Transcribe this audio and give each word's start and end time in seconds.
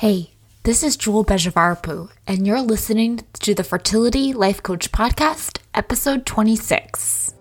Hey, 0.00 0.32
this 0.64 0.82
is 0.82 0.94
Jewel 0.94 1.24
Bejavarpu, 1.24 2.10
and 2.26 2.46
you're 2.46 2.60
listening 2.60 3.20
to 3.40 3.54
the 3.54 3.64
Fertility 3.64 4.34
Life 4.34 4.62
Coach 4.62 4.92
Podcast, 4.92 5.60
episode 5.72 6.26
26. 6.26 7.32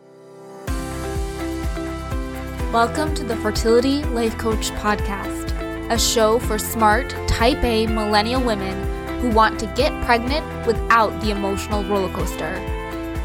Welcome 2.71 3.13
to 3.15 3.26
the 3.26 3.36
Fertility 3.41 4.04
Life 4.04 4.38
Coach 4.38 4.71
Podcast, 4.71 5.52
a 5.91 5.99
show 5.99 6.39
for 6.39 6.57
smart, 6.57 7.10
type 7.28 7.62
A 7.62 7.88
millennial 7.88 8.41
women 8.41 9.20
who 9.20 9.32
want 9.32 9.60
to 9.60 9.66
get 9.76 9.92
pregnant 10.06 10.66
without 10.66 11.10
the 11.20 11.32
emotional 11.32 11.84
roller 11.84 12.14
coaster. 12.14 12.54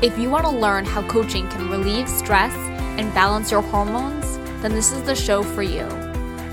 If 0.03 0.19
you 0.19 0.29
want 0.29 0.47
to 0.47 0.51
learn 0.51 0.85
how 0.85 1.07
coaching 1.07 1.49
can 1.51 1.71
relieve 1.71 2.09
stress 2.09 2.53
and 2.99 3.15
balance 3.15 3.53
your 3.53 3.63
hormones, 3.63 4.39
then 4.61 4.73
this 4.73 4.91
is 4.91 5.05
the 5.05 5.15
show 5.15 5.45
for 5.45 5.63
you. 5.63 5.87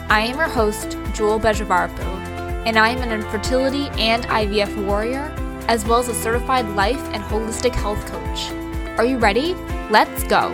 I 0.09 0.28
am 0.28 0.38
your 0.38 0.48
host, 0.48 0.96
Jewel 1.16 1.39
Bejavarpu 1.39 2.27
and 2.68 2.77
I 2.77 2.89
am 2.89 3.02
an 3.02 3.13
infertility 3.13 3.88
and 3.97 4.26
IVF 4.26 4.85
warrior, 4.85 5.34
as 5.70 5.85
well 5.85 5.99
as 5.99 6.09
a 6.09 6.13
certified 6.13 6.67
life 6.76 7.02
and 7.13 7.23
holistic 7.23 7.73
health 7.73 8.05
coach. 8.07 8.52
Are 8.99 9.05
you 9.05 9.17
ready? 9.17 9.53
Let's 9.90 10.26
go. 10.26 10.49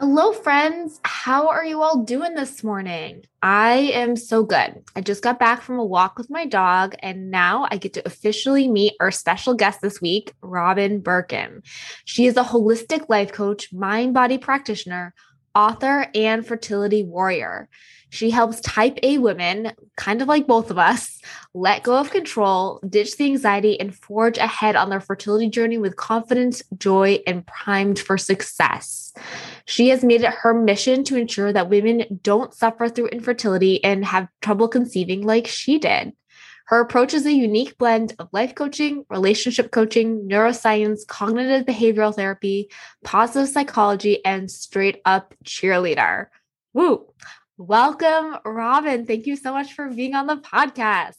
Hello, 0.00 0.32
friends. 0.32 0.98
How 1.04 1.46
are 1.46 1.64
you 1.64 1.80
all 1.80 2.02
doing 2.02 2.34
this 2.34 2.64
morning? 2.64 3.24
I 3.40 3.92
am 3.94 4.16
so 4.16 4.42
good. 4.42 4.82
I 4.96 5.00
just 5.00 5.22
got 5.22 5.38
back 5.38 5.62
from 5.62 5.78
a 5.78 5.84
walk 5.84 6.18
with 6.18 6.28
my 6.28 6.44
dog, 6.44 6.96
and 6.98 7.30
now 7.30 7.68
I 7.70 7.76
get 7.76 7.92
to 7.92 8.04
officially 8.04 8.66
meet 8.66 8.94
our 8.98 9.12
special 9.12 9.54
guest 9.54 9.80
this 9.80 10.00
week, 10.00 10.34
Robyn 10.42 11.02
Birken. 11.02 11.64
She 12.04 12.26
is 12.26 12.36
a 12.36 12.42
holistic 12.42 13.08
life 13.08 13.30
coach, 13.30 13.72
mind 13.72 14.12
body 14.12 14.38
practitioner, 14.38 15.14
author, 15.54 16.08
and 16.16 16.44
fertility 16.44 17.04
warrior. 17.04 17.68
She 18.14 18.30
helps 18.30 18.60
type 18.60 18.96
A 19.02 19.18
women, 19.18 19.72
kind 19.96 20.22
of 20.22 20.28
like 20.28 20.46
both 20.46 20.70
of 20.70 20.78
us, 20.78 21.20
let 21.52 21.82
go 21.82 21.96
of 21.96 22.12
control, 22.12 22.78
ditch 22.88 23.16
the 23.16 23.24
anxiety, 23.24 23.80
and 23.80 23.92
forge 23.92 24.38
ahead 24.38 24.76
on 24.76 24.88
their 24.88 25.00
fertility 25.00 25.48
journey 25.48 25.78
with 25.78 25.96
confidence, 25.96 26.62
joy, 26.78 27.18
and 27.26 27.44
primed 27.44 27.98
for 27.98 28.16
success. 28.16 29.12
She 29.64 29.88
has 29.88 30.04
made 30.04 30.22
it 30.22 30.32
her 30.32 30.54
mission 30.54 31.02
to 31.04 31.16
ensure 31.16 31.52
that 31.52 31.68
women 31.68 32.20
don't 32.22 32.54
suffer 32.54 32.88
through 32.88 33.08
infertility 33.08 33.82
and 33.82 34.04
have 34.04 34.28
trouble 34.40 34.68
conceiving 34.68 35.22
like 35.22 35.48
she 35.48 35.80
did. 35.80 36.12
Her 36.66 36.78
approach 36.78 37.14
is 37.14 37.26
a 37.26 37.32
unique 37.32 37.76
blend 37.78 38.14
of 38.20 38.28
life 38.30 38.54
coaching, 38.54 39.04
relationship 39.10 39.72
coaching, 39.72 40.28
neuroscience, 40.28 41.04
cognitive 41.04 41.66
behavioral 41.66 42.14
therapy, 42.14 42.70
positive 43.02 43.48
psychology, 43.48 44.24
and 44.24 44.48
straight 44.48 45.02
up 45.04 45.34
cheerleader. 45.44 46.28
Woo! 46.72 47.06
Welcome, 47.56 48.36
Robyn. 48.44 49.06
Thank 49.06 49.26
you 49.26 49.36
so 49.36 49.52
much 49.52 49.74
for 49.74 49.88
being 49.88 50.16
on 50.16 50.26
the 50.26 50.38
podcast. 50.38 51.14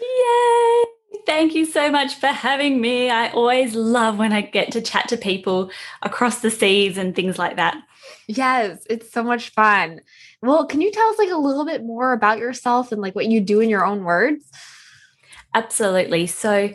Yay! 0.00 0.84
Thank 1.26 1.56
you 1.56 1.66
so 1.66 1.90
much 1.90 2.14
for 2.14 2.28
having 2.28 2.80
me. 2.80 3.10
I 3.10 3.30
always 3.30 3.74
love 3.74 4.16
when 4.16 4.32
I 4.32 4.42
get 4.42 4.70
to 4.72 4.80
chat 4.80 5.08
to 5.08 5.16
people 5.16 5.72
across 6.00 6.38
the 6.38 6.52
seas 6.52 6.98
and 6.98 7.16
things 7.16 7.36
like 7.36 7.56
that. 7.56 7.82
Yes, 8.28 8.86
it's 8.88 9.10
so 9.10 9.24
much 9.24 9.48
fun. 9.48 10.02
Well, 10.40 10.66
can 10.66 10.80
you 10.80 10.92
tell 10.92 11.08
us 11.08 11.18
like 11.18 11.30
a 11.30 11.36
little 11.36 11.64
bit 11.64 11.84
more 11.84 12.12
about 12.12 12.38
yourself 12.38 12.92
and 12.92 13.00
like 13.00 13.16
what 13.16 13.26
you 13.26 13.40
do 13.40 13.58
in 13.58 13.68
your 13.68 13.84
own 13.84 14.04
words? 14.04 14.48
Absolutely. 15.52 16.28
So, 16.28 16.72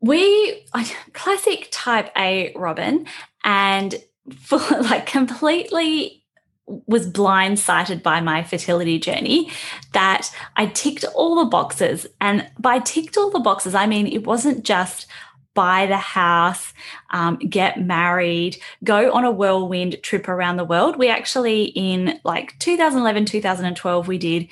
we 0.00 0.64
classic 1.12 1.68
type 1.70 2.10
A 2.16 2.54
Robyn 2.56 3.06
and 3.44 3.94
for 4.40 4.58
like 4.58 5.04
completely 5.04 6.22
was 6.66 7.08
blindsided 7.10 8.02
by 8.02 8.20
my 8.20 8.42
fertility 8.42 8.98
journey 8.98 9.50
that 9.92 10.30
I 10.56 10.66
ticked 10.66 11.04
all 11.14 11.36
the 11.36 11.50
boxes. 11.50 12.06
And 12.20 12.48
by 12.58 12.80
ticked 12.80 13.16
all 13.16 13.30
the 13.30 13.40
boxes, 13.40 13.74
I 13.74 13.86
mean 13.86 14.06
it 14.06 14.26
wasn't 14.26 14.64
just 14.64 15.06
buy 15.54 15.86
the 15.86 15.96
house, 15.96 16.74
um, 17.10 17.36
get 17.36 17.80
married, 17.80 18.58
go 18.84 19.10
on 19.12 19.24
a 19.24 19.30
whirlwind 19.30 19.96
trip 20.02 20.28
around 20.28 20.56
the 20.56 20.64
world. 20.64 20.98
We 20.98 21.08
actually, 21.08 21.64
in 21.74 22.20
like 22.24 22.58
2011, 22.58 23.24
2012, 23.24 24.06
we 24.06 24.18
did 24.18 24.48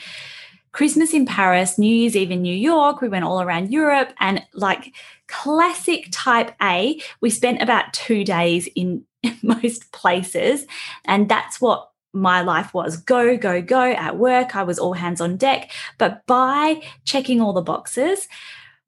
Christmas 0.72 1.12
in 1.12 1.26
Paris, 1.26 1.78
New 1.78 1.94
Year's 1.94 2.16
Eve 2.16 2.30
in 2.30 2.42
New 2.42 2.54
York. 2.54 3.00
We 3.00 3.08
went 3.08 3.24
all 3.24 3.40
around 3.40 3.70
Europe 3.70 4.12
and 4.18 4.42
like 4.54 4.94
classic 5.28 6.08
type 6.10 6.52
A, 6.60 7.00
we 7.20 7.30
spent 7.30 7.62
about 7.62 7.92
two 7.92 8.24
days 8.24 8.68
in 8.74 9.04
most 9.42 9.92
places. 9.92 10.66
And 11.04 11.28
that's 11.28 11.60
what 11.60 11.90
my 12.14 12.40
life 12.40 12.72
was 12.72 12.96
go, 12.96 13.36
go, 13.36 13.60
go 13.60 13.82
at 13.92 14.16
work. 14.16 14.56
I 14.56 14.62
was 14.62 14.78
all 14.78 14.94
hands 14.94 15.20
on 15.20 15.36
deck. 15.36 15.70
But 15.98 16.24
by 16.26 16.82
checking 17.04 17.40
all 17.40 17.52
the 17.52 17.62
boxes, 17.62 18.28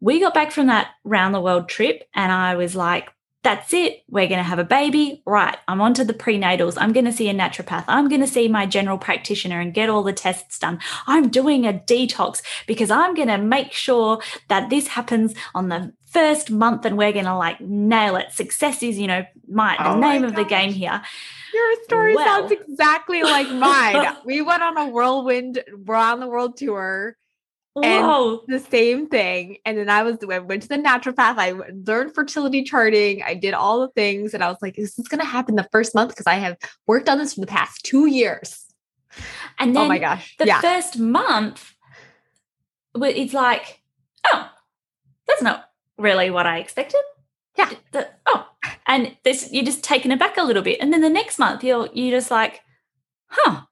we 0.01 0.21
got 0.21 0.35
back 0.35 0.53
from 0.53 0.69
that 0.69 0.91
round 1.05 1.35
the 1.35 1.41
world 1.41 1.69
trip 1.69 2.05
and 2.15 2.31
I 2.31 2.55
was 2.55 2.77
like, 2.77 3.11
that's 3.47 3.73
it. 3.73 4.03
We're 4.09 4.27
going 4.27 4.41
to 4.41 4.43
have 4.43 4.59
a 4.59 4.65
baby. 4.65 5.23
Right. 5.25 5.57
I'm 5.69 5.81
on 5.81 5.95
to 5.95 6.05
the 6.05 6.13
prenatals. 6.13 6.77
I'm 6.77 6.93
going 6.93 7.05
to 7.05 7.13
see 7.13 7.29
a 7.29 7.35
naturopath. 7.35 7.85
I'm 7.87 8.09
going 8.09 8.21
to 8.21 8.27
see 8.27 8.49
my 8.49 8.67
general 8.67 8.99
practitioner 8.99 9.61
and 9.61 9.73
get 9.73 9.89
all 9.89 10.03
the 10.03 10.13
tests 10.13 10.59
done. 10.59 10.81
I'm 11.07 11.29
doing 11.29 11.65
a 11.65 11.73
detox 11.73 12.43
because 12.67 12.91
I'm 12.91 13.15
going 13.15 13.29
to 13.29 13.39
make 13.39 13.73
sure 13.73 14.21
that 14.49 14.69
this 14.69 14.89
happens 14.89 15.33
on 15.55 15.69
the 15.69 15.93
first 16.07 16.51
month 16.51 16.85
and 16.85 16.97
we're 16.97 17.13
going 17.13 17.25
to 17.25 17.37
like 17.37 17.61
nail 17.61 18.17
it. 18.17 18.33
Success 18.33 18.83
is, 18.83 18.99
you 18.99 19.07
know, 19.07 19.25
my 19.49 19.77
the 19.77 19.91
oh 19.91 20.01
name 20.01 20.23
my 20.23 20.29
of 20.29 20.35
the 20.35 20.45
game 20.45 20.73
here. 20.73 21.03
Your 21.53 21.85
story 21.85 22.15
well. 22.15 22.25
sounds 22.25 22.53
exactly 22.53 23.23
like 23.23 23.49
mine. 23.53 24.17
we 24.25 24.41
went 24.41 24.63
on 24.63 24.77
a 24.79 24.89
whirlwind 24.89 25.63
around 25.89 26.21
the 26.21 26.27
world 26.27 26.57
tour. 26.57 27.17
And 27.83 28.39
the 28.49 28.59
same 28.59 29.07
thing. 29.07 29.59
And 29.67 29.77
then 29.77 29.91
I 29.91 30.03
was 30.03 30.17
I 30.31 30.39
went 30.39 30.63
to 30.63 30.69
the 30.69 30.79
naturopath. 30.79 31.35
I 31.37 31.53
learned 31.87 32.15
fertility 32.15 32.63
charting. 32.63 33.23
I 33.23 33.35
did 33.35 33.53
all 33.53 33.83
the 33.83 33.89
things. 33.89 34.33
And 34.33 34.43
I 34.43 34.49
was 34.49 34.57
like, 34.63 34.79
is 34.79 34.95
this 34.95 35.09
gonna 35.09 35.27
happen 35.27 35.57
the 35.57 35.69
first 35.71 35.95
month? 35.95 36.13
Because 36.13 36.27
I 36.27 36.37
have 36.37 36.57
worked 36.87 37.07
on 37.07 37.19
this 37.19 37.35
for 37.35 37.43
the 37.43 37.47
past 37.47 37.85
two 37.85 38.07
years. 38.07 38.65
And 39.59 39.77
then 39.77 39.85
oh 39.85 39.89
my 39.89 39.99
gosh. 39.99 40.37
The 40.39 40.47
yeah. 40.47 40.63
first 40.63 40.99
month, 40.99 41.75
it's 42.95 43.35
like, 43.35 43.83
oh, 44.25 44.51
that's 45.29 45.43
not 45.43 45.66
really 45.99 46.31
what 46.31 46.47
I 46.47 46.59
expected. 46.59 47.01
Yeah. 47.57 47.71
The, 47.93 48.09
oh, 48.27 48.47
and 48.87 49.17
this 49.25 49.51
you're 49.53 49.65
just 49.65 49.83
taken 49.83 50.13
aback 50.13 50.37
a 50.37 50.43
little 50.43 50.63
bit 50.63 50.79
and 50.81 50.93
then 50.93 51.01
the 51.01 51.11
next 51.11 51.39
month 51.39 51.63
you're 51.63 51.89
you 51.93 52.11
just 52.11 52.31
like 52.31 52.61
huh 53.29 53.63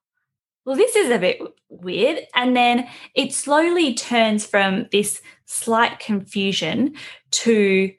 well 0.65 0.77
this 0.77 0.97
is 0.97 1.11
a 1.11 1.19
bit 1.19 1.41
weird 1.69 2.21
and 2.35 2.57
then 2.57 2.89
it 3.15 3.33
slowly 3.33 3.95
turns 3.95 4.45
from 4.45 4.87
this 4.93 5.23
slight 5.47 5.99
confusion 5.99 6.95
to 7.31 7.93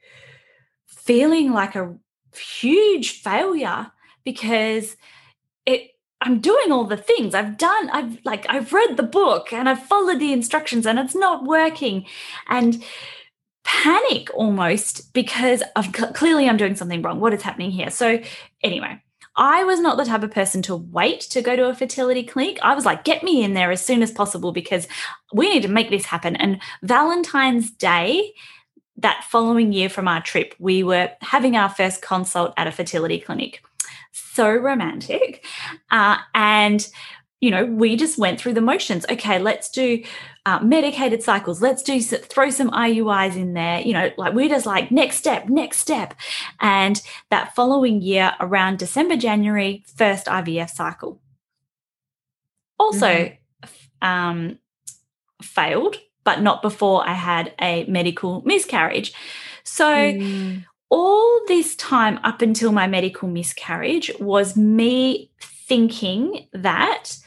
feeling 0.85 1.51
like 1.51 1.75
a 1.75 1.95
huge 2.35 3.21
failure 3.21 3.91
because 4.23 4.97
it 5.65 5.91
I'm 6.21 6.39
doing 6.39 6.71
all 6.71 6.85
the 6.85 6.97
things 6.97 7.35
I've 7.35 7.57
done. 7.57 7.89
I've 7.91 8.19
like 8.25 8.45
I've 8.49 8.73
read 8.73 8.97
the 8.97 9.03
book 9.03 9.53
and 9.53 9.69
I've 9.69 9.83
followed 9.83 10.19
the 10.19 10.33
instructions 10.33 10.87
and 10.87 10.97
it's 10.97 11.15
not 11.15 11.43
working. 11.43 12.05
And 12.47 12.83
panic 13.65 14.29
almost 14.33 15.11
because 15.13 15.61
of 15.75 15.91
clearly 15.91 16.47
I'm 16.47 16.55
doing 16.55 16.75
something 16.75 17.01
wrong. 17.01 17.19
What 17.19 17.33
is 17.33 17.41
happening 17.41 17.71
here? 17.71 17.89
So, 17.89 18.19
anyway, 18.63 19.01
I 19.35 19.65
was 19.65 19.81
not 19.81 19.97
the 19.97 20.05
type 20.05 20.23
of 20.23 20.31
person 20.31 20.61
to 20.63 20.75
wait 20.75 21.21
to 21.21 21.41
go 21.41 21.55
to 21.55 21.67
a 21.67 21.75
fertility 21.75 22.23
clinic. 22.23 22.59
I 22.61 22.73
was 22.73 22.85
like, 22.85 23.03
get 23.03 23.23
me 23.23 23.43
in 23.43 23.53
there 23.53 23.71
as 23.71 23.83
soon 23.83 24.01
as 24.01 24.11
possible 24.11 24.53
because 24.53 24.87
we 25.33 25.49
need 25.49 25.63
to 25.63 25.67
make 25.67 25.89
this 25.89 26.05
happen. 26.05 26.35
And 26.37 26.61
Valentine's 26.83 27.71
Day, 27.71 28.33
that 28.97 29.25
following 29.25 29.73
year 29.73 29.89
from 29.89 30.07
our 30.07 30.21
trip, 30.21 30.55
we 30.57 30.83
were 30.83 31.11
having 31.21 31.57
our 31.57 31.67
first 31.67 32.01
consult 32.01 32.53
at 32.55 32.67
a 32.67 32.71
fertility 32.71 33.19
clinic. 33.19 33.61
So 34.13 34.49
romantic. 34.49 35.43
Uh, 35.91 36.17
and 36.33 36.87
you 37.41 37.51
know, 37.51 37.65
we 37.65 37.95
just 37.95 38.17
went 38.17 38.39
through 38.39 38.53
the 38.53 38.61
motions. 38.61 39.05
Okay, 39.09 39.39
let's 39.39 39.69
do 39.69 40.03
uh, 40.45 40.59
medicated 40.61 41.21
cycles. 41.21 41.61
Let's 41.61 41.83
do 41.83 42.01
throw 42.01 42.49
some 42.49 42.71
IUIs 42.71 43.35
in 43.35 43.53
there. 43.53 43.81
You 43.81 43.93
know, 43.93 44.11
like 44.17 44.33
we're 44.33 44.49
just 44.49 44.65
like 44.65 44.89
next 44.89 45.17
step, 45.17 45.49
next 45.49 45.79
step. 45.79 46.13
And 46.61 47.01
that 47.29 47.53
following 47.55 48.01
year, 48.01 48.33
around 48.39 48.79
December, 48.79 49.17
January, 49.17 49.83
first 49.85 50.27
IVF 50.27 50.69
cycle. 50.69 51.21
Also, 52.79 53.07
mm-hmm. 53.07 54.07
um, 54.07 54.59
failed, 55.41 55.97
but 56.23 56.41
not 56.41 56.61
before 56.61 57.07
I 57.07 57.13
had 57.13 57.53
a 57.61 57.85
medical 57.85 58.41
miscarriage. 58.45 59.13
So. 59.63 59.85
Mm. 59.85 60.65
All 60.91 61.41
this 61.47 61.75
time 61.75 62.19
up 62.23 62.43
until 62.43 62.71
my 62.71 62.85
medical 62.85 63.27
miscarriage 63.27 64.11
was 64.19 64.55
me 64.55 65.31
thinking 65.41 66.47
that 66.53 67.17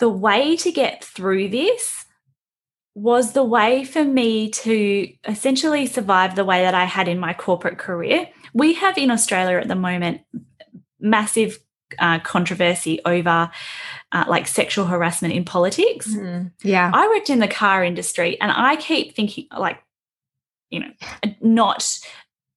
the 0.00 0.08
way 0.08 0.56
to 0.56 0.72
get 0.72 1.04
through 1.04 1.48
this 1.50 2.06
was 2.94 3.32
the 3.32 3.44
way 3.44 3.84
for 3.84 4.04
me 4.04 4.50
to 4.50 5.12
essentially 5.26 5.86
survive 5.86 6.34
the 6.34 6.44
way 6.44 6.62
that 6.62 6.74
I 6.74 6.84
had 6.84 7.06
in 7.06 7.18
my 7.18 7.32
corporate 7.32 7.78
career. 7.78 8.28
We 8.52 8.74
have 8.74 8.98
in 8.98 9.10
Australia 9.10 9.58
at 9.58 9.68
the 9.68 9.76
moment 9.76 10.22
massive 10.98 11.58
uh, 11.98 12.18
controversy 12.20 13.00
over 13.04 13.50
uh, 14.12 14.24
like 14.28 14.46
sexual 14.46 14.86
harassment 14.86 15.34
in 15.34 15.44
politics. 15.44 16.08
Mm-hmm. 16.08 16.48
Yeah. 16.62 16.90
I 16.92 17.08
worked 17.08 17.30
in 17.30 17.38
the 17.38 17.48
car 17.48 17.84
industry 17.84 18.40
and 18.40 18.50
I 18.50 18.76
keep 18.76 19.14
thinking, 19.14 19.46
like, 19.56 19.82
you 20.70 20.80
know, 20.80 20.90
not 21.40 21.98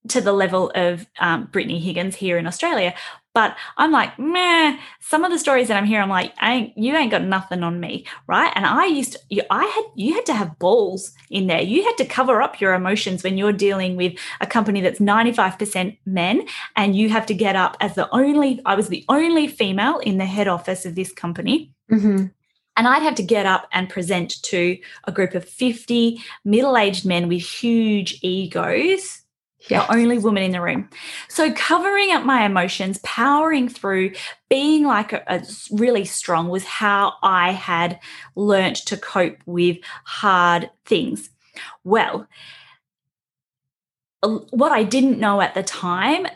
to 0.10 0.22
the 0.22 0.34
level 0.34 0.72
of 0.76 1.06
um, 1.20 1.46
Brittany 1.46 1.80
Higgins 1.80 2.16
here 2.16 2.38
in 2.38 2.48
Australia, 2.48 2.94
but 3.34 3.58
I'm 3.78 3.92
like, 3.92 4.18
meh, 4.20 4.78
some 5.00 5.24
of 5.24 5.32
the 5.32 5.40
stories 5.40 5.68
that 5.68 5.78
I'm 5.78 5.86
hearing, 5.86 6.04
I'm 6.04 6.10
like, 6.10 6.34
ain't, 6.42 6.78
you 6.78 6.96
ain't 6.96 7.12
got 7.12 7.24
nothing 7.24 7.64
on 7.64 7.80
me, 7.80 8.06
right? 8.28 8.52
And 8.56 8.66
I 8.66 8.86
used 8.86 9.14
to, 9.14 9.54
I 9.54 9.66
had, 9.66 9.86
you 9.96 10.14
had 10.14 10.26
to 10.28 10.34
have 10.34 10.60
balls 10.60 11.14
in 11.32 11.48
there. 11.48 11.62
You 11.62 11.84
had 11.84 11.98
to 11.98 12.06
cover 12.06 12.42
up 12.42 12.62
your 12.62 12.74
emotions 12.74 13.24
when 13.24 13.38
you're 13.38 13.52
dealing 13.52 13.96
with 13.96 14.14
a 14.40 14.46
company 14.46 14.82
that's 14.82 15.00
95% 15.00 15.98
men 16.06 16.48
and 16.76 16.96
you 16.96 17.10
have 17.10 17.26
to 17.26 17.34
get 17.34 17.56
up 17.56 17.76
as 17.82 17.96
the 17.96 18.08
only, 18.14 18.62
I 18.66 18.76
was 18.76 18.90
the 18.90 19.04
only 19.10 19.48
female 19.48 19.98
in 19.98 20.20
the 20.20 20.26
head 20.26 20.48
office 20.48 20.86
of 20.86 20.94
this 20.94 21.12
company. 21.12 21.72
Mm-hmm. 21.92 22.28
And 22.76 22.88
I'd 22.88 23.04
have 23.04 23.16
to 23.16 23.24
get 23.24 23.46
up 23.46 23.68
and 23.72 23.90
present 23.90 24.42
to 24.44 24.78
a 25.06 25.12
group 25.12 25.36
of 25.36 25.48
50 25.48 26.20
middle 26.46 26.78
aged 26.78 27.06
men 27.06 27.28
with 27.28 27.42
huge 27.42 28.20
egos 28.22 29.23
yes. 29.70 29.88
the 29.88 29.96
only 29.96 30.18
woman 30.18 30.44
in 30.44 30.52
the 30.52 30.62
room. 30.62 30.90
So 31.30 31.52
covering 31.54 32.12
up 32.12 32.26
my 32.26 32.46
emotions, 32.46 33.00
powering 33.04 33.70
through, 33.70 34.14
being 34.50 34.86
like 34.86 35.14
a, 35.14 35.24
a, 35.28 35.44
really 35.72 36.06
strong 36.06 36.50
was 36.50 36.64
how 36.64 37.14
I 37.24 37.52
had 37.52 38.00
learnt 38.36 38.78
to 38.88 38.98
cope 38.98 39.38
with 39.46 39.78
hard 40.06 40.70
things. 40.86 41.30
Well, 41.84 42.28
what 44.22 44.72
I 44.72 44.84
didn't 44.84 45.20
know 45.20 45.42
at 45.42 45.54
the 45.54 45.64
time 45.64 46.28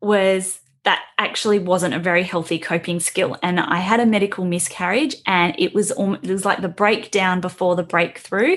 was 0.00 0.60
that 0.84 1.02
actually 1.18 1.58
wasn't 1.58 1.94
a 1.94 1.98
very 1.98 2.22
healthy 2.22 2.58
coping 2.58 3.00
skill 3.00 3.36
and 3.42 3.60
i 3.60 3.76
had 3.76 4.00
a 4.00 4.06
medical 4.06 4.46
miscarriage 4.46 5.14
and 5.26 5.54
it 5.58 5.74
was 5.74 5.92
almost, 5.92 6.24
it 6.24 6.32
was 6.32 6.46
like 6.46 6.62
the 6.62 6.68
breakdown 6.68 7.40
before 7.40 7.76
the 7.76 7.82
breakthrough 7.82 8.56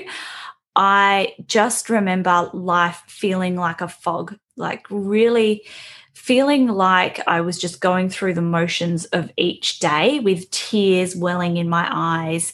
I 0.76 1.34
just 1.46 1.88
remember 1.88 2.50
life 2.52 3.02
feeling 3.06 3.56
like 3.56 3.80
a 3.80 3.88
fog, 3.88 4.36
like 4.56 4.86
really 4.90 5.62
feeling 6.14 6.68
like 6.68 7.20
I 7.26 7.40
was 7.40 7.58
just 7.58 7.80
going 7.80 8.08
through 8.08 8.34
the 8.34 8.42
motions 8.42 9.04
of 9.06 9.30
each 9.36 9.78
day 9.80 10.20
with 10.20 10.50
tears 10.50 11.14
welling 11.16 11.56
in 11.56 11.68
my 11.68 11.88
eyes. 11.90 12.52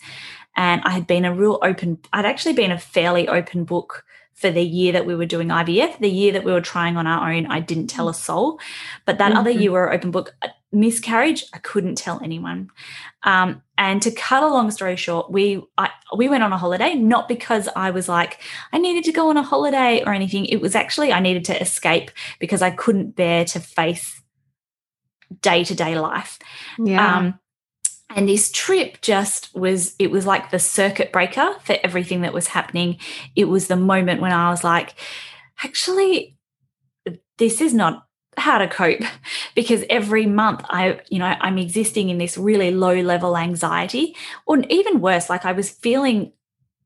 And 0.57 0.83
I 0.85 0.91
had 0.91 1.07
been 1.07 1.25
a 1.25 1.35
real 1.35 1.59
open, 1.63 1.99
I'd 2.13 2.27
actually 2.27 2.55
been 2.55 2.73
a 2.73 2.79
fairly 2.79 3.29
open 3.29 3.65
book 3.65 4.05
for 4.35 4.51
the 4.51 4.63
year 4.63 4.93
that 4.93 5.07
we 5.07 5.15
were 5.15 5.27
doing 5.27 5.49
IVF. 5.49 5.99
The 5.99 6.09
year 6.09 6.33
that 6.33 6.45
we 6.45 6.53
were 6.53 6.63
trying 6.63 6.97
on 6.97 7.07
our 7.07 7.31
own, 7.31 7.47
I 7.47 7.61
didn't 7.61 7.89
tell 7.89 8.09
a 8.09 8.15
soul. 8.15 8.59
But 9.05 9.19
that 9.19 9.31
mm-hmm. 9.31 9.39
other 9.39 9.51
year, 9.51 9.71
we 9.71 9.79
were 9.79 9.93
open 9.93 10.11
book 10.11 10.35
miscarriage. 10.73 11.45
I 11.53 11.59
couldn't 11.59 11.97
tell 11.97 12.21
anyone. 12.23 12.71
Um, 13.23 13.63
and 13.77 14.01
to 14.03 14.11
cut 14.11 14.43
a 14.43 14.49
long 14.49 14.71
story 14.71 14.97
short, 14.97 15.31
we 15.31 15.63
I, 15.79 15.91
we 16.17 16.29
went 16.29 16.43
on 16.43 16.53
a 16.53 16.59
holiday 16.59 16.95
not 16.95 17.29
because 17.29 17.69
I 17.75 17.91
was 17.91 18.09
like 18.09 18.41
I 18.73 18.79
needed 18.79 19.05
to 19.05 19.13
go 19.13 19.31
on 19.31 19.37
a 19.37 19.43
holiday 19.43 20.03
or 20.05 20.13
anything. 20.13 20.47
It 20.47 20.61
was 20.61 20.75
actually 20.75 21.13
I 21.13 21.21
needed 21.21 21.45
to 21.47 21.61
escape 21.61 22.11
because 22.39 22.63
I 22.63 22.71
couldn't 22.71 23.17
bear 23.17 23.45
to 23.47 23.61
face 23.61 24.21
day 25.41 25.65
to 25.65 25.75
day 25.75 25.99
life. 25.99 26.39
Yeah. 26.79 27.17
Um, 27.17 27.39
and 28.11 28.29
this 28.29 28.51
trip 28.51 29.01
just 29.01 29.55
was 29.55 29.95
it 29.99 30.11
was 30.11 30.27
like 30.27 30.51
the 30.51 30.59
circuit 30.59 31.13
breaker 31.13 31.55
for 31.63 31.77
everything 31.83 32.23
that 32.23 32.33
was 32.33 32.49
happening 32.49 32.99
it 33.37 33.45
was 33.45 33.69
the 33.69 33.77
moment 33.77 34.21
when 34.21 34.33
i 34.33 34.51
was 34.51 34.65
like 34.65 34.95
actually 35.63 36.37
this 37.39 37.61
is 37.61 37.73
not 37.73 38.07
how 38.37 38.59
to 38.59 38.69
cope 38.69 39.01
because 39.55 39.85
every 39.91 40.27
month 40.27 40.63
i 40.71 41.01
you 41.09 41.19
know 41.19 41.35
i'm 41.41 41.59
existing 41.59 42.11
in 42.11 42.19
this 42.19 42.39
really 42.39 42.71
low 42.71 43.01
level 43.01 43.37
anxiety 43.37 44.15
or 44.47 44.59
even 44.69 45.01
worse 45.01 45.29
like 45.29 45.45
i 45.45 45.53
was 45.53 45.71
feeling 45.71 46.33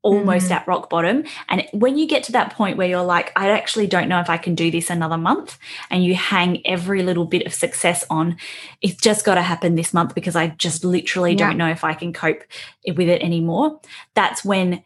almost 0.05 0.49
mm. 0.49 0.51
at 0.51 0.67
rock 0.67 0.87
bottom. 0.89 1.23
And 1.49 1.67
when 1.73 1.97
you 1.97 2.07
get 2.07 2.23
to 2.25 2.31
that 2.33 2.53
point 2.53 2.77
where 2.77 2.87
you're 2.87 3.03
like, 3.03 3.31
I 3.35 3.49
actually 3.49 3.87
don't 3.87 4.07
know 4.07 4.19
if 4.19 4.29
I 4.29 4.37
can 4.37 4.53
do 4.53 4.69
this 4.69 4.91
another 4.91 5.17
month, 5.17 5.57
and 5.89 6.05
you 6.05 6.13
hang 6.13 6.65
every 6.65 7.01
little 7.01 7.25
bit 7.25 7.45
of 7.47 7.53
success 7.53 8.05
on, 8.09 8.37
it's 8.81 9.01
just 9.01 9.25
got 9.25 9.35
to 9.35 9.41
happen 9.41 9.73
this 9.73 9.93
month 9.93 10.13
because 10.13 10.35
I 10.35 10.49
just 10.49 10.85
literally 10.85 11.31
yeah. 11.31 11.47
don't 11.47 11.57
know 11.57 11.69
if 11.69 11.83
I 11.83 11.95
can 11.95 12.13
cope 12.13 12.43
with 12.87 13.09
it 13.09 13.21
anymore. 13.23 13.81
That's 14.13 14.45
when 14.45 14.83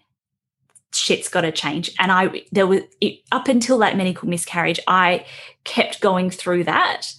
shit's 0.93 1.27
got 1.27 1.41
to 1.41 1.51
change. 1.51 1.91
And 1.99 2.11
I, 2.11 2.43
there 2.51 2.67
was, 2.67 2.81
it, 3.01 3.21
up 3.31 3.47
until 3.47 3.77
that 3.79 3.97
medical 3.97 4.27
miscarriage, 4.27 4.79
I 4.87 5.25
kept 5.63 6.01
going 6.01 6.29
through 6.29 6.65
that. 6.65 7.13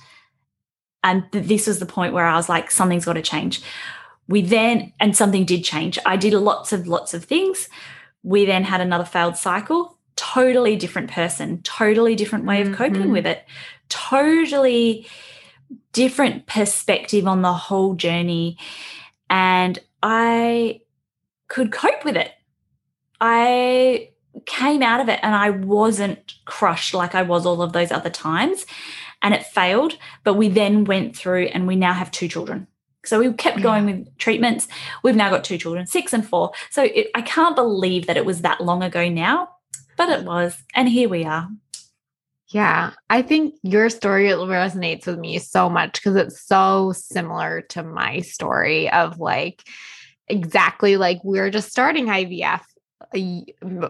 And 1.03 1.25
this 1.33 1.67
was 1.67 1.79
the 1.79 1.87
point 1.87 2.13
where 2.13 2.27
I 2.27 2.37
was 2.37 2.49
like, 2.49 2.71
something's 2.71 3.05
got 3.05 3.15
to 3.15 3.23
change. 3.23 3.63
We 4.29 4.43
then 4.43 4.93
and 5.01 5.17
something 5.17 5.45
did 5.45 5.65
change. 5.65 5.99
I 6.05 6.17
did 6.17 6.35
lots 6.35 6.73
of 6.73 6.87
lots 6.87 7.15
of 7.15 7.25
things. 7.25 7.69
We 8.23 8.45
then 8.45 8.65
had 8.65 8.81
another 8.81 9.05
failed 9.05 9.37
cycle. 9.37 9.99
Totally 10.15 10.77
different 10.77 11.11
person 11.11 11.63
totally 11.63 12.15
different 12.15 12.45
way 12.45 12.61
of 12.61 12.73
coping 12.73 13.03
mm-hmm. 13.03 13.13
with 13.13 13.27
it. 13.27 13.45
Totally 13.89 15.07
different 15.93 16.47
perspective 16.47 17.27
on 17.27 17.43
the 17.43 17.53
whole 17.53 17.95
journey. 17.95 18.59
And 19.29 19.79
i 20.03 20.81
could 21.49 21.73
cope 21.73 22.05
with 22.05 22.17
it 22.17 22.33
i 23.21 24.09
came 24.47 24.83
out 24.83 25.01
of 25.01 25.09
it 25.09 25.21
and 25.23 25.35
i 25.35 25.51
wasn't 25.51 26.35
crushed 26.45 26.95
like 26.95 27.15
i 27.15 27.23
was 27.23 27.47
all 27.47 27.63
of 27.63 27.73
those 27.73 27.91
other 27.91 28.11
times 28.11 28.67
and 29.23 29.35
it 29.35 29.45
failed 29.45 29.97
but 30.25 30.35
we 30.35 30.49
then 30.49 30.85
went 30.85 31.17
through 31.17 31.45
and 31.47 31.67
we 31.67 31.77
now 31.77 31.93
have 31.93 32.11
two 32.11 32.29
children 32.29 32.67
so 33.05 33.19
we 33.19 33.33
kept 33.33 33.63
going 33.63 33.87
with 33.87 34.19
treatments. 34.19 34.69
We've 35.03 35.17
now 35.17 35.31
got 35.31 35.45
two 35.45 35.59
children, 35.59 35.87
six 35.87 36.13
and 36.13 36.27
four. 36.27 36.53
So 36.71 36.85
it, 36.85 37.09
I 37.15 37.23
can't 37.23 37.57
believe 37.57 38.07
that 38.07 38.17
it 38.17 38.27
was 38.27 38.43
that 38.43 38.61
long 38.61 38.83
ago 38.83 39.09
now, 39.09 39.49
but 39.97 40.11
it 40.11 40.25
was. 40.25 40.57
And 40.75 40.89
here 40.89 41.09
we 41.09 41.25
are. 41.25 41.49
Yeah, 42.49 42.93
I 43.09 43.23
think 43.23 43.55
your 43.63 43.89
story 43.91 44.25
resonates 44.27 45.07
with 45.07 45.19
me 45.19 45.39
so 45.39 45.71
much 45.71 45.95
because 45.95 46.17
it's 46.17 46.43
so 46.45 46.93
similar 46.93 47.63
to 47.71 47.85
my 47.85 48.21
story 48.21 48.91
of 48.91 49.21
like 49.21 49.63
exactly 50.27 50.97
like 50.97 51.21
we 51.25 51.39
are 51.39 51.51
just 51.51 51.71
starting 51.71 52.07
IVF 52.07 52.63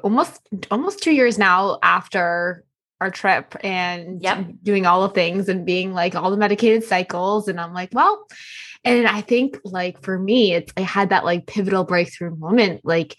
almost 0.02 0.48
almost 0.70 1.02
2 1.02 1.12
years 1.12 1.38
now 1.38 1.78
after 1.82 2.64
our 3.00 3.10
trip 3.10 3.56
and 3.62 4.22
yep. 4.22 4.46
doing 4.62 4.86
all 4.86 5.02
the 5.08 5.14
things 5.14 5.48
and 5.48 5.64
being 5.64 5.92
like 5.92 6.14
all 6.14 6.30
the 6.30 6.36
medicated 6.36 6.84
cycles 6.84 7.48
and 7.48 7.58
I'm 7.60 7.72
like, 7.72 7.90
well, 7.92 8.26
and 8.84 9.06
I 9.06 9.20
think 9.20 9.58
like 9.64 10.02
for 10.02 10.18
me, 10.18 10.54
it's 10.54 10.72
I 10.76 10.82
had 10.82 11.10
that 11.10 11.24
like 11.24 11.46
pivotal 11.46 11.84
breakthrough 11.84 12.36
moment. 12.36 12.82
Like 12.84 13.16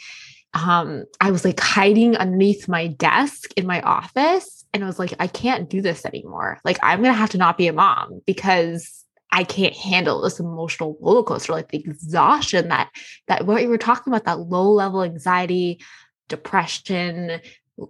um, 0.53 1.05
I 1.19 1.31
was 1.31 1.45
like 1.45 1.59
hiding 1.59 2.17
underneath 2.17 2.67
my 2.67 2.87
desk 2.87 3.51
in 3.55 3.65
my 3.65 3.81
office 3.81 4.65
and 4.73 4.83
I 4.83 4.87
was 4.87 4.99
like, 4.99 5.13
I 5.19 5.27
can't 5.27 5.69
do 5.69 5.81
this 5.81 6.05
anymore. 6.05 6.59
Like 6.63 6.79
I'm 6.81 7.01
gonna 7.01 7.13
have 7.13 7.31
to 7.31 7.37
not 7.37 7.57
be 7.57 7.67
a 7.67 7.73
mom 7.73 8.21
because 8.25 9.00
I 9.31 9.43
can't 9.43 9.75
handle 9.75 10.21
this 10.21 10.39
emotional 10.39 10.97
roller 11.01 11.23
coaster, 11.23 11.53
like 11.53 11.69
the 11.69 11.79
exhaustion 11.79 12.67
that 12.69 12.89
that 13.27 13.45
what 13.45 13.61
you 13.61 13.69
were 13.69 13.77
talking 13.77 14.11
about, 14.11 14.25
that 14.25 14.39
low 14.39 14.71
level 14.71 15.03
anxiety, 15.03 15.81
depression, 16.27 17.41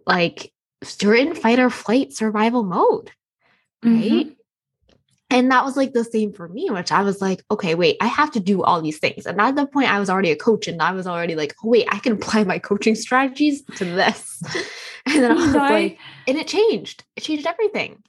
like 0.05 0.53
you're 0.99 1.15
in 1.15 1.35
fight 1.35 1.59
or 1.59 1.69
flight 1.69 2.13
survival 2.13 2.63
mode. 2.63 3.11
Right. 3.83 3.93
Mm-hmm. 3.93 4.29
And 5.31 5.49
that 5.49 5.63
was 5.63 5.77
like 5.77 5.93
the 5.93 6.03
same 6.03 6.33
for 6.33 6.49
me, 6.49 6.69
which 6.69 6.91
I 6.91 7.03
was 7.03 7.21
like, 7.21 7.41
okay, 7.49 7.73
wait, 7.73 7.95
I 8.01 8.07
have 8.07 8.31
to 8.31 8.41
do 8.41 8.63
all 8.63 8.81
these 8.81 8.99
things. 8.99 9.25
And 9.25 9.39
at 9.39 9.55
that 9.55 9.71
point, 9.71 9.89
I 9.89 9.97
was 9.97 10.09
already 10.09 10.29
a 10.29 10.35
coach 10.35 10.67
and 10.67 10.81
I 10.81 10.91
was 10.91 11.07
already 11.07 11.35
like, 11.35 11.55
oh, 11.63 11.69
wait, 11.69 11.87
I 11.89 11.99
can 11.99 12.13
apply 12.13 12.43
my 12.43 12.59
coaching 12.59 12.95
strategies 12.95 13.63
to 13.77 13.85
this. 13.85 14.43
and 15.05 15.23
then 15.23 15.31
I 15.31 15.33
was 15.45 15.53
like, 15.53 15.99
and 16.27 16.37
it 16.37 16.47
changed. 16.47 17.05
It 17.15 17.21
changed 17.21 17.47
everything. 17.47 18.03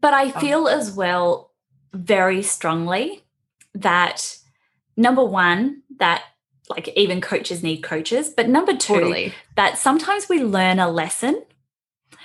But 0.00 0.14
I 0.14 0.32
oh. 0.34 0.40
feel 0.40 0.68
as 0.68 0.92
well 0.92 1.49
very 1.92 2.42
strongly 2.42 3.24
that 3.74 4.38
number 4.96 5.24
one, 5.24 5.82
that 5.98 6.24
like 6.68 6.88
even 6.96 7.20
coaches 7.20 7.62
need 7.62 7.82
coaches. 7.82 8.28
But 8.28 8.48
number 8.48 8.76
two, 8.76 8.94
totally. 8.94 9.34
that 9.56 9.78
sometimes 9.78 10.28
we 10.28 10.42
learn 10.42 10.78
a 10.78 10.90
lesson 10.90 11.42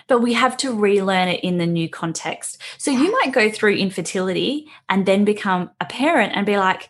but 0.07 0.21
we 0.21 0.33
have 0.33 0.57
to 0.57 0.73
relearn 0.73 1.27
it 1.29 1.43
in 1.43 1.57
the 1.57 1.65
new 1.65 1.89
context. 1.89 2.61
So 2.77 2.91
you 2.91 3.11
might 3.11 3.33
go 3.33 3.49
through 3.49 3.75
infertility 3.75 4.67
and 4.87 5.05
then 5.05 5.25
become 5.25 5.71
a 5.81 5.85
parent 5.85 6.33
and 6.35 6.45
be 6.45 6.57
like, 6.57 6.89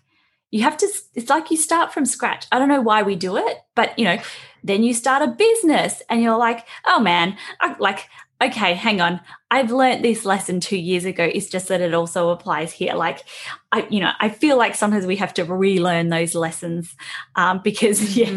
you 0.51 0.63
have 0.63 0.77
to, 0.77 0.87
it's 1.13 1.29
like 1.29 1.51
you 1.51 1.57
start 1.57 1.93
from 1.93 2.05
scratch. 2.05 2.45
I 2.51 2.59
don't 2.59 2.69
know 2.69 2.81
why 2.81 3.03
we 3.03 3.15
do 3.15 3.37
it, 3.37 3.57
but 3.73 3.97
you 3.97 4.05
know, 4.05 4.17
then 4.63 4.83
you 4.83 4.93
start 4.93 5.21
a 5.21 5.27
business 5.27 6.01
and 6.09 6.21
you're 6.21 6.37
like, 6.37 6.67
oh 6.85 6.99
man, 6.99 7.37
I, 7.61 7.75
like, 7.79 8.07
okay, 8.41 8.73
hang 8.73 9.01
on. 9.01 9.21
I've 9.49 9.71
learned 9.71 10.03
this 10.03 10.25
lesson 10.25 10.59
two 10.59 10.77
years 10.77 11.05
ago. 11.05 11.23
It's 11.23 11.49
just 11.49 11.67
that 11.69 11.81
it 11.81 11.93
also 11.93 12.29
applies 12.29 12.71
here. 12.71 12.93
Like, 12.93 13.23
I, 13.71 13.87
you 13.89 13.99
know, 13.99 14.11
I 14.19 14.29
feel 14.29 14.57
like 14.57 14.75
sometimes 14.75 15.05
we 15.05 15.15
have 15.17 15.33
to 15.35 15.43
relearn 15.43 16.09
those 16.09 16.35
lessons 16.35 16.95
um, 17.35 17.61
because, 17.63 18.17
yeah. 18.17 18.27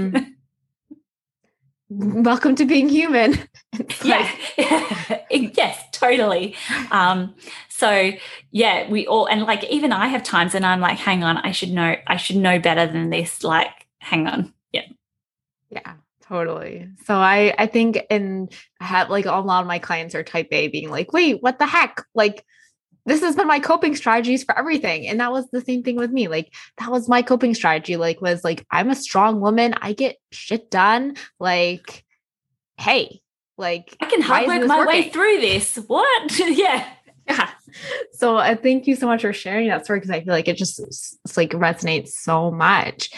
Mm-hmm. 1.90 2.22
welcome 2.22 2.54
to 2.54 2.64
being 2.64 2.88
human. 2.88 3.38
yeah. 4.04 4.30
yes, 5.30 5.82
totally. 5.92 6.54
Um, 6.90 7.34
so 7.68 8.12
yeah, 8.50 8.90
we 8.90 9.06
all 9.06 9.26
and 9.26 9.42
like 9.44 9.64
even 9.64 9.92
I 9.92 10.08
have 10.08 10.22
times 10.22 10.54
and 10.54 10.66
I'm 10.66 10.80
like, 10.80 10.98
hang 10.98 11.24
on, 11.24 11.38
I 11.38 11.52
should 11.52 11.70
know, 11.70 11.96
I 12.06 12.16
should 12.18 12.36
know 12.36 12.58
better 12.58 12.86
than 12.86 13.10
this. 13.10 13.42
Like, 13.42 13.86
hang 14.00 14.26
on. 14.26 14.52
Yeah. 14.72 14.82
Yeah. 15.70 15.94
Totally. 16.28 16.88
So 17.04 17.14
I 17.14 17.54
I 17.56 17.66
think 17.66 17.98
and 18.10 18.52
I 18.80 18.84
have 18.84 19.08
like 19.08 19.24
a 19.24 19.30
lot 19.30 19.62
of 19.62 19.66
my 19.66 19.78
clients 19.78 20.14
are 20.14 20.22
type 20.22 20.48
A 20.52 20.68
being 20.68 20.90
like, 20.90 21.12
wait, 21.12 21.42
what 21.42 21.58
the 21.58 21.66
heck? 21.66 22.04
Like 22.14 22.44
this 23.06 23.22
has 23.22 23.34
been 23.34 23.46
my 23.46 23.58
coping 23.58 23.96
strategies 23.96 24.44
for 24.44 24.56
everything. 24.56 25.06
And 25.06 25.20
that 25.20 25.32
was 25.32 25.48
the 25.50 25.62
same 25.62 25.82
thing 25.82 25.96
with 25.96 26.10
me. 26.10 26.28
Like 26.28 26.54
that 26.76 26.90
was 26.90 27.08
my 27.08 27.22
coping 27.22 27.54
strategy. 27.54 27.96
Like 27.96 28.20
was 28.20 28.44
like, 28.44 28.66
I'm 28.70 28.90
a 28.90 28.94
strong 28.94 29.40
woman. 29.40 29.74
I 29.80 29.94
get 29.94 30.16
shit 30.30 30.70
done. 30.70 31.16
Like, 31.40 32.04
hey, 32.76 33.22
like 33.56 33.96
I 34.00 34.06
can 34.06 34.20
hard 34.20 34.46
work 34.46 34.66
my 34.66 34.78
working? 34.78 35.04
way 35.04 35.08
through 35.08 35.40
this. 35.40 35.76
What? 35.76 36.38
yeah. 36.38 36.86
Yeah. 37.26 37.50
So 38.12 38.36
uh, 38.36 38.56
thank 38.56 38.86
you 38.86 38.96
so 38.96 39.06
much 39.06 39.22
for 39.22 39.32
sharing 39.32 39.68
that 39.68 39.86
story 39.86 40.00
because 40.00 40.10
I 40.10 40.20
feel 40.20 40.34
like 40.34 40.48
it 40.48 40.56
just 40.58 40.78
it's 40.78 41.36
like 41.38 41.50
resonates 41.50 42.08
so 42.08 42.50
much. 42.50 43.10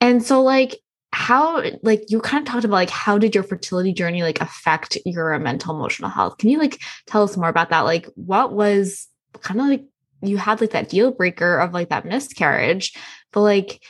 And 0.00 0.24
so 0.24 0.42
like 0.42 0.80
how 1.16 1.62
like 1.82 2.04
you 2.10 2.20
kind 2.20 2.46
of 2.46 2.52
talked 2.52 2.66
about 2.66 2.76
like 2.76 2.90
how 2.90 3.16
did 3.16 3.34
your 3.34 3.42
fertility 3.42 3.90
journey 3.90 4.22
like 4.22 4.42
affect 4.42 4.98
your 5.06 5.36
mental 5.38 5.74
emotional 5.74 6.10
health? 6.10 6.36
Can 6.36 6.50
you 6.50 6.58
like 6.58 6.78
tell 7.06 7.22
us 7.22 7.38
more 7.38 7.48
about 7.48 7.70
that? 7.70 7.80
Like 7.80 8.06
what 8.16 8.52
was 8.52 9.08
kind 9.40 9.58
of 9.58 9.66
like 9.66 9.86
you 10.20 10.36
had 10.36 10.60
like 10.60 10.72
that 10.72 10.90
deal 10.90 11.10
breaker 11.10 11.56
of 11.56 11.72
like 11.72 11.88
that 11.88 12.04
miscarriage 12.04 12.92
but 13.32 13.40
like 13.40 13.82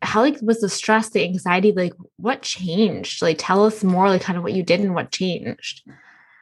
how 0.00 0.22
like 0.22 0.38
was 0.40 0.62
the 0.62 0.70
stress 0.70 1.10
the 1.10 1.22
anxiety 1.22 1.70
like 1.72 1.92
what 2.16 2.40
changed? 2.40 3.20
Like 3.20 3.36
tell 3.38 3.66
us 3.66 3.84
more 3.84 4.08
like 4.08 4.22
kind 4.22 4.38
of 4.38 4.42
what 4.42 4.54
you 4.54 4.62
did 4.62 4.80
and 4.80 4.94
what 4.94 5.10
changed. 5.10 5.82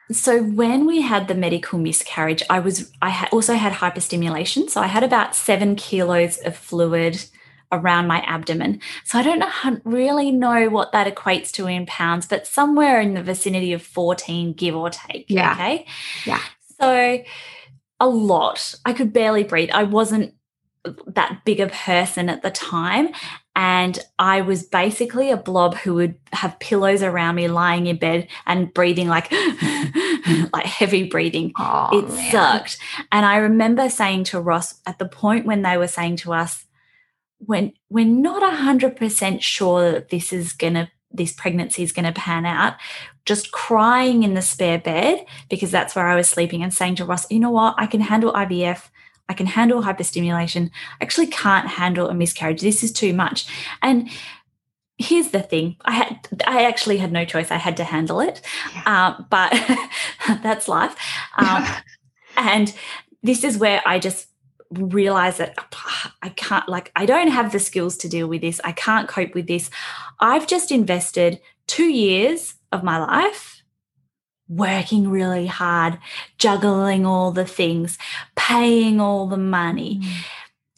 So 0.09 0.41
when 0.41 0.85
we 0.85 1.01
had 1.01 1.27
the 1.27 1.35
medical 1.35 1.77
miscarriage 1.79 2.43
i 2.49 2.59
was 2.59 2.93
i 3.01 3.27
also 3.33 3.55
had 3.55 3.73
hyperstimulation 3.73 4.69
so 4.69 4.79
i 4.79 4.87
had 4.87 5.03
about 5.03 5.35
seven 5.35 5.75
kilos 5.75 6.37
of 6.45 6.55
fluid 6.55 7.25
around 7.73 8.07
my 8.07 8.21
abdomen. 8.21 8.79
So 9.03 9.19
I 9.19 9.23
don't 9.23 9.39
know, 9.39 9.81
really 9.83 10.31
know 10.31 10.69
what 10.69 10.91
that 10.91 11.13
equates 11.13 11.51
to 11.53 11.67
in 11.67 11.85
pounds, 11.85 12.27
but 12.27 12.47
somewhere 12.47 13.01
in 13.01 13.13
the 13.13 13.23
vicinity 13.23 13.73
of 13.73 13.81
14, 13.81 14.53
give 14.53 14.75
or 14.75 14.89
take. 14.89 15.25
Yeah. 15.27 15.53
Okay. 15.53 15.85
Yeah. 16.25 16.41
So 16.79 17.23
a 17.99 18.07
lot. 18.07 18.75
I 18.85 18.93
could 18.93 19.13
barely 19.13 19.43
breathe. 19.43 19.69
I 19.73 19.83
wasn't 19.83 20.33
that 21.07 21.41
big 21.45 21.59
a 21.59 21.67
person 21.67 22.29
at 22.29 22.41
the 22.41 22.51
time. 22.51 23.09
And 23.55 23.99
I 24.17 24.41
was 24.41 24.63
basically 24.63 25.29
a 25.29 25.37
blob 25.37 25.75
who 25.75 25.93
would 25.95 26.15
have 26.33 26.59
pillows 26.59 27.03
around 27.03 27.35
me 27.35 27.47
lying 27.47 27.85
in 27.85 27.97
bed 27.97 28.27
and 28.47 28.73
breathing 28.73 29.07
like 29.07 29.31
like 30.53 30.65
heavy 30.65 31.03
breathing. 31.03 31.53
Oh, 31.59 31.89
it 31.97 32.09
man. 32.09 32.31
sucked. 32.31 32.77
And 33.11 33.25
I 33.25 33.37
remember 33.37 33.89
saying 33.89 34.25
to 34.25 34.39
Ross 34.39 34.81
at 34.87 34.97
the 34.97 35.07
point 35.07 35.45
when 35.45 35.61
they 35.61 35.77
were 35.77 35.87
saying 35.87 36.17
to 36.17 36.33
us, 36.33 36.65
when 37.45 37.73
we're 37.89 38.05
not 38.05 38.41
100% 38.41 39.41
sure 39.41 39.91
that 39.91 40.09
this 40.09 40.33
is 40.33 40.53
going 40.53 40.75
to 40.75 40.89
this 41.15 41.31
pregnancy 41.31 41.83
is 41.83 41.91
going 41.91 42.11
to 42.11 42.19
pan 42.19 42.43
out 42.43 42.73
just 43.25 43.51
crying 43.51 44.23
in 44.23 44.33
the 44.33 44.41
spare 44.41 44.79
bed 44.79 45.25
because 45.49 45.71
that's 45.71 45.95
where 45.95 46.07
I 46.07 46.15
was 46.15 46.27
sleeping 46.27 46.63
and 46.63 46.73
saying 46.73 46.95
to 46.95 47.05
Ross, 47.05 47.29
you 47.31 47.39
know 47.39 47.51
what, 47.51 47.75
I 47.77 47.85
can 47.85 48.01
handle 48.01 48.33
IVF. 48.33 48.89
I 49.29 49.33
can 49.33 49.45
handle 49.45 49.83
hyperstimulation. 49.83 50.69
I 50.99 51.03
actually 51.03 51.27
can't 51.27 51.67
handle 51.67 52.09
a 52.09 52.13
miscarriage. 52.13 52.61
This 52.61 52.83
is 52.83 52.91
too 52.91 53.13
much. 53.13 53.45
And 53.81 54.09
here's 54.99 55.29
the 55.29 55.41
thing 55.41 55.75
i 55.85 55.91
had 55.91 56.27
i 56.45 56.63
actually 56.63 56.97
had 56.97 57.11
no 57.11 57.25
choice 57.25 57.49
i 57.49 57.57
had 57.57 57.75
to 57.75 57.83
handle 57.83 58.19
it 58.19 58.41
um, 58.85 59.25
but 59.29 59.51
that's 60.43 60.67
life 60.67 60.95
um, 61.37 61.65
and 62.37 62.75
this 63.23 63.43
is 63.43 63.57
where 63.57 63.81
i 63.87 63.97
just 63.97 64.27
realize 64.77 65.37
that 65.37 65.55
I 66.21 66.29
can't, 66.29 66.67
like, 66.67 66.91
I 66.95 67.05
don't 67.05 67.29
have 67.29 67.51
the 67.51 67.59
skills 67.59 67.97
to 67.97 68.09
deal 68.09 68.27
with 68.27 68.41
this. 68.41 68.61
I 68.63 68.71
can't 68.71 69.07
cope 69.07 69.33
with 69.33 69.47
this. 69.47 69.69
I've 70.19 70.47
just 70.47 70.71
invested 70.71 71.39
two 71.67 71.89
years 71.91 72.55
of 72.71 72.83
my 72.83 72.97
life 72.97 73.63
working 74.47 75.09
really 75.09 75.47
hard, 75.47 75.97
juggling 76.37 77.05
all 77.05 77.31
the 77.31 77.45
things, 77.45 77.97
paying 78.35 78.99
all 78.99 79.27
the 79.27 79.37
money. 79.37 79.99
Mm. 80.01 80.11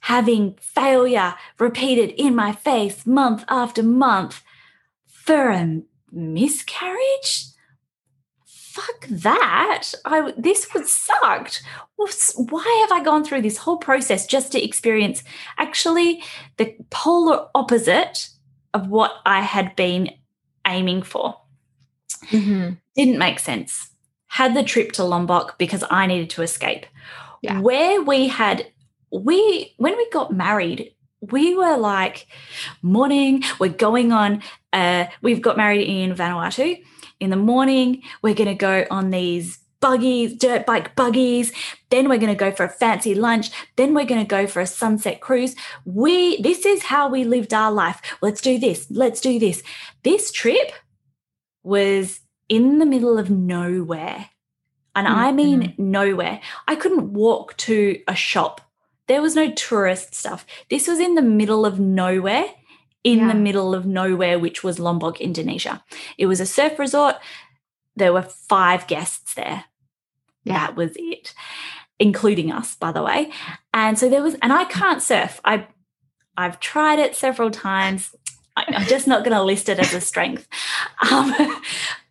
Having 0.01 0.57
failure 0.61 1.33
repeated 1.57 2.11
in 2.11 2.35
my 2.35 2.51
face 2.51 3.07
month 3.07 3.43
after 3.49 3.81
month 3.81 4.43
for 5.07 5.49
a 5.49 5.81
miscarriage? 6.11 7.54
Fuck 8.75 9.07
that. 9.07 9.93
I 10.03 10.33
this 10.37 10.67
would 10.73 10.85
sucked. 10.87 11.63
Why 11.95 12.87
have 12.87 12.99
I 12.99 13.03
gone 13.03 13.23
through 13.23 13.41
this 13.41 13.57
whole 13.57 13.77
process 13.77 14.27
just 14.27 14.51
to 14.51 14.63
experience 14.63 15.23
actually 15.57 16.21
the 16.57 16.75
polar 16.89 17.47
opposite 17.55 18.29
of 18.73 18.89
what 18.89 19.13
I 19.25 19.41
had 19.41 19.75
been 19.77 20.11
aiming 20.67 21.03
for? 21.03 21.37
Mm-hmm. 22.31 22.73
Didn't 22.95 23.17
make 23.17 23.39
sense. 23.39 23.91
Had 24.27 24.55
the 24.55 24.63
trip 24.63 24.91
to 24.93 25.05
Lombok 25.05 25.57
because 25.57 25.85
I 25.89 26.05
needed 26.05 26.29
to 26.31 26.41
escape. 26.41 26.85
Yeah. 27.41 27.61
Where 27.61 28.01
we 28.01 28.27
had 28.27 28.67
we 29.09 29.73
when 29.77 29.95
we 29.95 30.09
got 30.09 30.33
married, 30.33 30.91
we 31.21 31.55
were 31.55 31.77
like, 31.77 32.27
morning, 32.81 33.43
we're 33.57 33.69
going 33.69 34.11
on. 34.11 34.43
Uh, 34.73 35.05
we've 35.21 35.41
got 35.41 35.55
married 35.55 35.87
in 35.87 36.13
Vanuatu 36.13 36.83
in 37.19 37.29
the 37.29 37.35
morning, 37.35 38.03
we're 38.21 38.33
going 38.33 38.49
to 38.49 38.55
go 38.55 38.85
on 38.91 39.09
these 39.09 39.59
buggies, 39.79 40.35
dirt 40.35 40.65
bike 40.65 40.95
buggies. 40.95 41.51
Then 41.89 42.09
we're 42.09 42.17
going 42.17 42.33
to 42.33 42.39
go 42.39 42.51
for 42.51 42.63
a 42.65 42.69
fancy 42.69 43.13
lunch. 43.13 43.51
Then 43.75 43.93
we're 43.93 44.05
going 44.05 44.21
to 44.21 44.27
go 44.27 44.47
for 44.47 44.59
a 44.59 44.67
sunset 44.67 45.21
cruise. 45.21 45.55
We, 45.85 46.41
this 46.41 46.65
is 46.65 46.83
how 46.83 47.07
we 47.07 47.23
lived 47.23 47.53
our 47.53 47.71
life. 47.71 48.01
Let's 48.21 48.41
do 48.41 48.57
this. 48.57 48.87
Let's 48.89 49.21
do 49.21 49.39
this. 49.39 49.61
This 50.03 50.31
trip 50.31 50.71
was 51.63 52.21
in 52.49 52.79
the 52.79 52.85
middle 52.85 53.17
of 53.17 53.29
nowhere. 53.29 54.29
And 54.95 55.07
mm-hmm. 55.07 55.19
I 55.19 55.31
mean 55.31 55.73
nowhere. 55.77 56.41
I 56.67 56.75
couldn't 56.75 57.13
walk 57.13 57.55
to 57.57 58.01
a 58.07 58.15
shop. 58.15 58.61
There 59.07 59.21
was 59.21 59.35
no 59.35 59.51
tourist 59.51 60.15
stuff. 60.15 60.45
This 60.69 60.87
was 60.87 60.99
in 60.99 61.15
the 61.15 61.21
middle 61.21 61.65
of 61.65 61.79
nowhere 61.79 62.45
in 63.05 63.19
yeah. 63.19 63.27
the 63.27 63.35
middle 63.35 63.75
of 63.75 63.85
nowhere, 63.85 64.39
which 64.39 64.63
was 64.63 64.79
Lombok, 64.79 65.21
Indonesia. 65.21 65.81
It 66.17 66.25
was 66.25 66.41
a 66.41 66.45
surf 66.45 66.77
resort. 66.79 67.15
There 67.95 68.11
were 68.11 68.23
five 68.23 68.87
guests 68.87 69.35
there. 69.35 69.65
Yeah. 70.43 70.53
That 70.53 70.75
was 70.75 70.91
it, 70.95 71.33
including 71.99 72.51
us, 72.51 72.75
by 72.75 72.91
the 72.91 73.03
way. 73.03 73.31
And 73.73 73.97
so 73.97 74.09
there 74.09 74.23
was, 74.23 74.35
and 74.41 74.51
I 74.51 74.65
can't 74.65 75.03
surf. 75.03 75.39
I, 75.45 75.67
I've 76.35 76.59
tried 76.59 76.97
it 76.97 77.15
several 77.15 77.51
times. 77.51 78.13
I, 78.57 78.65
am 78.73 78.85
just 78.87 79.07
not 79.07 79.23
going 79.23 79.37
to 79.37 79.43
list 79.43 79.69
it 79.69 79.79
as 79.79 79.93
a 79.93 80.01
strength. 80.01 80.47
Um, 81.11 81.33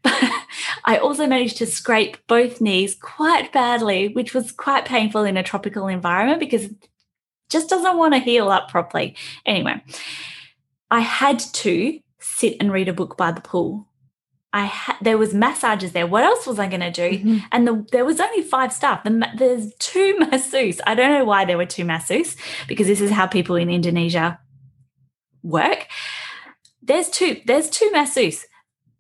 but 0.03 0.13
I 0.85 0.99
also 0.99 1.27
managed 1.27 1.57
to 1.57 1.67
scrape 1.67 2.19
both 2.29 2.61
knees 2.61 2.95
quite 2.95 3.51
badly, 3.51 4.09
which 4.09 4.35
was 4.35 4.53
quite 4.53 4.85
painful 4.85 5.25
in 5.25 5.39
a 5.39 5.43
tropical 5.43 5.89
environment 5.89 6.39
because 6.39 6.67
it 6.67 6.89
just 7.51 7.71
doesn't 7.71 7.97
want 7.97 8.13
to 8.15 8.21
heal 8.21 8.51
up 8.51 8.69
properly. 8.69 9.17
Anyway, 9.47 9.83
I 10.95 11.01
had 11.01 11.41
to 11.41 11.99
sit 12.21 12.57
and 12.61 12.73
read 12.73 12.89
a 12.89 12.93
book 12.93 13.17
by 13.17 13.33
the 13.33 13.41
pool. 13.41 13.89
I 14.53 14.67
had 14.67 14.97
there 15.01 15.19
was 15.19 15.35
massages 15.35 15.91
there. 15.91 16.07
What 16.07 16.23
else 16.23 16.47
was 16.47 16.61
I 16.61 16.69
going 16.69 16.83
to 16.83 16.93
do? 16.93 17.19
Mm-hmm. 17.19 17.39
And 17.51 17.67
the, 17.67 17.85
there 17.91 18.05
was 18.05 18.21
only 18.21 18.43
five 18.43 18.73
staff. 18.73 19.03
The, 19.03 19.29
there's 19.37 19.75
two 19.81 20.17
masseuses. 20.21 20.79
I 20.87 20.95
don't 20.95 21.11
know 21.11 21.25
why 21.25 21.47
there 21.47 21.57
were 21.57 21.67
two 21.67 21.85
masseuses 21.85 22.37
because 22.69 22.87
this 22.87 23.01
is 23.01 23.11
how 23.11 23.27
people 23.27 23.57
in 23.57 23.71
Indonesia 23.71 24.39
work. 25.43 25.89
There's 26.81 27.09
two. 27.09 27.41
There's 27.45 27.69
two 27.69 27.91
masseuses. 27.93 28.45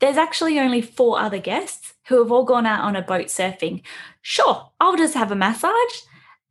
There's 0.01 0.17
actually 0.17 0.59
only 0.59 0.83
four 0.83 1.21
other 1.21 1.39
guests 1.39 1.95
who 2.09 2.19
have 2.19 2.33
all 2.33 2.45
gone 2.45 2.67
out 2.67 2.83
on 2.83 2.97
a 2.97 3.03
boat 3.03 3.27
surfing. 3.27 3.83
Sure, 4.21 4.73
I'll 4.81 4.97
just 4.97 5.15
have 5.15 5.31
a 5.31 5.37
massage. 5.37 5.95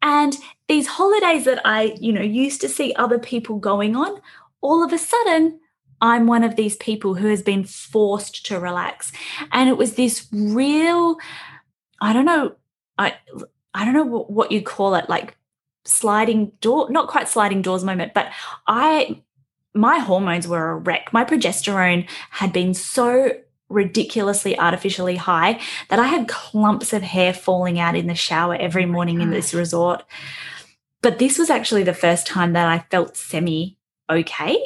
And 0.01 0.37
these 0.69 0.87
holidays 0.87 1.43
that 1.43 1.61
I, 1.65 1.95
you 1.99 2.13
know, 2.13 2.21
used 2.21 2.61
to 2.61 2.69
see 2.69 2.93
other 2.95 3.19
people 3.19 3.57
going 3.57 3.97
on, 3.97 4.21
all 4.63 4.83
of 4.83 4.93
a 4.93 4.97
sudden, 4.97 5.59
I'm 6.01 6.25
one 6.25 6.43
of 6.43 6.55
these 6.55 6.75
people 6.77 7.13
who 7.13 7.27
has 7.27 7.43
been 7.43 7.63
forced 7.63 8.45
to 8.47 8.59
relax. 8.59 9.11
And 9.51 9.69
it 9.69 9.77
was 9.77 9.93
this 9.93 10.27
real, 10.31 11.17
I 12.01 12.13
don't 12.13 12.25
know, 12.25 12.55
I 12.97 13.15
I 13.75 13.85
don't 13.85 13.93
know 13.93 14.03
what, 14.03 14.31
what 14.31 14.51
you 14.51 14.61
call 14.61 14.95
it, 14.95 15.09
like 15.09 15.37
sliding 15.85 16.51
door, 16.61 16.89
not 16.89 17.07
quite 17.07 17.27
sliding 17.27 17.61
doors 17.61 17.83
moment, 17.83 18.13
but 18.13 18.31
I 18.67 19.21
my 19.75 19.99
hormones 19.99 20.47
were 20.47 20.71
a 20.71 20.77
wreck. 20.77 21.11
My 21.11 21.25
progesterone 21.25 22.07
had 22.29 22.53
been 22.53 22.73
so 22.73 23.31
ridiculously 23.69 24.57
artificially 24.57 25.15
high 25.15 25.59
that 25.89 25.99
I 25.99 26.07
had 26.07 26.27
clumps 26.27 26.93
of 26.93 27.01
hair 27.01 27.33
falling 27.33 27.79
out 27.79 27.95
in 27.95 28.07
the 28.07 28.15
shower 28.15 28.55
every 28.55 28.85
oh 28.85 28.87
morning 28.87 29.21
in 29.21 29.31
this 29.31 29.53
resort. 29.53 30.03
But 31.01 31.17
this 31.17 31.37
was 31.37 31.49
actually 31.49 31.83
the 31.83 31.93
first 31.93 32.27
time 32.27 32.53
that 32.53 32.67
I 32.67 32.85
felt 32.91 33.17
semi 33.17 33.77
okay 34.09 34.57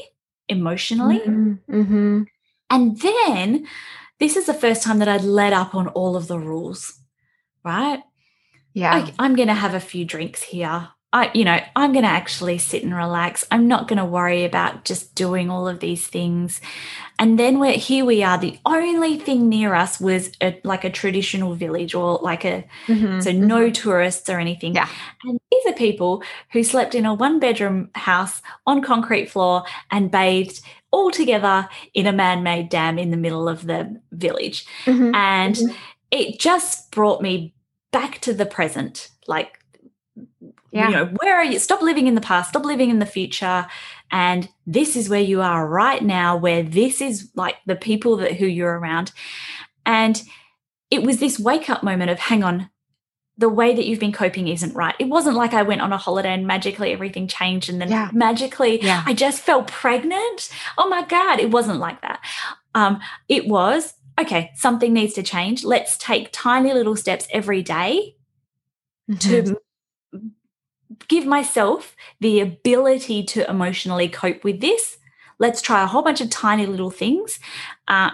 emotionally. 0.47 1.19
Mm-hmm. 1.19 1.81
Mm-hmm. 1.81 2.23
And 2.69 2.99
then 2.99 3.67
this 4.19 4.35
is 4.35 4.45
the 4.45 4.53
first 4.53 4.83
time 4.83 4.99
that 4.99 5.07
I'd 5.07 5.23
let 5.23 5.53
up 5.53 5.75
on 5.75 5.87
all 5.89 6.15
of 6.15 6.27
the 6.27 6.39
rules, 6.39 6.99
right? 7.63 8.01
Yeah. 8.73 8.93
I, 8.93 9.13
I'm 9.19 9.35
going 9.35 9.47
to 9.47 9.53
have 9.53 9.73
a 9.73 9.79
few 9.79 10.05
drinks 10.05 10.43
here. 10.43 10.89
I, 11.17 11.31
you 11.33 11.43
know, 11.45 11.59
I'm 11.75 11.93
going 11.93 12.03
to 12.05 12.09
actually 12.11 12.59
sit 12.59 12.83
and 12.83 12.93
relax. 12.95 13.43
I'm 13.49 13.67
not 13.67 13.87
going 13.87 13.97
to 13.97 14.05
worry 14.05 14.45
about 14.45 14.85
just 14.85 15.15
doing 15.15 15.49
all 15.49 15.67
of 15.67 15.79
these 15.79 16.05
things. 16.05 16.61
And 17.17 17.39
then 17.39 17.59
we're 17.59 17.71
here. 17.71 18.05
We 18.05 18.21
are. 18.21 18.37
The 18.37 18.59
only 18.65 19.17
thing 19.17 19.49
near 19.49 19.73
us 19.73 19.99
was 19.99 20.31
a, 20.41 20.59
like 20.63 20.83
a 20.83 20.91
traditional 20.91 21.55
village 21.55 21.95
or 21.95 22.19
like 22.21 22.45
a 22.45 22.63
Mhm, 22.87 23.23
so 23.23 23.31
no 23.31 23.61
mhm. 23.69 23.73
tourists 23.73 24.29
or 24.29 24.39
anything. 24.39 24.75
Yeah. 24.75 24.87
And 25.23 25.39
these 25.51 25.65
are 25.65 25.73
people 25.73 26.21
who 26.51 26.61
slept 26.63 26.93
in 26.93 27.05
a 27.07 27.13
one 27.15 27.39
bedroom 27.39 27.89
house 27.95 28.41
on 28.67 28.83
concrete 28.83 29.31
floor 29.31 29.63
and 29.89 30.11
bathed 30.11 30.61
all 30.91 31.09
together 31.09 31.67
in 31.95 32.05
a 32.05 32.13
man 32.13 32.43
made 32.43 32.69
dam 32.69 32.99
in 32.99 33.09
the 33.09 33.17
middle 33.17 33.49
of 33.49 33.65
the 33.65 33.99
village. 34.11 34.65
Mhm. 34.85 35.15
And 35.15 35.55
Mhm. 35.55 35.75
it 36.11 36.39
just 36.39 36.91
brought 36.91 37.21
me 37.23 37.55
back 37.91 38.19
to 38.21 38.33
the 38.33 38.45
present. 38.45 39.09
Like, 39.27 39.59
Yeah. 40.77 40.89
you 40.89 40.95
know, 40.95 41.05
where 41.21 41.35
are 41.35 41.43
you? 41.45 41.59
Stop 41.59 41.81
living 41.81 42.07
in 42.07 42.15
the 42.15 42.21
past, 42.21 42.49
stop 42.49 42.65
living 42.65 42.89
in 42.89 42.99
the 42.99 43.05
future. 43.05 43.67
And 44.11 44.47
this 44.65 44.95
is 44.95 45.09
where 45.09 45.21
you 45.21 45.41
are 45.41 45.67
right 45.67 46.01
now, 46.03 46.37
where 46.37 46.63
this 46.63 47.01
is 47.01 47.29
like 47.35 47.55
the 47.65 47.75
people 47.75 48.17
that 48.17 48.33
who 48.37 48.45
you're 48.45 48.79
around. 48.79 49.11
And 49.85 50.21
it 50.89 51.03
was 51.03 51.19
this 51.19 51.39
wake 51.39 51.69
up 51.69 51.83
moment 51.83 52.09
of 52.11 52.19
hang 52.19 52.43
on, 52.43 52.69
the 53.37 53.49
way 53.49 53.75
that 53.75 53.85
you've 53.85 53.99
been 53.99 54.13
coping 54.13 54.47
isn't 54.47 54.73
right. 54.75 54.95
It 54.99 55.09
wasn't 55.09 55.35
like 55.35 55.53
I 55.53 55.61
went 55.61 55.81
on 55.81 55.93
a 55.93 55.97
holiday 55.97 56.33
and 56.33 56.47
magically 56.47 56.91
everything 56.91 57.27
changed 57.27 57.69
and 57.69 57.79
then 57.81 57.89
Yeah. 57.89 58.09
magically 58.13 58.81
Yeah. 58.83 59.03
I 59.05 59.13
just 59.13 59.41
felt 59.41 59.67
pregnant. 59.67 60.49
Oh 60.77 60.89
my 60.89 61.03
God, 61.03 61.39
it 61.39 61.51
wasn't 61.51 61.79
like 61.79 62.01
that. 62.01 62.19
Um, 62.73 62.99
it 63.27 63.47
was 63.47 63.93
okay, 64.19 64.49
something 64.55 64.93
needs 64.93 65.13
to 65.13 65.21
change. 65.21 65.63
Let's 65.63 65.95
take 65.97 66.29
tiny 66.31 66.73
little 66.73 66.95
steps 66.95 67.27
every 67.31 67.61
day 67.61 68.15
Mhm. 69.09 69.19
to 69.19 69.57
give 71.07 71.25
myself 71.25 71.95
the 72.19 72.39
ability 72.39 73.23
to 73.23 73.49
emotionally 73.49 74.09
cope 74.09 74.43
with 74.43 74.61
this. 74.61 74.97
Let's 75.39 75.61
try 75.61 75.83
a 75.83 75.87
whole 75.87 76.01
bunch 76.01 76.21
of 76.21 76.29
tiny 76.29 76.65
little 76.65 76.89
things. 76.91 77.39
Uh, 77.87 78.11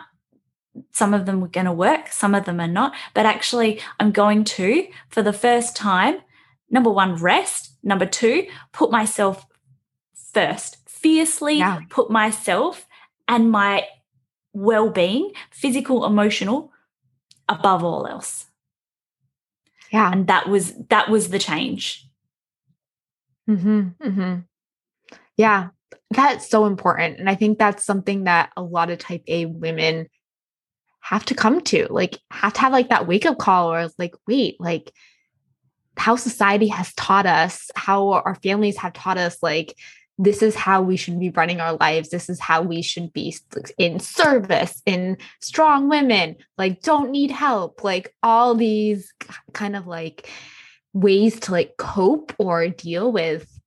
some 0.92 1.14
of 1.14 1.26
them 1.26 1.44
are 1.44 1.48
going 1.48 1.66
to 1.66 1.72
work, 1.72 2.08
some 2.10 2.34
of 2.36 2.46
them 2.46 2.60
are 2.60 2.68
not. 2.68 2.94
But 3.14 3.26
actually, 3.26 3.80
I'm 4.00 4.12
going 4.12 4.44
to, 4.46 4.88
for 5.10 5.22
the 5.22 5.34
first 5.34 5.76
time, 5.76 6.18
number 6.70 6.90
one, 6.90 7.16
rest. 7.16 7.72
Number 7.84 8.06
two, 8.06 8.48
put 8.72 8.92
myself 8.92 9.46
first, 10.34 10.78
fiercely 10.90 11.60
Yeah. 11.60 11.82
put 11.90 12.10
myself 12.10 12.88
and 13.28 13.52
my 13.52 13.86
well 14.54 14.90
being, 14.90 15.32
physical, 15.52 16.06
emotional, 16.06 16.72
above 17.50 17.84
all 17.84 18.08
else. 18.08 18.46
yeah. 19.92 20.12
And 20.12 20.28
that 20.28 20.48
was 20.50 20.74
that 20.90 21.10
was 21.10 21.30
the 21.30 21.40
change. 21.40 22.08
Hmm 23.48 23.90
hmm 24.02 24.36
Yeah, 25.38 25.70
that's 26.12 26.50
so 26.50 26.66
important. 26.66 27.20
And 27.20 27.30
I 27.30 27.36
think 27.36 27.58
that's 27.58 27.84
something 27.84 28.26
that 28.26 28.52
a 28.56 28.64
lot 28.64 28.90
of 28.90 29.00
type 29.00 29.24
A 29.28 29.46
women 29.46 30.08
have 31.02 31.26
to 31.26 31.36
come 31.36 31.62
to, 31.62 31.88
like, 31.90 32.18
have 32.32 32.54
to 32.54 32.62
have 32.62 32.72
like 32.72 32.90
that 32.90 33.08
wake 33.08 33.26
up 33.26 33.38
call 33.38 33.74
or 33.74 33.90
like, 33.98 34.16
wait, 34.28 34.56
like, 34.60 34.92
how 35.98 36.16
society 36.16 36.68
has 36.68 36.94
taught 36.96 37.26
us, 37.26 37.70
how 37.76 38.10
our 38.14 38.36
families 38.36 38.78
have 38.78 38.94
taught 38.94 39.18
us, 39.18 39.38
like, 39.44 39.76
this 40.18 40.42
is 40.44 40.56
how 40.56 40.82
we 40.82 40.96
should 40.96 41.20
be 41.20 41.32
running 41.32 41.60
our 41.60 41.74
lives. 41.74 42.10
This 42.10 42.30
is 42.30 42.40
how 42.40 42.62
we 42.62 42.82
should 42.82 43.12
be 43.14 43.36
in 43.78 44.00
service, 44.00 44.82
in 44.86 45.18
strong 45.42 45.90
women, 45.90 46.36
like, 46.58 46.82
don't 46.82 47.12
need 47.12 47.32
help, 47.32 47.84
like, 47.84 48.16
all 48.24 48.56
these 48.56 49.12
kind 49.54 49.76
of 49.76 49.88
like 49.88 50.30
ways 50.94 51.40
to 51.42 51.52
like 51.52 51.76
cope 51.78 52.34
or 52.38 52.68
deal 52.68 53.12
with 53.12 53.60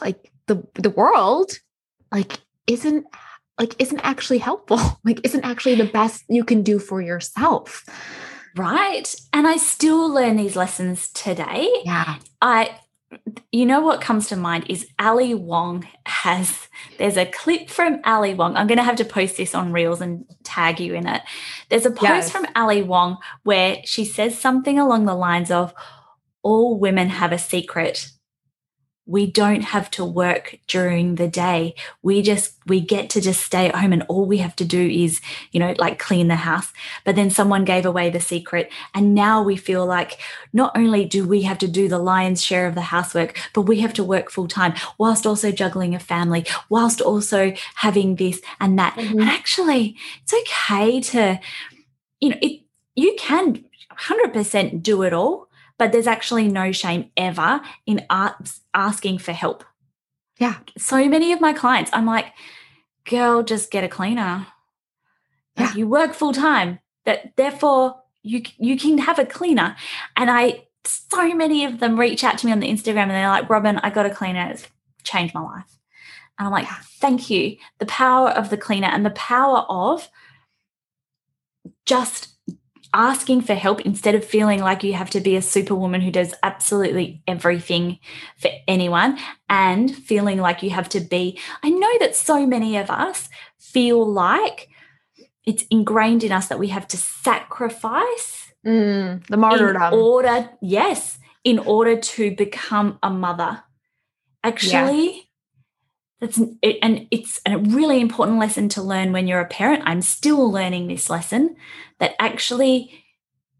like 0.00 0.30
the 0.46 0.62
the 0.74 0.90
world 0.90 1.58
like 2.12 2.38
isn't 2.66 3.06
like 3.58 3.74
isn't 3.78 4.00
actually 4.00 4.38
helpful 4.38 4.78
like 5.04 5.20
isn't 5.24 5.44
actually 5.44 5.74
the 5.74 5.84
best 5.86 6.24
you 6.28 6.44
can 6.44 6.62
do 6.62 6.78
for 6.78 7.00
yourself 7.02 7.84
Right. 8.56 9.12
And 9.32 9.48
I 9.48 9.56
still 9.56 10.08
learn 10.08 10.36
these 10.36 10.54
lessons 10.54 11.10
today. 11.10 11.68
yeah 11.84 12.18
I 12.40 12.78
you 13.50 13.66
know 13.66 13.80
what 13.80 14.00
comes 14.00 14.28
to 14.28 14.36
mind 14.36 14.66
is 14.68 14.86
Ali 14.98 15.34
Wong 15.34 15.86
has 16.06 16.68
there's 16.98 17.16
a 17.16 17.26
clip 17.26 17.68
from 17.68 18.00
Ali 18.04 18.32
Wong. 18.34 18.56
I'm 18.56 18.66
going 18.68 18.78
to 18.78 18.84
have 18.84 18.96
to 18.96 19.04
post 19.04 19.36
this 19.36 19.54
on 19.54 19.72
Reels 19.72 20.00
and 20.00 20.24
tag 20.44 20.78
you 20.80 20.94
in 20.94 21.06
it. 21.08 21.22
There's 21.68 21.86
a 21.86 21.90
post 21.90 22.02
Yes. 22.02 22.30
from 22.30 22.46
Ali 22.54 22.82
Wong 22.82 23.18
where 23.42 23.78
she 23.84 24.04
says 24.04 24.38
something 24.38 24.78
along 24.78 25.06
the 25.06 25.14
lines 25.16 25.50
of 25.50 25.74
all 26.44 26.78
women 26.78 27.08
have 27.08 27.32
a 27.32 27.38
secret. 27.38 28.10
We 29.06 29.26
don't 29.26 29.60
have 29.60 29.90
to 29.92 30.04
work 30.04 30.58
during 30.66 31.16
the 31.16 31.28
day. 31.28 31.74
We 32.02 32.22
just 32.22 32.54
we 32.66 32.80
get 32.80 33.10
to 33.10 33.20
just 33.20 33.42
stay 33.42 33.68
at 33.68 33.74
home 33.74 33.92
and 33.92 34.02
all 34.08 34.24
we 34.24 34.38
have 34.38 34.56
to 34.56 34.64
do 34.64 34.80
is, 34.80 35.20
you 35.52 35.60
know, 35.60 35.74
like 35.78 35.98
clean 35.98 36.28
the 36.28 36.36
house. 36.36 36.72
But 37.04 37.14
then 37.14 37.28
someone 37.28 37.66
gave 37.66 37.84
away 37.84 38.08
the 38.08 38.20
secret 38.20 38.72
and 38.94 39.14
now 39.14 39.42
we 39.42 39.56
feel 39.56 39.84
like 39.84 40.18
not 40.54 40.72
only 40.74 41.04
do 41.04 41.28
we 41.28 41.42
have 41.42 41.58
to 41.58 41.68
do 41.68 41.86
the 41.86 41.98
lion's 41.98 42.42
share 42.42 42.66
of 42.66 42.74
the 42.74 42.80
housework, 42.80 43.38
but 43.52 43.62
we 43.62 43.80
have 43.80 43.92
to 43.94 44.04
work 44.04 44.30
full 44.30 44.48
time 44.48 44.72
whilst 44.96 45.26
also 45.26 45.52
juggling 45.52 45.94
a 45.94 45.98
family, 45.98 46.46
whilst 46.70 47.02
also 47.02 47.52
having 47.74 48.16
this 48.16 48.40
and 48.58 48.78
that. 48.78 48.94
Mhm. 48.94 49.20
And 49.20 49.22
actually, 49.24 49.96
it's 50.22 50.32
okay 50.32 51.00
to, 51.00 51.40
you 52.20 52.30
know, 52.30 52.38
it 52.40 52.62
you 52.96 53.14
can 53.18 53.64
100% 53.98 54.82
do 54.82 55.02
it 55.02 55.12
all, 55.12 55.43
but 55.78 55.92
there's 55.92 56.06
actually 56.06 56.48
no 56.48 56.72
shame 56.72 57.10
ever 57.16 57.60
in 57.86 58.06
asking 58.74 59.18
for 59.18 59.32
help. 59.32 59.64
Yeah. 60.38 60.58
So 60.76 61.08
many 61.08 61.32
of 61.32 61.40
my 61.40 61.52
clients, 61.52 61.90
I'm 61.92 62.06
like, 62.06 62.26
girl, 63.04 63.42
just 63.42 63.70
get 63.70 63.84
a 63.84 63.88
cleaner. 63.88 64.46
Like, 65.56 65.70
Yeah. 65.70 65.74
You 65.76 65.88
work 65.88 66.14
full 66.14 66.32
time. 66.32 66.80
That 67.04 67.36
therefore 67.36 67.96
you 68.22 68.42
you 68.56 68.78
can 68.78 68.98
have 68.98 69.18
a 69.18 69.26
cleaner. 69.26 69.76
And 70.16 70.30
I 70.30 70.66
so 70.84 71.34
many 71.34 71.64
of 71.64 71.80
them 71.80 71.98
reach 71.98 72.24
out 72.24 72.38
to 72.38 72.46
me 72.46 72.52
on 72.52 72.60
the 72.60 72.70
Instagram 72.70 73.02
and 73.02 73.10
they're 73.12 73.28
like, 73.28 73.48
Robyn, 73.48 73.78
I 73.78 73.90
got 73.90 74.06
a 74.06 74.10
cleaner. 74.10 74.50
It's 74.50 74.66
changed 75.02 75.34
my 75.34 75.42
life. 75.42 75.78
And 76.38 76.46
I'm 76.46 76.52
like, 76.52 76.66
thank 76.66 77.30
you. 77.30 77.56
The 77.78 77.86
power 77.86 78.30
of 78.30 78.50
the 78.50 78.56
cleaner 78.56 78.88
and 78.88 79.04
the 79.04 79.10
power 79.10 79.64
of 79.68 80.08
just 81.86 82.33
asking 82.94 83.42
for 83.42 83.54
help 83.54 83.80
instead 83.82 84.14
of 84.14 84.24
feeling 84.24 84.60
like 84.60 84.82
you 84.82 84.94
have 84.94 85.10
to 85.10 85.20
be 85.20 85.36
a 85.36 85.42
superwoman 85.42 86.00
who 86.00 86.10
does 86.10 86.32
absolutely 86.42 87.22
everything 87.26 87.98
for 88.38 88.50
anyone 88.66 89.18
and 89.50 89.94
feeling 89.94 90.38
like 90.38 90.62
you 90.62 90.70
have 90.70 90.88
to 90.88 91.00
be. 91.00 91.38
I 91.62 91.68
know 91.68 91.98
that 91.98 92.16
so 92.16 92.46
many 92.46 92.78
of 92.78 92.88
us 92.88 93.28
feel 93.58 94.06
like 94.10 94.68
it's 95.44 95.64
ingrained 95.70 96.24
in 96.24 96.32
us 96.32 96.46
that 96.46 96.58
we 96.58 96.68
have 96.68 96.88
to 96.88 96.96
sacrifice 96.96 98.44
Mm, 98.64 99.26
the 99.26 99.34
in 99.34 99.40
martyrdom 99.40 99.92
order, 99.92 100.50
yes, 100.62 101.18
in 101.42 101.58
order 101.58 101.98
to 101.98 102.34
become 102.34 102.98
a 103.02 103.10
mother. 103.10 103.62
Actually, 104.42 105.23
that's 106.24 106.40
it, 106.62 106.78
and 106.82 107.06
it's 107.10 107.40
a 107.46 107.58
really 107.58 108.00
important 108.00 108.38
lesson 108.38 108.68
to 108.70 108.82
learn 108.82 109.12
when 109.12 109.26
you're 109.26 109.40
a 109.40 109.46
parent. 109.46 109.82
I'm 109.84 110.02
still 110.02 110.50
learning 110.50 110.86
this 110.86 111.10
lesson 111.10 111.56
that 111.98 112.14
actually 112.18 113.04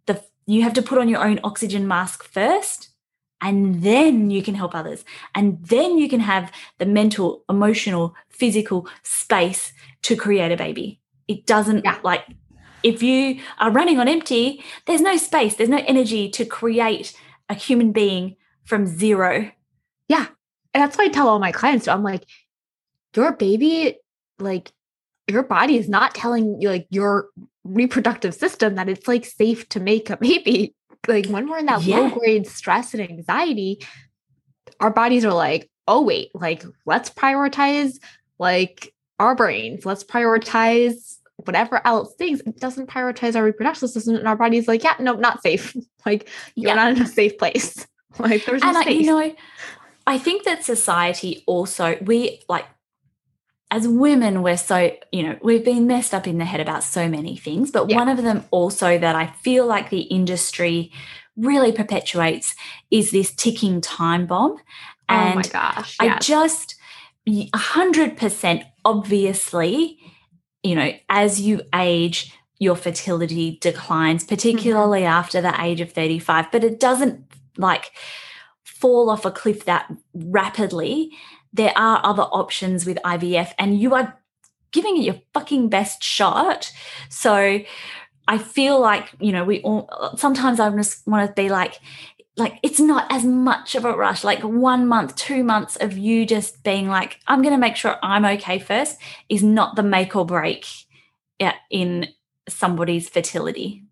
the 0.07 0.23
you 0.47 0.63
have 0.63 0.75
to 0.75 0.83
put 0.83 0.99
on 0.99 1.09
your 1.09 1.23
own 1.25 1.41
oxygen 1.45 1.87
mask 1.87 2.25
first 2.25 2.89
and 3.41 3.83
then 3.83 4.31
you 4.31 4.43
can 4.43 4.55
help 4.55 4.75
others. 4.75 5.05
And 5.35 5.63
then 5.67 5.99
you 5.99 6.09
can 6.09 6.21
have 6.21 6.51
the 6.79 6.87
mental 6.87 7.45
emotional 7.51 8.15
physical 8.31 8.89
space 9.03 9.73
to 10.03 10.17
create 10.17 10.51
a 10.53 10.57
baby. 10.57 11.01
It 11.29 11.47
doesn't 11.47 11.85
Yeah. 11.85 11.99
like 12.03 12.25
if 12.83 13.03
you 13.03 13.41
are 13.59 13.71
running 13.71 13.99
on 13.99 14.09
empty 14.09 14.63
there's 14.87 15.01
no 15.01 15.17
space 15.17 15.55
there's 15.57 15.69
no 15.71 15.83
energy 15.87 16.29
to 16.31 16.45
create 16.45 17.15
a 17.49 17.55
human 17.55 17.93
being 17.93 18.37
from 18.65 18.87
zero. 18.87 19.51
Yeah. 20.09 20.27
And 20.73 20.83
that's 20.83 20.97
why 20.99 21.05
I 21.05 21.09
tell 21.09 21.29
all 21.29 21.39
my 21.39 21.53
clients, 21.53 21.87
I'm 21.87 22.03
like, 22.03 22.25
your 23.17 23.33
baby, 23.33 23.97
like 24.39 24.73
your 25.29 25.43
body 25.43 25.77
is 25.77 25.89
not 25.89 26.15
telling 26.15 26.61
you 26.61 26.69
like 26.69 26.87
your 26.91 27.29
reproductive 27.65 28.35
system 28.35 28.75
that 28.75 28.89
it's 28.89 29.09
like 29.09 29.25
safe 29.25 29.69
to 29.71 29.81
make 29.81 30.11
a 30.11 30.17
baby. 30.21 30.75
Like 31.07 31.27
when 31.27 31.49
we're 31.49 31.59
in 31.59 31.67
that 31.67 31.83
Yeah. 31.85 31.99
low 32.01 32.09
grade 32.11 32.47
stress 32.47 32.95
and 32.95 33.03
anxiety, 33.03 33.81
our 34.81 34.91
bodies 34.91 35.25
are 35.25 35.33
like, 35.35 35.71
oh 35.87 36.03
wait, 36.03 36.31
like 36.35 36.65
let's 36.87 37.11
prioritize 37.11 37.99
like 38.39 38.93
our 39.21 39.35
brains, 39.35 39.85
let's 39.87 40.03
prioritize 40.05 41.19
whatever 41.37 41.81
else 41.87 42.15
things. 42.17 42.41
It 42.47 42.59
doesn't 42.59 42.89
prioritize 42.89 43.37
our 43.37 43.45
reproductive 43.45 43.91
system, 43.91 44.17
and 44.17 44.27
our 44.27 44.37
body's 44.37 44.67
like, 44.69 44.83
yeah, 44.83 44.95
no, 44.99 45.15
not 45.15 45.43
safe. 45.43 45.77
like 46.07 46.29
you're 46.55 46.71
Yeah. 46.71 46.75
not 46.75 46.93
in 46.97 47.03
a 47.03 47.07
safe 47.07 47.39
place. 47.39 47.87
Like 48.19 48.45
there's 48.47 48.63
no 48.63 48.69
and 48.69 48.79
I, 48.79 48.83
space. 48.83 49.01
you 49.01 49.07
know 49.11 49.35
i 50.07 50.19
think 50.19 50.45
that 50.45 50.63
society 50.65 51.43
also 51.49 51.99
we 52.03 52.41
like 52.49 52.65
as 53.75 53.89
women, 53.89 54.45
we're 54.45 54.57
so, 54.57 54.97
you 55.11 55.25
know, 55.25 55.37
we've 55.43 55.65
been 55.65 55.89
messed 55.89 56.15
up 56.15 56.29
in 56.29 56.39
the 56.39 56.45
head 56.45 56.61
about 56.61 56.85
so 56.85 57.09
many 57.09 57.37
things. 57.37 57.73
But 57.73 57.91
yeah. 57.91 57.97
one 57.97 58.09
of 58.09 58.23
them 58.23 58.45
also 58.53 58.97
that 58.99 59.17
I 59.17 59.27
feel 59.27 59.67
like 59.67 59.91
the 59.91 60.03
industry 60.03 60.93
really 61.37 61.73
perpetuates 61.73 62.55
is 62.93 63.11
this 63.11 63.35
ticking 63.35 63.81
time 63.81 64.27
bomb. 64.27 64.59
And 65.09 65.33
oh 65.33 65.35
my 65.35 65.43
gosh. 65.43 65.97
Yes. 66.01 66.17
I 66.17 66.19
just, 66.21 66.77
100% 67.29 68.65
obviously, 68.85 69.99
you 70.63 70.77
know, 70.77 70.93
as 71.09 71.41
you 71.41 71.63
age, 71.75 72.33
your 72.61 72.77
fertility 72.77 73.59
declines, 73.61 74.23
particularly 74.23 75.01
mm-hmm. 75.01 75.09
after 75.09 75.41
the 75.41 75.61
age 75.61 75.81
of 75.81 75.91
35, 75.91 76.53
but 76.53 76.63
it 76.63 76.79
doesn't 76.79 77.25
like 77.57 77.91
fall 78.63 79.11
off 79.11 79.25
a 79.25 79.33
cliff 79.33 79.65
that 79.65 79.93
rapidly 80.15 81.11
there 81.55 81.73
are 81.77 82.01
other 82.05 82.25
options 82.25 82.85
with 82.85 82.99
IVF 83.05 83.53
and 83.59 83.81
you 83.81 83.95
are 83.95 84.19
giving 84.73 84.99
it 84.99 85.05
your 85.05 85.21
fucking 85.33 85.69
best 85.69 86.03
shot. 86.03 86.73
So 87.09 87.61
I 88.27 88.39
feel 88.39 88.81
like, 88.81 89.11
you 89.21 89.33
know, 89.33 89.45
we 89.45 89.63
all 89.63 89.89
sometimes 90.17 90.61
I 90.61 90.69
just 90.71 91.07
want 91.07 91.27
to 91.29 91.41
be 91.41 91.49
like, 91.49 91.81
like 92.37 92.59
it's 92.65 92.81
not 92.81 93.07
as 93.11 93.25
much 93.25 93.77
of 93.77 93.85
a 93.85 93.93
rush 93.93 94.25
like 94.25 94.41
one 94.41 94.89
month 94.89 95.15
two 95.15 95.45
months 95.45 95.77
of 95.77 95.97
you 95.97 96.27
just 96.27 96.65
being 96.65 96.89
like 96.89 97.21
i'm 97.29 97.43
going 97.43 97.55
to 97.55 97.61
make 97.61 97.77
sure 97.77 97.97
i'm 98.03 98.25
okay 98.25 98.59
first 98.59 98.99
is 99.29 99.43
not 99.43 99.77
the 99.77 99.85
make 99.85 100.17
or 100.17 100.27
break 100.27 100.67
in 101.71 102.09
somebody's 102.49 103.09
fertility 103.09 103.85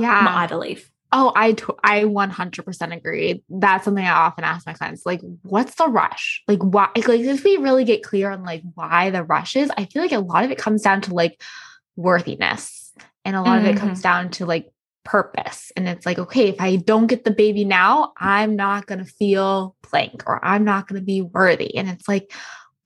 yeah 0.00 0.26
i 0.30 0.48
believe 0.48 0.90
Oh, 1.18 1.32
I 1.34 1.52
t- 1.52 1.64
I 1.82 2.04
100% 2.04 2.94
agree. 2.94 3.42
That's 3.48 3.86
something 3.86 4.04
I 4.04 4.10
often 4.10 4.44
ask 4.44 4.66
my 4.66 4.74
clients. 4.74 5.06
Like, 5.06 5.22
what's 5.44 5.74
the 5.76 5.88
rush? 5.88 6.42
Like, 6.46 6.58
why? 6.58 6.90
Like, 6.94 7.20
if 7.20 7.42
we 7.42 7.56
really 7.56 7.84
get 7.84 8.02
clear 8.02 8.30
on 8.30 8.44
like 8.44 8.62
why 8.74 9.08
the 9.08 9.24
rush 9.24 9.56
is, 9.56 9.70
I 9.78 9.86
feel 9.86 10.02
like 10.02 10.12
a 10.12 10.18
lot 10.18 10.44
of 10.44 10.50
it 10.50 10.58
comes 10.58 10.82
down 10.82 11.00
to 11.02 11.14
like 11.14 11.42
worthiness, 11.96 12.92
and 13.24 13.34
a 13.34 13.40
lot 13.40 13.60
mm-hmm. 13.60 13.68
of 13.68 13.76
it 13.76 13.78
comes 13.78 14.00
mm-hmm. 14.00 14.02
down 14.02 14.30
to 14.32 14.44
like 14.44 14.70
purpose. 15.06 15.72
And 15.74 15.88
it's 15.88 16.04
like, 16.04 16.18
okay, 16.18 16.50
if 16.50 16.60
I 16.60 16.76
don't 16.76 17.06
get 17.06 17.24
the 17.24 17.30
baby 17.30 17.64
now, 17.64 18.12
I'm 18.18 18.54
not 18.54 18.84
gonna 18.84 19.06
feel 19.06 19.74
blank, 19.90 20.24
or 20.26 20.44
I'm 20.44 20.64
not 20.64 20.86
gonna 20.86 21.00
be 21.00 21.22
worthy. 21.22 21.78
And 21.78 21.88
it's 21.88 22.06
like, 22.06 22.30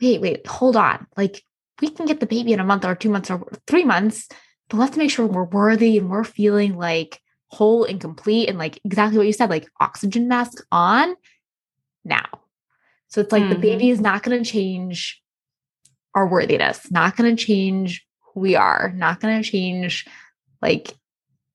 wait, 0.01 0.21
wait, 0.21 0.47
hold 0.47 0.77
on. 0.77 1.09
Like, 1.17 1.43
we 1.81 1.91
can 1.91 2.07
get 2.07 2.21
the 2.21 2.27
baby 2.27 2.53
in 2.53 2.61
a 2.61 2.65
month 2.65 2.85
or 2.85 2.95
two 2.95 3.11
months 3.11 3.29
or 3.29 3.45
three 3.67 3.85
months, 3.85 4.29
but 4.69 4.77
let's 4.77 4.97
make 4.97 5.11
sure 5.11 5.27
we're 5.27 5.43
worthy 5.43 5.99
and 5.99 6.09
we're 6.09 6.23
feeling 6.23 6.77
like 6.77 7.21
whole 7.51 7.85
and 7.85 8.01
complete 8.01 8.49
and 8.49 8.59
like 8.59 8.81
exactly 8.85 9.19
what 9.19 9.27
you 9.27 9.33
said, 9.33 9.51
like 9.51 9.69
oxygen 9.81 10.29
mask 10.29 10.65
on 10.71 11.15
now. 12.05 12.27
So 13.09 13.21
it's 13.21 13.33
like 13.33 13.43
mm-hmm. 13.43 13.53
the 13.53 13.59
baby 13.59 13.91
is 13.91 14.01
not 14.01 14.23
going 14.23 14.43
to 14.43 14.49
change 14.49 15.21
our 16.15 16.27
worthiness, 16.27 16.91
not 16.91 17.17
going 17.17 17.35
to 17.35 17.45
change 17.45 18.07
who 18.21 18.41
we 18.41 18.55
are, 18.57 18.93
not 18.95 19.21
going 19.21 19.43
to 19.43 19.49
change 19.49 20.07
like 20.63 20.95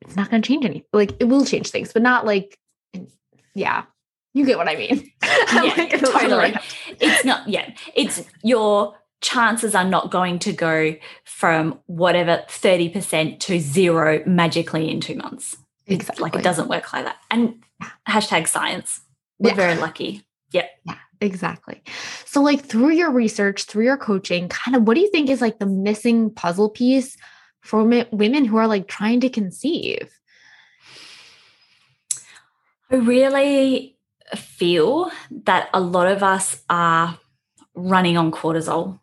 it's 0.01 0.15
not 0.15 0.29
going 0.29 0.41
to 0.41 0.47
change 0.47 0.65
anything. 0.65 0.85
Like 0.93 1.15
it 1.19 1.25
will 1.25 1.45
change 1.45 1.69
things, 1.69 1.93
but 1.93 2.01
not 2.01 2.25
like 2.25 2.57
yeah. 3.53 3.83
You 4.33 4.45
get 4.45 4.57
what 4.57 4.67
I 4.67 4.75
mean. 4.75 5.11
Yeah, 5.53 5.73
like, 5.77 5.99
totally. 5.99 6.55
It's 6.99 7.23
not 7.23 7.47
yeah. 7.47 7.71
It's 7.93 8.23
your 8.43 8.95
chances 9.21 9.75
are 9.75 9.85
not 9.85 10.11
going 10.11 10.39
to 10.39 10.53
go 10.53 10.95
from 11.23 11.79
whatever 11.85 12.43
30% 12.47 13.39
to 13.39 13.59
zero 13.59 14.23
magically 14.25 14.89
in 14.89 15.01
two 15.01 15.15
months. 15.15 15.57
Exactly. 15.87 16.23
Like 16.23 16.35
it 16.35 16.43
doesn't 16.43 16.67
work 16.67 16.91
like 16.93 17.05
that. 17.05 17.17
And 17.29 17.63
hashtag 18.07 18.47
science. 18.47 19.01
We're 19.39 19.49
yeah. 19.49 19.55
very 19.55 19.75
lucky. 19.75 20.25
Yep. 20.51 20.69
Yeah, 20.85 20.97
exactly. 21.21 21.83
So, 22.25 22.41
like 22.41 22.61
through 22.61 22.91
your 22.91 23.11
research, 23.11 23.63
through 23.65 23.85
your 23.85 23.97
coaching, 23.97 24.49
kind 24.49 24.75
of 24.75 24.87
what 24.87 24.95
do 24.95 25.01
you 25.01 25.11
think 25.11 25.29
is 25.29 25.41
like 25.41 25.59
the 25.59 25.65
missing 25.65 26.29
puzzle 26.33 26.69
piece 26.69 27.17
for 27.61 27.83
women 28.11 28.45
who 28.45 28.57
are 28.57 28.67
like 28.67 28.87
trying 28.87 29.19
to 29.21 29.29
conceive? 29.29 30.09
I 32.91 32.95
really 32.95 33.97
feel 34.35 35.11
that 35.43 35.69
a 35.73 35.81
lot 35.81 36.07
of 36.07 36.23
us 36.23 36.63
are 36.69 37.19
running 37.73 38.17
on 38.17 38.31
cortisol. 38.31 38.99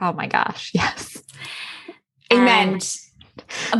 Oh 0.00 0.12
my 0.12 0.26
gosh, 0.26 0.70
yes. 0.74 1.22
Amen. 2.32 2.74
And 2.74 2.96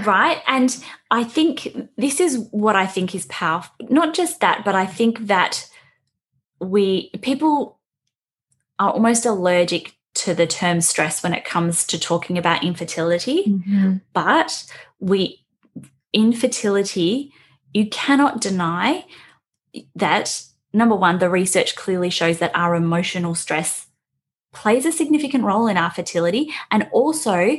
Right. 0.04 0.42
And 0.46 0.82
I 1.10 1.24
think 1.24 1.88
this 1.96 2.20
is 2.20 2.48
what 2.50 2.76
I 2.76 2.86
think 2.86 3.14
is 3.14 3.26
powerful. 3.26 3.74
Not 3.88 4.14
just 4.14 4.40
that, 4.40 4.64
but 4.64 4.74
I 4.74 4.86
think 4.86 5.26
that 5.26 5.68
we, 6.60 7.10
people 7.22 7.78
are 8.78 8.90
almost 8.90 9.26
allergic 9.26 9.94
to 10.12 10.34
the 10.34 10.46
term 10.46 10.80
stress 10.80 11.22
when 11.22 11.34
it 11.34 11.44
comes 11.44 11.86
to 11.86 11.98
talking 11.98 12.36
about 12.36 12.64
infertility. 12.64 13.44
Mm-hmm. 13.44 13.96
But 14.12 14.64
we, 14.98 15.44
infertility, 16.12 17.32
you 17.72 17.88
cannot 17.88 18.40
deny 18.40 19.04
that 19.94 20.42
number 20.72 20.96
one, 20.96 21.18
the 21.18 21.30
research 21.30 21.76
clearly 21.76 22.10
shows 22.10 22.38
that 22.38 22.54
our 22.54 22.74
emotional 22.74 23.34
stress 23.34 23.86
plays 24.52 24.84
a 24.84 24.92
significant 24.92 25.44
role 25.44 25.66
in 25.66 25.76
our 25.76 25.90
fertility. 25.90 26.50
And 26.70 26.88
also, 26.92 27.58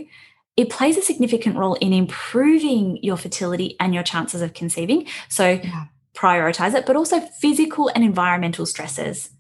it 0.62 0.70
plays 0.70 0.96
a 0.96 1.02
significant 1.02 1.58
role 1.58 1.74
in 1.76 1.92
improving 1.92 3.00
your 3.02 3.18
fertility 3.18 3.76
and 3.80 3.94
your 3.94 4.04
chances 4.04 4.42
of 4.42 4.54
conceiving. 4.54 5.08
So 5.28 5.60
yeah. 5.64 5.86
prioritize 6.14 6.76
it, 6.76 6.86
but 6.86 6.96
also 6.96 7.20
physical 7.20 7.90
and 7.96 8.04
environmental 8.04 8.68
stresses. 8.68 9.32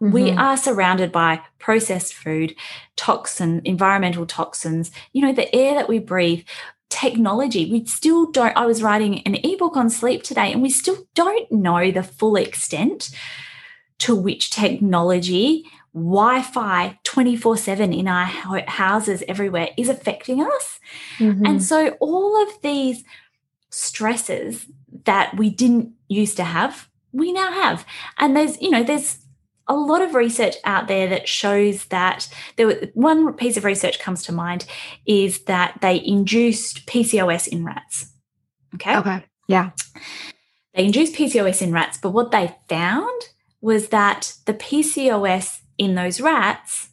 Mm-hmm. 0.00 0.12
We 0.12 0.30
are 0.32 0.56
surrounded 0.56 1.10
by 1.10 1.40
processed 1.58 2.12
food, 2.12 2.54
toxin, 2.96 3.62
environmental 3.64 4.26
toxins, 4.26 4.90
you 5.12 5.22
know, 5.22 5.32
the 5.32 5.52
air 5.54 5.74
that 5.74 5.88
we 5.88 5.98
breathe, 5.98 6.44
technology. 6.90 7.70
We 7.70 7.86
still 7.86 8.30
don't. 8.30 8.56
I 8.56 8.66
was 8.66 8.82
writing 8.82 9.22
an 9.22 9.36
ebook 9.36 9.76
on 9.76 9.88
sleep 9.88 10.22
today, 10.22 10.52
and 10.52 10.62
we 10.62 10.70
still 10.70 11.08
don't 11.14 11.50
know 11.50 11.90
the 11.90 12.02
full 12.02 12.36
extent 12.36 13.10
to 14.00 14.14
which 14.14 14.50
technology 14.50 15.64
Wi 15.98 16.42
Fi 16.42 16.98
24 17.04 17.56
7 17.56 17.92
in 17.92 18.08
our 18.08 18.24
houses 18.66 19.22
everywhere 19.28 19.68
is 19.76 19.88
affecting 19.88 20.42
us. 20.42 20.80
Mm-hmm. 21.18 21.44
And 21.44 21.62
so, 21.62 21.96
all 22.00 22.42
of 22.42 22.62
these 22.62 23.04
stresses 23.70 24.66
that 25.04 25.36
we 25.36 25.50
didn't 25.50 25.92
used 26.08 26.36
to 26.36 26.44
have, 26.44 26.88
we 27.12 27.32
now 27.32 27.52
have. 27.52 27.84
And 28.18 28.36
there's, 28.36 28.60
you 28.60 28.70
know, 28.70 28.82
there's 28.82 29.18
a 29.68 29.74
lot 29.74 30.00
of 30.00 30.14
research 30.14 30.56
out 30.64 30.88
there 30.88 31.08
that 31.08 31.28
shows 31.28 31.84
that 31.86 32.28
there 32.56 32.90
one 32.94 33.34
piece 33.34 33.56
of 33.56 33.64
research 33.64 33.98
comes 34.00 34.22
to 34.24 34.32
mind 34.32 34.66
is 35.06 35.44
that 35.44 35.78
they 35.82 36.02
induced 36.04 36.86
PCOS 36.86 37.46
in 37.46 37.64
rats. 37.64 38.10
Okay. 38.74 38.96
Okay. 38.96 39.24
Yeah. 39.46 39.70
They 40.74 40.84
induced 40.84 41.14
PCOS 41.14 41.62
in 41.62 41.72
rats, 41.72 41.98
but 42.00 42.10
what 42.10 42.30
they 42.30 42.54
found 42.68 43.22
was 43.60 43.88
that 43.88 44.34
the 44.46 44.54
PCOS 44.54 45.60
in 45.78 45.94
those 45.94 46.20
rats, 46.20 46.90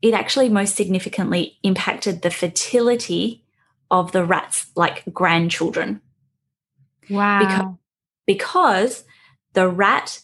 it 0.00 0.14
actually 0.14 0.48
most 0.48 0.76
significantly 0.76 1.58
impacted 1.62 2.22
the 2.22 2.30
fertility 2.30 3.44
of 3.90 4.12
the 4.12 4.24
rats, 4.24 4.66
like 4.74 5.02
grandchildren. 5.12 6.00
Wow. 7.10 7.38
Because, 7.38 7.74
because 8.26 9.04
the 9.52 9.68
rat 9.68 10.20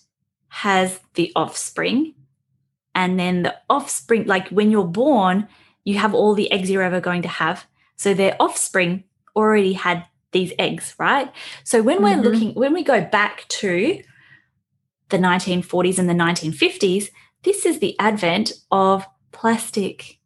has 0.48 1.00
the 1.14 1.32
offspring, 1.34 2.14
and 2.94 3.18
then 3.18 3.42
the 3.42 3.56
offspring, 3.70 4.26
like 4.26 4.48
when 4.48 4.70
you're 4.70 4.84
born, 4.84 5.48
you 5.84 5.98
have 5.98 6.14
all 6.14 6.34
the 6.34 6.50
eggs 6.52 6.70
you're 6.70 6.82
ever 6.82 7.00
going 7.00 7.22
to 7.22 7.28
have. 7.28 7.66
So 7.96 8.14
their 8.14 8.36
offspring 8.38 9.04
already 9.34 9.72
had 9.72 10.04
these 10.32 10.52
eggs, 10.58 10.94
right? 10.98 11.32
So 11.64 11.82
when 11.82 11.98
mm-hmm. 11.98 12.04
we're 12.04 12.30
looking, 12.30 12.54
when 12.54 12.72
we 12.72 12.82
go 12.82 13.00
back 13.02 13.46
to 13.48 14.02
the 15.08 15.18
1940s 15.18 15.98
and 15.98 16.08
the 16.08 16.14
1950s, 16.14 17.10
this 17.42 17.66
is 17.66 17.78
the 17.78 17.98
advent 17.98 18.52
of 18.70 19.06
plastic, 19.32 20.18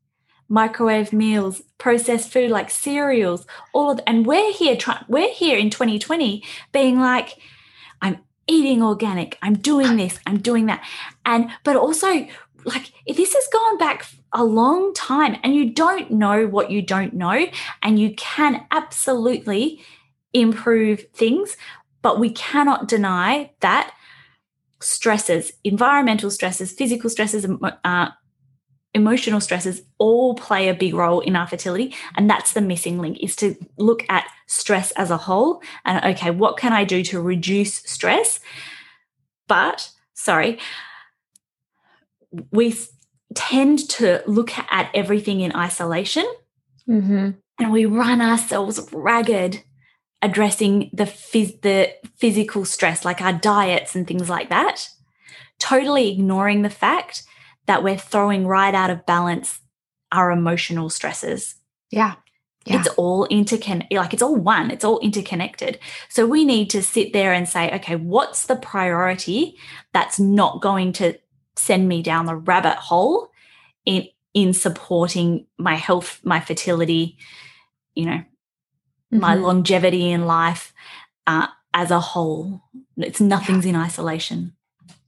microwave 0.48 1.12
meals, 1.12 1.62
processed 1.78 2.32
food 2.32 2.50
like 2.50 2.70
cereals, 2.70 3.46
all 3.72 3.90
of 3.90 4.00
and 4.06 4.26
we're 4.26 4.52
here 4.52 4.76
we're 5.08 5.32
here 5.32 5.58
in 5.58 5.70
2020 5.70 6.42
being 6.72 7.00
like 7.00 7.38
I'm 8.02 8.18
eating 8.46 8.82
organic, 8.82 9.38
I'm 9.42 9.54
doing 9.54 9.96
this, 9.96 10.18
I'm 10.26 10.38
doing 10.38 10.66
that. 10.66 10.86
And 11.24 11.50
but 11.64 11.76
also 11.76 12.26
like 12.64 12.92
this 13.06 13.32
has 13.32 13.48
gone 13.52 13.78
back 13.78 14.06
a 14.32 14.44
long 14.44 14.92
time 14.92 15.36
and 15.42 15.54
you 15.54 15.70
don't 15.70 16.10
know 16.10 16.46
what 16.46 16.70
you 16.70 16.82
don't 16.82 17.14
know 17.14 17.46
and 17.82 17.98
you 17.98 18.14
can 18.16 18.66
absolutely 18.70 19.80
improve 20.32 21.06
things 21.14 21.56
but 22.02 22.20
we 22.20 22.30
cannot 22.30 22.88
deny 22.88 23.50
that 23.60 23.94
stresses, 24.80 25.52
environmental 25.64 26.30
stresses, 26.30 26.72
physical 26.72 27.10
stresses, 27.10 27.46
uh, 27.84 28.08
emotional 28.94 29.40
stresses 29.40 29.82
all 29.98 30.34
play 30.34 30.68
a 30.68 30.74
big 30.74 30.94
role 30.94 31.20
in 31.20 31.36
our 31.36 31.46
fertility. 31.46 31.94
And 32.16 32.28
that's 32.28 32.52
the 32.52 32.60
missing 32.60 32.98
link 32.98 33.18
is 33.20 33.36
to 33.36 33.54
look 33.76 34.04
at 34.08 34.26
stress 34.46 34.90
as 34.92 35.10
a 35.10 35.16
whole 35.16 35.62
and 35.84 36.04
okay, 36.16 36.30
what 36.30 36.56
can 36.56 36.72
I 36.72 36.84
do 36.84 37.02
to 37.04 37.20
reduce 37.20 37.74
stress? 37.74 38.40
But 39.48 39.90
sorry, 40.14 40.58
we 42.50 42.74
tend 43.34 43.88
to 43.90 44.22
look 44.26 44.56
at 44.58 44.90
everything 44.94 45.40
in 45.40 45.54
isolation 45.54 46.26
Mm-hmm. 46.88 47.30
and 47.58 47.72
we 47.72 47.84
run 47.84 48.20
ourselves 48.20 48.88
ragged 48.92 49.64
addressing 50.22 50.90
the 50.92 51.04
phys- 51.04 51.60
the 51.62 51.92
physical 52.16 52.64
stress 52.64 53.04
like 53.04 53.20
our 53.20 53.32
diets 53.34 53.94
and 53.94 54.06
things 54.06 54.28
like 54.30 54.48
that 54.48 54.88
totally 55.58 56.10
ignoring 56.12 56.62
the 56.62 56.70
fact 56.70 57.22
that 57.66 57.82
we're 57.82 57.96
throwing 57.98 58.46
right 58.46 58.74
out 58.74 58.90
of 58.90 59.04
balance 59.06 59.60
our 60.12 60.30
emotional 60.30 60.88
stresses 60.88 61.56
Yeah. 61.90 62.14
Yeah. 62.64 62.80
it's 62.80 62.88
all 62.96 63.26
interconnected 63.26 63.96
like 63.98 64.12
it's 64.14 64.22
all 64.22 64.34
one 64.36 64.70
it's 64.70 64.84
all 64.84 64.98
interconnected 65.00 65.78
so 66.08 66.26
we 66.26 66.44
need 66.44 66.70
to 66.70 66.82
sit 66.82 67.12
there 67.12 67.32
and 67.32 67.48
say 67.48 67.72
okay 67.76 67.96
what's 67.96 68.46
the 68.46 68.56
priority 68.56 69.56
that's 69.92 70.18
not 70.18 70.60
going 70.62 70.92
to 70.94 71.14
send 71.56 71.88
me 71.88 72.02
down 72.02 72.26
the 72.26 72.36
rabbit 72.36 72.76
hole 72.76 73.30
in 73.84 74.08
in 74.34 74.52
supporting 74.52 75.46
my 75.58 75.74
health 75.74 76.20
my 76.24 76.40
fertility 76.40 77.16
you 77.94 78.04
know 78.06 78.22
my 79.10 79.34
Mhm. 79.36 79.42
longevity 79.42 80.10
in 80.10 80.26
life 80.26 80.72
uh, 81.26 81.46
as 81.74 81.90
a 81.90 82.00
whole 82.00 82.62
it's 82.96 83.20
nothing's 83.20 83.64
in 83.66 83.76
isolation 83.76 84.52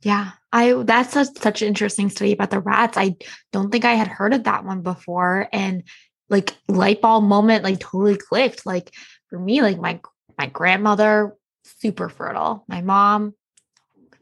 Yeah, 0.03 0.31
I 0.53 0.73
that's 0.85 1.17
a, 1.17 1.25
such 1.25 1.63
an 1.63 1.69
interesting 1.69 2.09
study 2.09 2.33
about 2.33 2.51
the 2.51 2.61
rats. 2.61 2.97
I 2.97 3.17
don't 3.53 3.71
think 3.73 3.85
I 3.85 3.95
had 3.95 4.07
heard 4.09 4.33
of 4.33 4.45
that 4.45 4.65
one 4.65 4.83
before, 4.83 5.49
and 5.53 5.83
like 6.31 6.55
light 6.69 7.01
bulb 7.01 7.25
moment, 7.25 7.65
like 7.65 7.81
totally 7.81 8.17
clicked. 8.17 8.65
Like 8.65 8.95
for 9.29 9.39
me, 9.41 9.61
like 9.61 9.79
my 9.79 10.01
my 10.39 10.47
grandmother, 10.47 11.37
super 11.65 12.09
fertile. 12.09 12.65
My 12.69 12.81
mom 12.81 13.35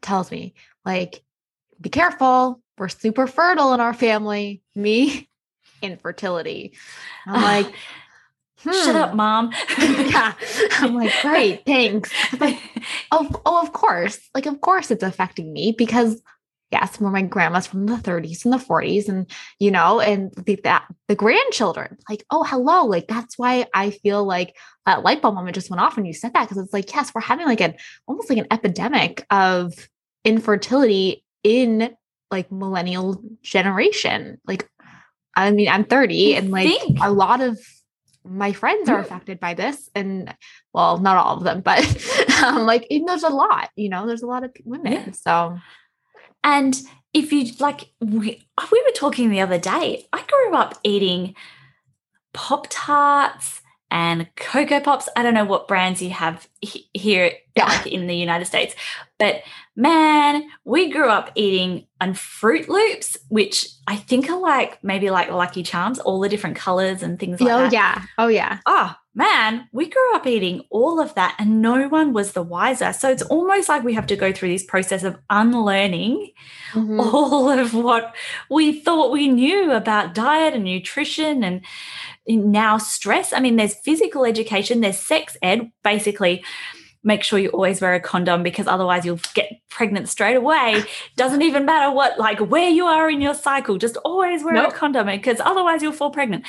tells 0.01 0.31
me 0.31 0.55
like, 0.85 1.23
be 1.81 1.91
careful, 1.91 2.61
we're 2.79 2.89
super 2.89 3.27
fertile 3.27 3.75
in 3.75 3.81
our 3.81 3.95
family. 3.95 4.63
Me, 4.75 5.29
infertility. 5.83 6.73
I'm 7.27 7.43
like, 7.53 7.75
shut 8.63 8.97
up 8.97 9.11
hmm. 9.11 9.17
mom 9.17 9.53
yeah. 9.79 10.35
I'm 10.79 10.95
like, 10.95 11.13
great, 11.23 11.63
thanks. 11.67 12.11
Like, 12.41 12.59
Oh, 13.13 13.31
oh, 13.47 13.63
of 13.63 13.73
course. 13.73 14.19
Like, 14.35 14.47
of 14.47 14.61
course 14.61 14.91
it's 14.91 15.03
affecting 15.03 15.53
me 15.53 15.75
because 15.77 16.21
yes, 16.73 17.01
more 17.01 17.11
my 17.11 17.23
grandma's 17.23 17.67
from 17.67 17.87
the 17.87 17.95
30s 17.95 18.45
and 18.45 18.53
the 18.53 18.59
40s, 18.59 19.09
and 19.09 19.31
you 19.59 19.71
know, 19.71 20.01
and 20.01 20.33
the 20.35 20.57
that 20.65 20.87
the 21.09 21.15
grandchildren, 21.15 21.97
like, 22.09 22.25
oh, 22.31 22.45
hello. 22.45 22.85
Like, 22.85 23.07
that's 23.09 23.39
why 23.39 23.67
I 23.75 23.91
feel 23.91 24.25
like 24.25 24.57
that 24.85 25.03
light 25.03 25.23
bulb 25.23 25.35
moment 25.35 25.55
just 25.55 25.71
went 25.71 25.81
off 25.81 25.97
when 25.97 26.05
you 26.05 26.13
said 26.13 26.35
that. 26.35 26.49
Cause 26.49 26.59
it's 26.59 26.73
like, 26.73 26.93
yes, 26.93 27.13
we're 27.15 27.21
having 27.21 27.47
like 27.47 27.61
an 27.61 27.75
almost 28.07 28.29
like 28.29 28.39
an 28.39 28.49
epidemic 28.51 29.25
of 29.31 29.73
infertility 30.25 31.25
in 31.45 31.95
like 32.31 32.51
millennial 32.51 33.23
generation. 33.43 34.41
Like, 34.47 34.69
I 35.37 35.51
mean, 35.53 35.69
I'm 35.69 35.85
30 35.85 36.35
and 36.37 36.51
like 36.51 36.69
think? 36.69 36.99
a 37.01 37.13
lot 37.13 37.41
of 37.41 37.59
my 38.29 38.53
friends 38.53 38.89
are 38.89 38.99
affected 38.99 39.39
by 39.41 39.55
this 39.55 39.89
and 39.95 40.35
well 40.73 40.99
not 40.99 41.17
all 41.17 41.37
of 41.37 41.45
them 41.45 41.61
but 41.61 41.79
um, 42.43 42.67
like 42.67 42.87
there's 42.91 43.23
a 43.23 43.29
lot 43.29 43.71
you 43.77 43.89
know 43.89 44.07
there's 44.07 44.23
a 44.23 44.27
lot 44.27 44.45
of 44.45 44.51
women 44.65 44.93
Yeah. 44.93 45.11
so 45.13 45.59
And 46.45 46.81
if 47.15 47.33
you 47.33 47.51
like, 47.61 47.91
we, 48.01 48.47
we 48.71 48.83
were 48.85 48.93
talking 48.95 49.31
the 49.31 49.41
other 49.41 49.59
day, 49.59 50.07
I 50.13 50.23
grew 50.29 50.55
up 50.55 50.79
eating 50.85 51.35
Pop 52.35 52.67
Tarts 52.71 53.63
and 53.91 54.29
Cocoa 54.37 54.81
Pops. 54.81 55.09
I 55.17 55.23
don't 55.23 55.33
know 55.35 55.45
what 55.47 55.67
brands 55.67 56.03
you 56.03 56.11
have 56.11 56.47
he- 56.61 56.91
here 56.93 57.33
Yeah. 57.57 57.67
like 57.67 57.87
in 57.87 58.07
the 58.07 58.15
United 58.17 58.45
States, 58.45 58.75
but 59.19 59.43
man, 59.75 60.49
we 60.65 60.91
grew 60.91 61.09
up 61.09 61.31
eating 61.35 61.87
on 62.01 62.13
Froot 62.13 62.69
Loops, 62.69 63.17
which 63.29 63.67
I 63.87 63.97
think 63.97 64.29
are 64.29 64.39
like 64.41 64.83
maybe 64.85 65.11
like 65.11 65.31
Lucky 65.31 65.63
Charms, 65.63 65.99
all 65.99 66.21
the 66.21 66.29
different 66.29 66.57
colors 66.57 67.03
and 67.03 67.19
things 67.19 67.41
like 67.41 67.53
oh 67.53 67.59
that. 67.63 67.69
Oh, 67.69 67.73
yeah 67.73 68.03
oh 68.19 68.29
yeah 68.29 68.59
oh 68.67 68.95
man, 69.15 69.67
we 69.73 69.89
grew 69.89 70.15
up 70.15 70.27
eating 70.27 70.61
all 70.69 71.01
of 71.01 71.15
that 71.15 71.35
and 71.39 71.63
no 71.63 71.89
one 71.89 72.13
was 72.13 72.33
the 72.33 72.43
wiser. 72.43 72.93
So 72.93 73.11
it's 73.11 73.23
almost 73.23 73.67
like 73.67 73.83
we 73.83 73.95
have 73.95 74.07
to 74.09 74.17
go 74.17 74.31
through 74.31 74.51
this 74.51 74.65
process 74.65 75.05
of 75.05 75.17
unlearning 75.31 76.33
Mhm. 76.75 77.01
all 77.01 77.49
of 77.49 77.73
what 77.73 78.15
we 78.51 78.81
thought 78.81 79.11
we 79.13 79.29
knew 79.29 79.73
about 79.73 80.13
diet 80.15 80.53
and 80.53 80.65
nutrition 80.65 81.43
and 81.43 81.63
now 82.29 82.77
stress. 82.77 83.33
I 83.33 83.41
mean, 83.41 83.57
there's 83.57 83.75
physical 83.75 84.25
education, 84.27 84.81
there's 84.83 84.99
sex 84.99 85.37
ed, 85.41 85.71
basically. 85.83 86.45
Make 87.07 87.23
sure 87.23 87.39
you 87.39 87.49
always 87.51 87.81
wear 87.81 87.95
a 87.95 88.01
condom 88.01 88.43
because 88.43 88.67
otherwise 88.67 89.07
you'll 89.07 89.21
get 89.33 89.51
pregnant 89.71 90.09
straight 90.09 90.37
away. 90.37 90.83
Doesn't 91.17 91.41
even 91.43 91.65
matter 91.65 91.91
what, 91.95 92.19
like 92.19 92.39
where 92.41 92.69
you 92.69 92.85
are 92.87 93.09
in 93.09 93.21
your 93.21 93.33
cycle, 93.35 93.79
just 93.79 93.97
always 93.99 94.43
wear 94.45 94.55
Nope. 94.55 94.73
a 94.73 94.77
condom 94.77 95.07
because 95.07 95.41
otherwise 95.41 95.83
you'll 95.83 95.93
fall 95.93 96.11
pregnant. 96.11 96.45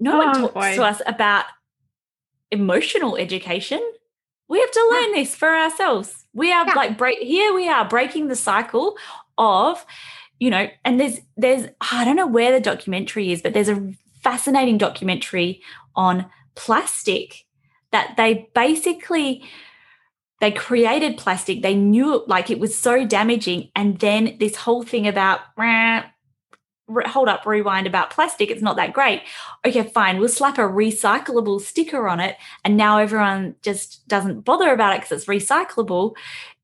No 0.00 0.18
one 0.18 0.28
Oh, 0.30 0.40
talks 0.40 0.54
boy. 0.54 0.74
to 0.76 0.82
us 0.82 1.00
about 1.06 1.44
emotional 2.50 3.16
education. 3.16 3.80
We 4.48 4.60
have 4.60 4.70
to 4.70 4.88
learn 4.90 5.12
this 5.12 5.34
for 5.36 5.54
ourselves. 5.54 6.26
We 6.32 6.52
are 6.52 6.66
Yeah. 6.66 6.72
like 6.74 6.96
break 6.98 7.18
here 7.20 7.52
we 7.54 7.68
are 7.68 7.84
breaking 7.86 8.28
the 8.28 8.36
cycle 8.36 8.96
of 9.36 9.84
you 10.40 10.50
know 10.50 10.68
and 10.84 10.98
there's 11.00 11.20
there's 11.36 11.68
I 11.92 12.04
don't 12.04 12.16
know 12.16 12.26
where 12.26 12.52
the 12.52 12.60
documentary 12.60 13.30
is 13.32 13.42
but 13.42 13.52
there's 13.54 13.68
a 13.68 13.92
fascinating 14.22 14.78
documentary 14.78 15.62
on 15.94 16.26
plastic 16.54 17.44
that 17.92 18.14
they 18.16 18.48
basically 18.54 19.42
they 20.40 20.52
created 20.52 21.16
plastic 21.16 21.62
they 21.62 21.74
knew 21.74 22.14
it 22.14 22.28
like 22.28 22.50
it 22.50 22.60
was 22.60 22.76
so 22.76 23.06
damaging 23.06 23.70
and 23.74 23.98
then 23.98 24.36
this 24.38 24.56
whole 24.56 24.82
thing 24.82 25.06
about 25.06 25.40
hold 27.06 27.28
up 27.28 27.44
rewind 27.44 27.86
about 27.86 28.10
plastic 28.10 28.50
it's 28.50 28.62
not 28.62 28.76
that 28.76 28.92
great. 28.92 29.22
Okay 29.66 29.82
fine 29.82 30.18
we'll 30.18 30.28
slap 30.28 30.58
a 30.58 30.62
recyclable 30.62 31.60
sticker 31.60 32.08
on 32.08 32.20
it 32.20 32.36
and 32.64 32.76
now 32.76 32.98
everyone 32.98 33.54
just 33.62 34.06
doesn't 34.08 34.40
bother 34.40 34.72
about 34.72 34.94
it 34.94 35.02
because 35.02 35.12
it's 35.12 35.26
recyclable 35.26 36.14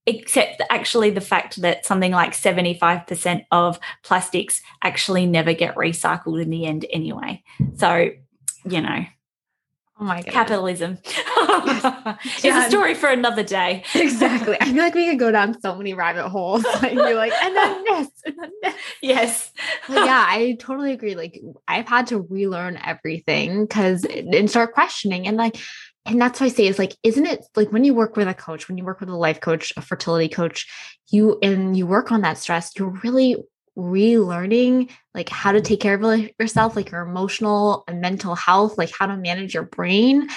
except 0.06 0.62
actually 0.68 1.08
the 1.08 1.20
fact 1.20 1.60
that 1.62 1.86
something 1.86 2.12
like 2.12 2.32
75% 2.32 3.46
of 3.50 3.80
plastics 4.02 4.60
actually 4.82 5.24
never 5.24 5.54
get 5.54 5.74
recycled 5.76 6.42
in 6.42 6.50
the 6.50 6.66
end 6.66 6.84
anyway. 6.90 7.42
So 7.76 8.10
you 8.66 8.80
know 8.80 9.04
oh 10.00 10.04
my 10.04 10.22
god 10.22 10.32
capitalism. 10.32 10.98
It's 12.26 12.44
Yeah. 12.44 12.66
a 12.66 12.68
story 12.68 12.94
for 12.94 13.08
another 13.08 13.42
day. 13.42 13.84
Exactly. 13.94 14.56
I 14.60 14.66
feel 14.66 14.76
like 14.76 14.94
we 14.94 15.08
could 15.08 15.18
go 15.18 15.30
down 15.30 15.60
so 15.60 15.74
many 15.76 15.94
rabbit 15.94 16.28
holes. 16.28 16.64
Like 16.82 16.94
you're 16.94 17.14
like 17.14 17.32
and 17.42 17.56
then 17.56 17.84
this 17.84 18.08
and 18.26 18.34
then 18.38 18.50
this. 18.62 18.74
Yes. 19.02 19.52
But 19.88 20.04
yeah, 20.06 20.24
I 20.28 20.56
totally 20.58 20.92
agree. 20.92 21.14
Like 21.14 21.40
I've 21.68 21.88
had 21.88 22.08
to 22.08 22.20
relearn 22.20 22.78
everything 22.84 23.62
because 23.64 24.04
and 24.04 24.48
start 24.50 24.74
questioning 24.74 25.26
and 25.26 25.36
like 25.36 25.56
and 26.06 26.20
that's 26.20 26.38
why 26.38 26.46
I 26.46 26.50
say 26.50 26.66
is 26.66 26.78
like, 26.78 26.94
isn't 27.02 27.24
it 27.24 27.46
like 27.56 27.72
when 27.72 27.84
you 27.84 27.94
work 27.94 28.16
with 28.16 28.28
a 28.28 28.34
coach, 28.34 28.68
when 28.68 28.76
you 28.76 28.84
work 28.84 29.00
with 29.00 29.08
a 29.08 29.16
life 29.16 29.40
coach, 29.40 29.72
a 29.76 29.80
fertility 29.80 30.28
coach, 30.28 30.66
you 31.10 31.38
and 31.42 31.76
you 31.76 31.86
work 31.86 32.12
on 32.12 32.20
that 32.22 32.36
stress, 32.36 32.72
you're 32.78 32.98
really 33.02 33.36
relearning 33.76 34.90
like 35.14 35.28
how 35.28 35.52
to 35.52 35.58
mm-hmm. 35.58 35.64
take 35.64 35.80
care 35.80 35.94
of 35.94 36.30
yourself, 36.38 36.76
like 36.76 36.90
your 36.90 37.02
emotional 37.02 37.84
and 37.88 38.00
mental 38.00 38.34
health, 38.34 38.78
like 38.78 38.90
how 38.96 39.06
to 39.06 39.16
manage 39.16 39.54
your 39.54 39.64
brain. 39.64 40.28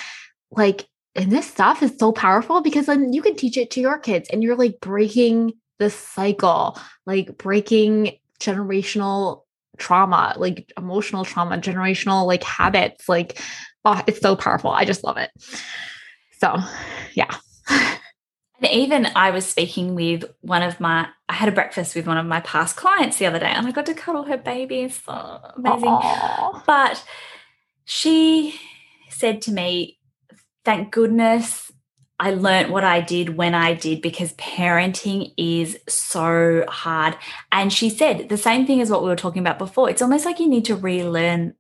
Like, 0.52 0.88
and 1.16 1.32
this 1.32 1.50
stuff 1.50 1.82
is 1.82 1.98
so 1.98 2.12
powerful 2.12 2.62
because 2.62 2.86
then 2.86 3.12
you 3.12 3.22
can 3.22 3.36
teach 3.36 3.58
it 3.58 3.72
to 3.72 3.82
your 3.82 3.98
kids 3.98 4.30
and 4.30 4.44
you're 4.44 4.56
like 4.56 4.80
breaking 4.80 5.54
the 5.80 5.90
cycle, 5.90 6.80
like 7.06 7.38
breaking 7.38 8.18
generational 8.40 9.44
trauma, 9.78 10.36
like 10.38 10.72
emotional 10.78 11.26
trauma, 11.26 11.58
generational 11.58 12.26
like 12.26 12.44
habits. 12.44 13.10
Like, 13.10 13.42
oh, 13.86 14.02
it's 14.08 14.22
so 14.22 14.36
powerful. 14.36 14.72
I 14.72 14.86
just 14.86 15.04
love 15.04 15.18
it. 15.18 15.32
So, 16.40 16.58
yeah. 17.14 17.36
And 18.60 18.72
even 18.72 19.08
I 19.16 19.32
was 19.32 19.46
speaking 19.46 19.96
with 19.96 20.24
one 20.42 20.64
of 20.64 20.80
my, 20.80 21.08
I 21.30 21.34
had 21.34 21.50
a 21.50 21.52
breakfast 21.52 21.96
with 21.96 22.08
one 22.08 22.18
of 22.18 22.26
my 22.26 22.42
past 22.42 22.76
clients 22.76 23.18
the 23.18 23.28
other 23.28 23.40
day 23.40 23.46
and 23.46 23.68
I 23.68 23.72
got 23.72 23.86
to 23.86 23.94
cuddle 23.94 24.24
her 24.24 24.38
baby. 24.38 24.82
It's 24.82 25.04
so 25.04 25.40
amazing. 25.56 25.90
Aw. 25.90 26.64
But 26.66 27.04
she 27.86 28.60
said 29.10 29.42
to 29.44 29.52
me, 29.52 30.00
thank 30.66 30.92
goodness 30.92 31.72
I 32.20 32.32
learnt 32.32 32.72
what 32.72 32.84
I 32.84 33.02
did 33.02 33.38
when 33.38 33.54
I 33.54 33.76
did 33.76 34.02
because 34.02 34.34
parenting 34.34 35.34
is 35.38 35.78
so 35.88 36.66
hard. 36.68 37.16
And 37.52 37.72
she 37.72 37.92
said 37.92 38.30
the 38.30 38.38
same 38.38 38.66
thing 38.66 38.82
as 38.82 38.90
what 38.90 39.04
we 39.04 39.10
were 39.10 39.16
talking 39.16 39.42
about 39.42 39.60
before. 39.60 39.90
It's 39.90 40.02
almost 40.02 40.26
like 40.26 40.40
you 40.40 40.50
need 40.50 40.66
to 40.66 40.76
relearn 40.76 41.54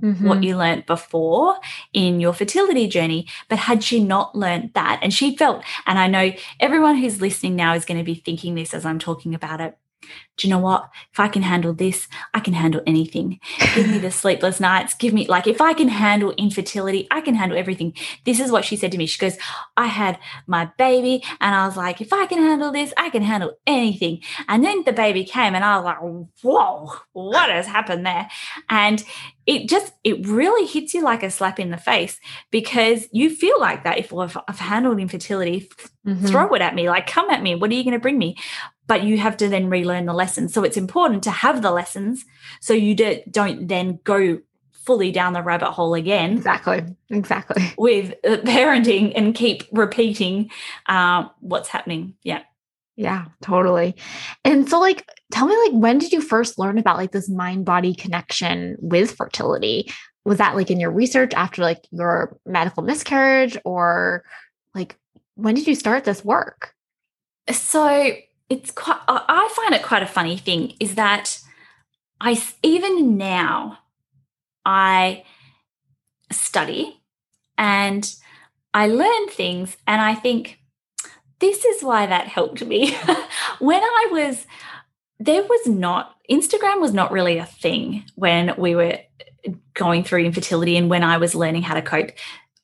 what 0.00 0.38
Mhm. 0.38 0.44
you 0.44 0.56
learnt 0.56 0.86
before 0.86 1.56
in 1.92 2.20
your 2.20 2.32
fertility 2.32 2.86
journey. 2.86 3.26
But 3.48 3.58
had 3.58 3.82
she 3.82 4.02
not 4.02 4.36
learnt 4.36 4.74
that, 4.74 5.00
and 5.02 5.12
she 5.12 5.36
felt, 5.36 5.62
and 5.86 5.98
I 5.98 6.06
know 6.06 6.32
everyone 6.60 6.96
who's 6.96 7.20
listening 7.20 7.56
now 7.56 7.74
is 7.74 7.84
going 7.84 7.98
to 7.98 8.04
be 8.04 8.14
thinking 8.14 8.54
this 8.54 8.74
as 8.74 8.84
I'm 8.84 8.98
talking 8.98 9.34
about 9.34 9.60
it, 9.60 9.76
do 10.36 10.46
you 10.46 10.52
know 10.52 10.60
what? 10.60 10.90
If 11.12 11.20
I 11.20 11.28
can 11.28 11.42
handle 11.42 11.72
this, 11.72 12.08
I 12.34 12.40
can 12.40 12.52
handle 12.52 12.82
anything. 12.86 13.40
Give 13.74 13.88
me 13.88 13.98
the 13.98 14.10
sleepless 14.10 14.60
nights. 14.60 14.94
Give 14.94 15.14
me, 15.14 15.26
like, 15.26 15.46
if 15.46 15.60
I 15.60 15.72
can 15.72 15.88
handle 15.88 16.32
infertility, 16.32 17.08
I 17.10 17.22
can 17.22 17.34
handle 17.34 17.56
everything. 17.56 17.94
This 18.24 18.38
is 18.38 18.50
what 18.52 18.64
she 18.64 18.76
said 18.76 18.92
to 18.92 18.98
me. 18.98 19.06
She 19.06 19.18
goes, 19.18 19.38
I 19.76 19.86
had 19.86 20.18
my 20.46 20.70
baby, 20.76 21.22
and 21.40 21.54
I 21.54 21.66
was 21.66 21.76
like, 21.76 22.00
if 22.00 22.12
I 22.12 22.26
can 22.26 22.38
handle 22.38 22.70
this, 22.70 22.92
I 22.96 23.08
can 23.08 23.22
handle 23.22 23.56
anything. 23.66 24.22
And 24.48 24.62
then 24.62 24.84
the 24.84 24.92
baby 24.92 25.24
came, 25.24 25.54
and 25.54 25.64
I 25.64 25.76
was 25.76 25.84
like, 25.84 25.98
whoa, 26.42 26.92
what 27.12 27.48
has 27.48 27.66
happened 27.66 28.04
there? 28.04 28.28
And 28.68 29.02
it 29.46 29.68
just 29.68 29.92
it 30.04 30.26
really 30.26 30.66
hits 30.66 30.92
you 30.92 31.02
like 31.02 31.22
a 31.22 31.30
slap 31.30 31.58
in 31.58 31.70
the 31.70 31.76
face 31.76 32.18
because 32.50 33.08
you 33.12 33.30
feel 33.30 33.58
like 33.60 33.84
that 33.84 33.98
if 33.98 34.12
I've, 34.12 34.36
I've 34.48 34.58
handled 34.58 34.98
infertility 34.98 35.70
mm-hmm. 36.04 36.26
throw 36.26 36.52
it 36.54 36.62
at 36.62 36.74
me 36.74 36.88
like 36.88 37.06
come 37.06 37.30
at 37.30 37.42
me 37.42 37.54
what 37.54 37.70
are 37.70 37.74
you 37.74 37.84
going 37.84 37.94
to 37.94 38.00
bring 38.00 38.18
me 38.18 38.36
but 38.86 39.02
you 39.02 39.18
have 39.18 39.36
to 39.38 39.48
then 39.48 39.68
relearn 39.68 40.06
the 40.06 40.12
lessons 40.26 40.52
so 40.52 40.64
it's 40.64 40.76
important 40.76 41.22
to 41.22 41.30
have 41.30 41.62
the 41.62 41.70
lessons 41.70 42.24
so 42.60 42.72
you 42.72 42.94
do, 42.94 43.20
don't 43.30 43.68
then 43.68 44.00
go 44.02 44.38
fully 44.72 45.12
down 45.12 45.32
the 45.32 45.42
rabbit 45.42 45.70
hole 45.70 45.94
again 45.94 46.32
exactly 46.32 46.82
exactly 47.10 47.72
with 47.78 48.12
uh, 48.24 48.38
parenting 48.38 49.12
and 49.14 49.34
keep 49.34 49.62
repeating 49.70 50.50
uh, 50.86 51.24
what's 51.40 51.68
happening 51.68 52.14
yeah 52.22 52.42
yeah, 52.96 53.26
totally. 53.42 53.94
And 54.42 54.68
so 54.68 54.80
like 54.80 55.06
tell 55.30 55.46
me 55.46 55.56
like 55.66 55.72
when 55.72 55.98
did 55.98 56.12
you 56.12 56.22
first 56.22 56.58
learn 56.58 56.78
about 56.78 56.96
like 56.96 57.12
this 57.12 57.28
mind 57.28 57.66
body 57.66 57.94
connection 57.94 58.76
with 58.80 59.14
fertility? 59.14 59.92
Was 60.24 60.38
that 60.38 60.56
like 60.56 60.70
in 60.70 60.80
your 60.80 60.90
research 60.90 61.34
after 61.34 61.60
like 61.60 61.86
your 61.90 62.38
medical 62.46 62.82
miscarriage 62.82 63.58
or 63.66 64.24
like 64.74 64.96
when 65.34 65.54
did 65.54 65.66
you 65.66 65.74
start 65.74 66.04
this 66.04 66.24
work? 66.24 66.72
So 67.50 68.12
it's 68.48 68.70
quite 68.70 69.00
I 69.08 69.48
find 69.54 69.74
it 69.74 69.82
quite 69.82 70.02
a 70.02 70.06
funny 70.06 70.36
thing 70.36 70.74
is 70.80 70.94
that 70.94 71.40
I 72.20 72.40
even 72.62 73.16
now 73.16 73.78
I 74.64 75.24
study 76.32 77.00
and 77.58 78.14
I 78.74 78.88
learn 78.88 79.28
things 79.28 79.76
and 79.86 80.00
I 80.00 80.14
think 80.14 80.58
this 81.38 81.64
is 81.64 81.82
why 81.82 82.06
that 82.06 82.28
helped 82.28 82.64
me. 82.64 82.94
when 83.58 83.82
I 83.82 84.08
was, 84.10 84.46
there 85.18 85.42
was 85.42 85.66
not, 85.66 86.14
Instagram 86.30 86.80
was 86.80 86.92
not 86.92 87.12
really 87.12 87.38
a 87.38 87.46
thing 87.46 88.04
when 88.14 88.54
we 88.56 88.74
were 88.74 88.98
going 89.74 90.02
through 90.02 90.24
infertility 90.24 90.76
and 90.76 90.90
when 90.90 91.04
I 91.04 91.18
was 91.18 91.34
learning 91.34 91.62
how 91.62 91.74
to 91.74 91.82
cope. 91.82 92.10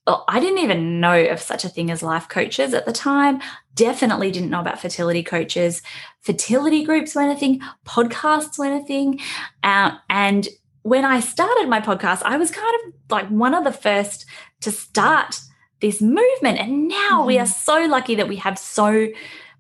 I 0.07 0.41
didn't 0.41 0.59
even 0.59 1.01
know 1.01 1.27
of 1.27 1.41
such 1.41 1.65
a 1.65 1.69
thing 1.69 1.91
as 1.91 2.03
life 2.03 2.29
coaches 2.29 2.75
at 2.75 2.87
the 2.87 2.93
time. 2.93 3.41
Definitely 3.75 4.33
didn't 4.33 4.51
know 4.51 4.61
about 4.61 4.81
fertility 4.81 5.23
coaches. 5.23 5.81
Fertility 6.23 6.85
groups 6.85 7.15
weren't 7.15 7.37
a 7.37 7.39
thing. 7.39 7.61
Podcasts 7.87 8.59
weren't 8.59 8.83
a 8.83 8.87
thing. 8.87 9.21
Uh, 9.63 9.93
and 10.11 10.49
when 10.83 11.05
I 11.05 11.21
started 11.21 11.69
my 11.69 11.81
podcast, 11.81 12.23
I 12.25 12.37
was 12.37 12.51
kind 12.51 12.75
of 12.85 12.93
like 13.11 13.29
one 13.29 13.55
of 13.55 13.63
the 13.63 13.73
first 13.73 14.27
to 14.63 14.73
start 14.73 15.41
this 15.81 16.01
movement. 16.01 16.59
And 16.59 16.89
now 16.89 17.23
mm 17.23 17.27
we 17.27 17.39
are 17.39 17.45
mm-hmm. 17.45 17.53
so 17.53 17.87
lucky 17.87 18.17
that 18.17 18.29
we 18.29 18.37
have 18.37 18.59
so 18.59 19.09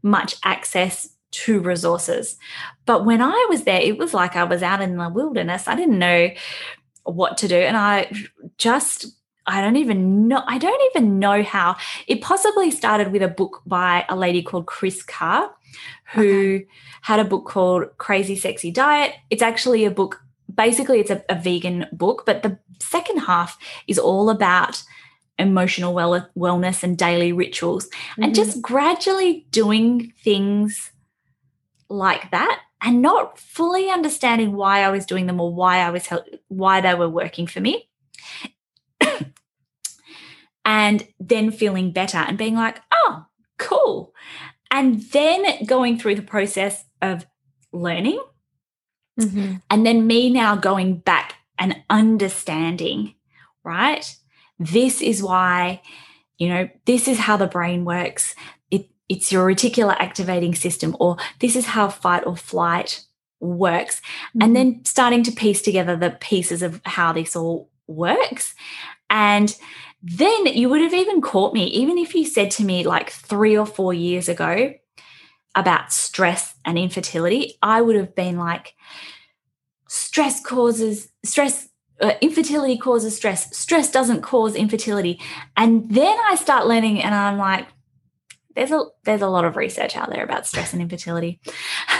much 0.02 0.36
access 0.44 1.08
to 1.30 1.60
resources. 1.60 2.36
But 2.84 3.04
when 3.04 3.22
I 3.22 3.46
was 3.48 3.62
there, 3.64 3.80
it 3.80 3.98
was 3.98 4.12
like 4.12 4.34
I 4.34 4.44
was 4.44 4.62
out 4.62 4.82
in 4.82 4.96
the 4.96 5.08
wilderness. 5.08 5.68
I 5.68 5.76
didn't 5.76 5.98
know 5.98 6.30
what 7.04 7.38
to 7.38 7.48
do. 7.48 7.56
And 7.56 7.76
I 7.76 8.10
just, 8.58 9.06
I 9.46 9.60
don't 9.60 9.76
even 9.76 10.28
know, 10.28 10.42
I 10.46 10.58
don't 10.58 10.82
even 10.94 11.18
know 11.18 11.42
how. 11.42 11.76
It 12.06 12.20
possibly 12.20 12.70
started 12.70 13.12
with 13.12 13.22
a 13.22 13.28
book 13.28 13.62
by 13.66 14.04
a 14.08 14.16
lady 14.16 14.42
called 14.42 14.66
Kris 14.66 15.02
Carr, 15.02 15.50
who 16.12 16.56
okay. 16.56 16.66
had 17.02 17.20
a 17.20 17.24
book 17.24 17.46
called 17.46 17.96
Crazy 17.98 18.36
Sexy 18.36 18.70
Diet. 18.70 19.14
It's 19.30 19.42
actually 19.42 19.84
a 19.84 19.90
book, 19.90 20.22
basically, 20.54 21.00
it's 21.00 21.10
a, 21.10 21.24
a 21.28 21.34
vegan 21.34 21.86
book, 21.92 22.24
but 22.24 22.42
the 22.42 22.58
second 22.80 23.18
half 23.18 23.58
is 23.86 23.98
all 23.98 24.30
about 24.30 24.82
emotional 25.38 25.94
well- 25.94 26.28
wellness 26.36 26.82
and 26.82 26.96
daily 26.96 27.32
rituals 27.32 27.88
mm-hmm. 27.88 28.24
and 28.24 28.34
just 28.34 28.60
gradually 28.62 29.46
doing 29.50 30.12
things 30.22 30.92
like 31.88 32.30
that 32.30 32.60
and 32.82 33.02
not 33.02 33.38
fully 33.38 33.88
understanding 33.90 34.52
why 34.52 34.80
I 34.80 34.90
was 34.90 35.06
doing 35.06 35.26
them 35.26 35.40
or 35.40 35.52
why 35.52 35.78
I 35.78 35.90
was 35.90 36.06
help- 36.06 36.26
why 36.48 36.80
they 36.80 36.94
were 36.94 37.08
working 37.08 37.46
for 37.46 37.60
me 37.60 37.88
and 40.64 41.06
then 41.18 41.50
feeling 41.50 41.92
better 41.92 42.18
and 42.18 42.38
being 42.38 42.54
like 42.54 42.80
oh 42.92 43.26
cool 43.58 44.14
and 44.70 45.02
then 45.12 45.64
going 45.64 45.98
through 45.98 46.14
the 46.14 46.22
process 46.22 46.84
of 47.00 47.26
learning 47.72 48.22
mm-hmm. 49.20 49.54
and 49.70 49.86
then 49.86 50.06
me 50.06 50.30
now 50.30 50.56
going 50.56 50.96
back 50.96 51.36
and 51.58 51.76
understanding 51.90 53.14
right 53.64 54.16
this 54.70 55.02
is 55.02 55.22
why, 55.22 55.82
you 56.38 56.48
know, 56.48 56.68
this 56.84 57.08
is 57.08 57.18
how 57.18 57.36
the 57.36 57.46
brain 57.46 57.84
works. 57.84 58.34
It, 58.70 58.88
it's 59.08 59.32
your 59.32 59.46
reticular 59.46 59.96
activating 59.98 60.54
system, 60.54 60.96
or 61.00 61.16
this 61.40 61.56
is 61.56 61.66
how 61.66 61.88
fight 61.88 62.26
or 62.26 62.36
flight 62.36 63.04
works. 63.40 64.00
Mm-hmm. 64.00 64.42
And 64.42 64.56
then 64.56 64.84
starting 64.84 65.22
to 65.24 65.32
piece 65.32 65.62
together 65.62 65.96
the 65.96 66.10
pieces 66.10 66.62
of 66.62 66.80
how 66.84 67.12
this 67.12 67.34
all 67.34 67.70
works. 67.86 68.54
And 69.10 69.54
then 70.02 70.46
you 70.46 70.68
would 70.68 70.80
have 70.80 70.94
even 70.94 71.20
caught 71.20 71.54
me, 71.54 71.64
even 71.66 71.96
if 71.96 72.14
you 72.14 72.24
said 72.24 72.50
to 72.52 72.64
me 72.64 72.84
like 72.84 73.10
three 73.10 73.56
or 73.56 73.66
four 73.66 73.94
years 73.94 74.28
ago 74.28 74.74
about 75.54 75.92
stress 75.92 76.54
and 76.64 76.78
infertility, 76.78 77.54
I 77.62 77.80
would 77.80 77.96
have 77.96 78.14
been 78.14 78.36
like, 78.36 78.74
stress 79.88 80.42
causes 80.42 81.08
stress 81.24 81.68
uh, 82.00 82.14
infertility 82.20 82.76
causes 82.76 83.16
stress. 83.16 83.56
Stress 83.56 83.90
doesn't 83.90 84.22
cause 84.22 84.56
infertility. 84.56 85.20
And 85.56 85.88
then 85.88 86.18
I 86.26 86.34
start 86.34 86.66
learning, 86.66 87.02
and 87.02 87.14
I'm 87.14 87.38
like, 87.38 87.68
there's 88.56 88.72
a 88.72 88.84
there's 89.04 89.22
a 89.22 89.28
lot 89.28 89.44
of 89.44 89.56
research 89.56 89.96
out 89.96 90.10
there 90.10 90.24
about 90.24 90.46
stress 90.46 90.72
and 90.72 90.82
infertility. 90.82 91.40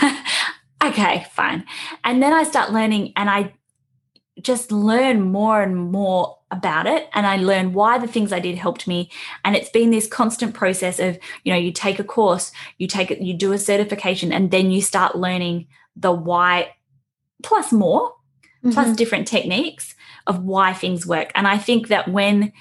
okay, 0.83 1.25
fine. 1.31 1.65
And 2.03 2.21
then 2.21 2.33
I 2.33 2.43
start 2.43 2.73
learning, 2.73 3.13
and 3.15 3.29
I 3.29 3.53
just 4.41 4.71
learn 4.71 5.21
more 5.21 5.61
and 5.61 5.75
more 5.75 6.37
about 6.49 6.87
it 6.87 7.09
and 7.13 7.25
i 7.25 7.35
learn 7.35 7.73
why 7.73 7.97
the 7.97 8.07
things 8.07 8.31
i 8.31 8.39
did 8.39 8.57
helped 8.57 8.87
me 8.87 9.09
and 9.43 9.55
it's 9.55 9.69
been 9.69 9.91
this 9.91 10.07
constant 10.07 10.53
process 10.53 10.99
of 10.99 11.17
you 11.43 11.51
know 11.51 11.57
you 11.57 11.71
take 11.71 11.99
a 11.99 12.03
course 12.03 12.51
you 12.77 12.87
take 12.87 13.11
it 13.11 13.21
you 13.21 13.33
do 13.33 13.51
a 13.51 13.57
certification 13.57 14.31
and 14.31 14.51
then 14.51 14.71
you 14.71 14.81
start 14.81 15.15
learning 15.15 15.67
the 15.95 16.11
why 16.11 16.71
plus 17.43 17.71
more 17.71 18.11
mm-hmm. 18.63 18.71
plus 18.71 18.95
different 18.95 19.27
techniques 19.27 19.95
of 20.27 20.43
why 20.43 20.73
things 20.73 21.05
work. 21.05 21.31
And 21.35 21.47
I 21.47 21.57
think 21.57 21.89
that 21.89 22.07
when, 22.07 22.53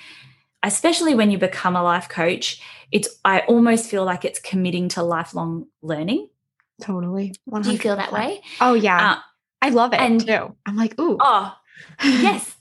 especially 0.62 1.14
when 1.14 1.30
you 1.30 1.38
become 1.38 1.76
a 1.76 1.82
life 1.82 2.08
coach, 2.08 2.60
it's, 2.90 3.08
I 3.24 3.40
almost 3.40 3.88
feel 3.88 4.04
like 4.04 4.24
it's 4.24 4.40
committing 4.40 4.88
to 4.90 5.02
lifelong 5.02 5.66
learning. 5.80 6.28
Totally. 6.80 7.34
100%. 7.48 7.64
Do 7.64 7.72
you 7.72 7.78
feel 7.78 7.96
that 7.96 8.12
way? 8.12 8.42
Oh, 8.60 8.74
yeah. 8.74 9.12
Uh, 9.12 9.18
I 9.62 9.68
love 9.70 9.92
it 9.92 10.00
and, 10.00 10.26
too. 10.26 10.56
I'm 10.66 10.76
like, 10.76 10.98
ooh. 11.00 11.16
Oh, 11.20 11.54
yes. 12.02 12.56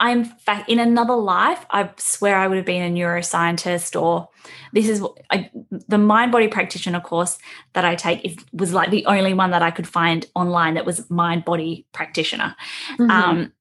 I'm, 0.00 0.32
I'm 0.46 0.64
in 0.68 0.78
another 0.78 1.16
life. 1.16 1.66
I 1.70 1.90
swear 1.96 2.36
I 2.36 2.46
would 2.46 2.56
have 2.56 2.66
been 2.66 2.82
a 2.82 2.96
neuroscientist, 2.96 4.00
or 4.00 4.28
this 4.72 4.88
is 4.88 5.04
I, 5.28 5.50
the 5.70 5.98
mind 5.98 6.30
body 6.30 6.46
practitioner 6.46 7.00
course 7.00 7.36
that 7.72 7.84
I 7.84 7.96
take 7.96 8.24
is, 8.24 8.36
was 8.52 8.72
like 8.72 8.90
the 8.90 9.06
only 9.06 9.34
one 9.34 9.50
that 9.50 9.62
I 9.62 9.72
could 9.72 9.88
find 9.88 10.24
online 10.36 10.74
that 10.74 10.86
was 10.86 11.10
mind 11.10 11.44
body 11.44 11.84
practitioner. 11.92 12.54
Mm-hmm. 12.92 13.10
Um, 13.10 13.52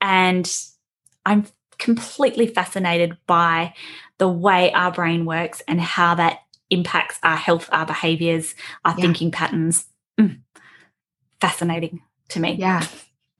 and 0.00 0.50
I'm 1.26 1.46
completely 1.78 2.46
fascinated 2.46 3.18
by 3.26 3.74
the 4.16 4.28
way 4.28 4.72
our 4.72 4.92
brain 4.92 5.26
works 5.26 5.62
and 5.68 5.78
how 5.78 6.14
that 6.14 6.38
impacts 6.70 7.18
our 7.22 7.36
health, 7.36 7.68
our 7.70 7.84
behaviors, 7.84 8.54
our 8.84 8.94
yeah. 8.96 9.02
thinking 9.02 9.30
patterns. 9.30 9.84
Mm. 10.18 10.40
Fascinating 11.38 12.00
to 12.30 12.40
me. 12.40 12.54
Yeah. 12.54 12.86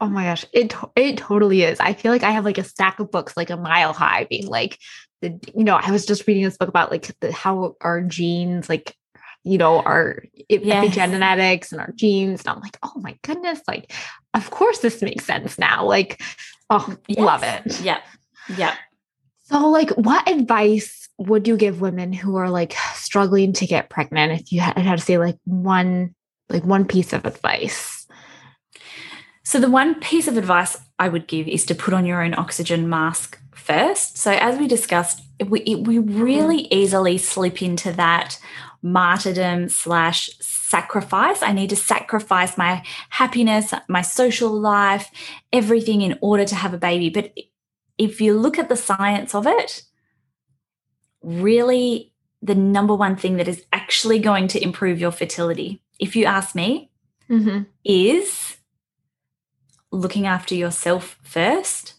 Oh 0.03 0.09
my 0.09 0.25
gosh, 0.25 0.45
it 0.53 0.75
it 0.97 1.17
totally 1.17 1.63
is. 1.63 1.79
I 1.79 1.93
feel 1.93 2.11
like 2.11 2.25
I 2.25 2.33
have 2.33 2.45
like 2.45 2.59
a 2.59 2.65
stack 2.65 2.99
of 2.99 3.13
books 3.13 3.37
like 3.37 3.51
a 3.51 3.57
mile 3.57 3.93
high 3.93 4.27
being 4.29 4.49
like 4.49 4.79
the 5.21 5.39
you 5.55 5.63
know, 5.63 5.79
I 5.81 5.93
was 5.93 6.05
just 6.05 6.27
reading 6.27 6.43
this 6.43 6.57
book 6.57 6.69
about 6.69 6.91
like 6.91 7.09
the 7.21 7.31
how 7.31 7.77
our 7.81 8.01
genes 8.03 8.69
like 8.69 8.97
you 9.45 9.59
know, 9.59 9.81
our 9.81 10.25
yes. 10.49 10.61
epigenetics 10.61 11.73
and 11.73 11.81
our 11.81 11.93
genes. 11.93 12.41
And 12.41 12.49
I'm 12.49 12.61
like, 12.61 12.79
oh 12.83 12.93
my 12.97 13.17
goodness, 13.23 13.61
like, 13.67 13.93
of 14.35 14.51
course 14.51 14.79
this 14.79 15.03
makes 15.03 15.25
sense 15.25 15.59
now. 15.59 15.85
Like, 15.85 16.23
oh, 16.71 16.97
yes. 17.09 17.19
love 17.19 17.43
it. 17.43 17.81
Yeah. 17.81 18.01
Yeah. 18.57 18.75
So, 19.45 19.69
like, 19.69 19.91
what 19.91 20.29
advice 20.29 21.09
would 21.19 21.47
you 21.47 21.57
give 21.57 21.81
women 21.81 22.13
who 22.13 22.37
are 22.37 22.51
like 22.51 22.75
struggling 22.95 23.53
to 23.55 23.67
get 23.67 23.91
pregnant 23.91 24.41
if 24.41 24.53
you 24.53 24.61
had, 24.61 24.79
had 24.79 24.99
to 24.99 25.05
say 25.05 25.19
like 25.19 25.39
one, 25.45 26.15
like 26.49 26.65
one 26.65 26.87
piece 26.87 27.13
of 27.13 27.25
advice? 27.25 28.02
So, 29.45 29.59
the 29.59 29.71
one 29.71 29.97
piece 30.01 30.29
of 30.29 30.37
advice 30.37 30.77
I 30.99 31.09
would 31.09 31.27
give 31.27 31.49
is 31.49 31.67
to 31.67 31.75
put 31.75 31.95
on 31.95 32.07
your 32.07 32.23
own 32.23 32.35
oxygen 32.35 32.89
mask 32.89 33.41
first. 33.53 34.17
So, 34.17 34.33
as 34.33 34.59
we 34.59 34.69
discussed, 34.69 35.23
we, 35.45 35.77
we 35.77 35.99
really 35.99 36.65
mm. 36.65 36.69
easily 36.71 37.19
slip 37.19 37.61
into 37.63 37.93
that 37.93 38.39
martyrdom 38.83 39.69
slash 39.69 40.31
sacrifice. 40.41 41.43
I 41.43 41.53
need 41.53 41.71
to 41.71 41.77
sacrifice 41.77 42.59
my 42.59 42.83
happiness, 43.11 43.73
my 43.89 44.03
social 44.03 44.51
life, 44.51 45.11
everything 45.53 46.03
in 46.03 46.19
order 46.21 46.45
to 46.45 46.55
have 46.55 46.75
a 46.75 46.79
baby. 46.79 47.11
But 47.11 47.33
if 47.99 48.21
you 48.21 48.35
look 48.35 48.59
at 48.59 48.69
the 48.69 48.77
science 48.77 49.35
of 49.35 49.47
it, 49.47 49.83
really 51.23 52.13
the 52.43 52.55
number 52.57 52.95
one 52.95 53.17
thing 53.17 53.37
that 53.37 53.49
is 53.49 53.65
actually 53.73 54.19
going 54.19 54.49
to 54.49 54.63
improve 54.63 54.99
your 54.99 55.13
fertility, 55.13 55.83
if 56.01 56.17
you 56.17 56.25
ask 56.25 56.55
me, 56.55 56.91
mm-hmm. 57.31 57.63
is 57.85 58.52
looking 59.93 60.27
after 60.27 60.55
yourself 60.55 61.19
first. 61.23 61.95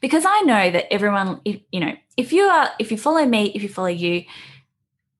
Because 0.00 0.24
I 0.26 0.40
know 0.40 0.70
that 0.70 0.92
everyone, 0.92 1.40
if, 1.44 1.60
you 1.72 1.80
know, 1.80 1.94
if 2.16 2.32
you 2.32 2.44
are, 2.44 2.70
if 2.78 2.90
you 2.90 2.98
follow 2.98 3.24
me, 3.24 3.52
if 3.54 3.62
you 3.62 3.68
follow 3.68 3.88
you, 3.88 4.24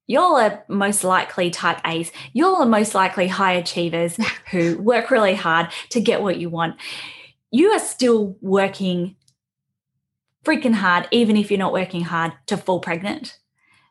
you're 0.06 0.40
are 0.40 0.64
most 0.68 1.02
likely 1.02 1.50
type 1.50 1.80
A's. 1.84 2.12
You're 2.32 2.56
are 2.56 2.66
most 2.66 2.94
likely 2.94 3.26
high 3.26 3.52
achievers 3.52 4.16
who 4.50 4.78
work 4.78 5.10
really 5.10 5.34
hard 5.34 5.68
to 5.90 6.00
get 6.00 6.22
what 6.22 6.38
you 6.38 6.48
want. 6.48 6.76
You 7.50 7.70
are 7.70 7.80
still 7.80 8.36
working 8.40 9.16
freaking 10.44 10.74
hard, 10.74 11.08
even 11.10 11.36
if 11.36 11.50
you're 11.50 11.58
not 11.58 11.72
working 11.72 12.02
hard 12.02 12.32
to 12.46 12.56
fall 12.56 12.80
pregnant. 12.80 13.38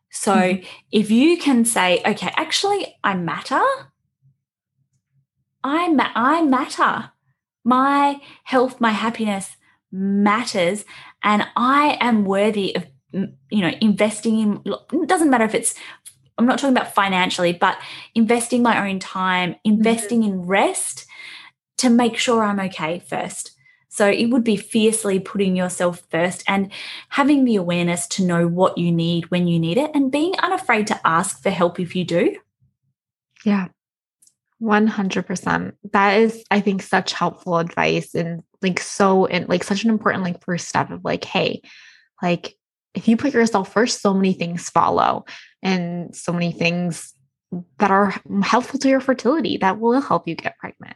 So 0.09 0.33
mm-hmm. 0.33 0.65
if 0.91 1.11
you 1.11 1.37
can 1.37 1.65
say, 1.65 2.01
okay, 2.05 2.31
actually, 2.37 2.95
I 3.03 3.15
matter. 3.15 3.61
I, 5.63 5.89
ma- 5.89 6.11
I 6.15 6.41
matter. 6.43 7.11
My 7.65 8.21
health, 8.45 8.79
my 8.79 8.91
happiness 8.91 9.57
matters. 9.91 10.85
And 11.23 11.45
I 11.57 11.97
am 11.99 12.23
worthy 12.23 12.75
of, 12.75 12.85
you 13.11 13.61
know, 13.61 13.71
investing 13.81 14.39
in, 14.39 14.61
it 14.65 15.07
doesn't 15.07 15.29
matter 15.29 15.43
if 15.43 15.55
it's, 15.55 15.75
I'm 16.37 16.45
not 16.45 16.59
talking 16.59 16.75
about 16.75 16.93
financially, 16.93 17.53
but 17.53 17.77
investing 18.13 18.61
my 18.61 18.89
own 18.89 18.99
time, 18.99 19.55
investing 19.63 20.21
mm-hmm. 20.21 20.33
in 20.33 20.47
rest 20.47 21.05
to 21.77 21.89
make 21.89 22.17
sure 22.17 22.43
I'm 22.43 22.59
okay 22.59 22.99
first. 22.99 23.51
So 23.89 24.09
it 24.09 24.25
would 24.25 24.43
be 24.43 24.57
fiercely 24.57 25.21
putting 25.21 25.55
yourself 25.55 26.03
first 26.09 26.43
and 26.49 26.69
having 27.09 27.45
the 27.45 27.55
awareness 27.55 28.07
to 28.07 28.25
know 28.25 28.45
what 28.45 28.77
you 28.77 28.91
need 28.91 29.31
when 29.31 29.47
you 29.47 29.57
need 29.57 29.77
it 29.77 29.91
and 29.93 30.11
being 30.11 30.37
unafraid 30.39 30.87
to 30.87 30.99
ask 31.07 31.41
for 31.41 31.49
help 31.49 31.79
if 31.79 31.95
you 31.95 32.03
do. 32.03 32.35
Yeah. 33.45 33.69
100%. 34.61 35.73
That 35.91 36.19
is 36.19 36.43
I 36.49 36.61
think 36.61 36.81
such 36.81 37.13
helpful 37.13 37.57
advice 37.57 38.13
and 38.15 38.43
like 38.61 38.79
so 38.79 39.25
and 39.25 39.47
like 39.49 39.63
such 39.63 39.83
an 39.83 39.89
important 39.89 40.23
like 40.23 40.43
first 40.43 40.67
step 40.67 40.91
of 40.91 41.03
like 41.03 41.23
hey, 41.23 41.61
like 42.21 42.55
if 42.93 43.07
you 43.07 43.17
put 43.17 43.33
yourself 43.33 43.71
first 43.71 44.01
so 44.01 44.13
many 44.13 44.33
things 44.33 44.69
follow 44.69 45.25
and 45.61 46.15
so 46.15 46.31
many 46.31 46.51
things 46.51 47.13
that 47.79 47.91
are 47.91 48.15
helpful 48.41 48.79
to 48.79 48.89
your 48.89 49.01
fertility 49.01 49.57
that 49.57 49.79
will 49.79 50.01
help 50.01 50.27
you 50.27 50.35
get 50.35 50.57
pregnant. 50.57 50.95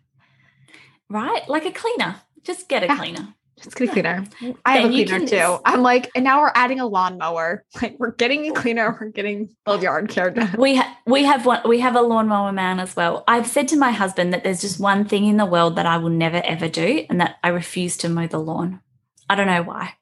Right? 1.10 1.47
Like 1.49 1.66
a 1.66 1.72
cleaner 1.72 2.22
just 2.43 2.68
get 2.70 2.84
a 2.84 2.88
yeah. 2.88 2.97
cleaner. 2.97 3.36
Just 3.62 3.76
get 3.76 3.89
a 3.89 3.91
cleaner. 3.91 4.26
I 4.66 4.78
have 4.78 4.89
a 4.89 4.93
cleaner 4.93 5.26
too. 5.28 5.60
I'm 5.66 5.82
like, 5.82 6.10
and 6.16 6.24
now 6.24 6.41
we're 6.41 6.51
adding 6.55 6.80
a 6.80 6.88
lawnmower. 6.88 7.66
Like 7.82 7.97
we're 7.97 8.12
getting 8.12 8.49
a 8.49 8.53
cleaner, 8.53 8.97
we're 8.99 9.10
getting 9.10 9.55
both 9.66 9.82
yard 9.82 10.10
care 10.10 10.32
done. 10.32 10.53
We 10.57 10.76
have 10.76 10.97
we 11.05 11.24
have 11.24 11.45
one 11.45 11.62
we 11.66 11.80
have 11.80 11.95
a 11.95 12.01
lawnmower 12.01 12.51
man 12.51 12.80
as 12.80 12.95
well. 12.95 13.24
I've 13.28 13.47
said 13.47 13.70
to 13.70 13.78
my 13.78 13.91
husband 13.91 14.34
that 14.34 14.43
there's 14.43 14.60
just 14.60 14.80
one 14.80 15.05
thing 15.05 15.26
in 15.26 15.38
the 15.38 15.45
world 15.45 15.78
that 15.78 15.86
I 15.86 15.97
will 15.97 16.10
never 16.10 16.41
ever 16.43 16.68
do, 16.68 17.05
and 17.10 17.22
that 17.22 17.38
I 17.43 17.49
refuse 17.49 17.95
to 17.97 18.10
mow 18.10 18.28
the 18.28 18.39
lawn. 18.39 18.82
I 19.30 19.36
don't 19.36 19.47
know 19.47 19.64
why. 19.64 19.93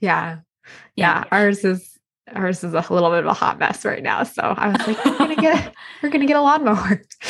Yeah. 0.00 0.40
Yeah. 0.94 1.24
yeah. 1.24 1.24
Ours 1.32 1.64
is 1.64 1.98
ours 2.34 2.62
is 2.62 2.74
a 2.74 2.84
little 2.90 3.10
bit 3.10 3.20
of 3.20 3.26
a 3.26 3.34
hot 3.34 3.58
mess 3.58 3.84
right 3.84 4.02
now. 4.02 4.22
So 4.22 4.42
I 4.42 4.68
was 4.68 4.86
like, 4.86 5.04
we're 5.04 5.18
gonna 5.18 5.36
get 5.36 5.74
we're 6.02 6.10
gonna 6.10 6.26
get 6.26 6.36
a 6.36 6.42
lawnmower. 6.42 7.02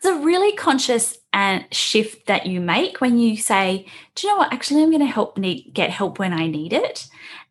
It's 0.00 0.08
a 0.08 0.18
really 0.18 0.56
conscious 0.56 1.18
and 1.30 1.66
shift 1.72 2.26
that 2.26 2.46
you 2.46 2.58
make 2.58 3.02
when 3.02 3.18
you 3.18 3.36
say, 3.36 3.84
"Do 4.14 4.26
you 4.26 4.32
know 4.32 4.38
what? 4.38 4.52
Actually, 4.52 4.82
I'm 4.82 4.88
going 4.88 5.00
to 5.00 5.06
help 5.06 5.36
need 5.36 5.74
get 5.74 5.90
help 5.90 6.18
when 6.18 6.32
I 6.32 6.46
need 6.46 6.72
it," 6.72 7.06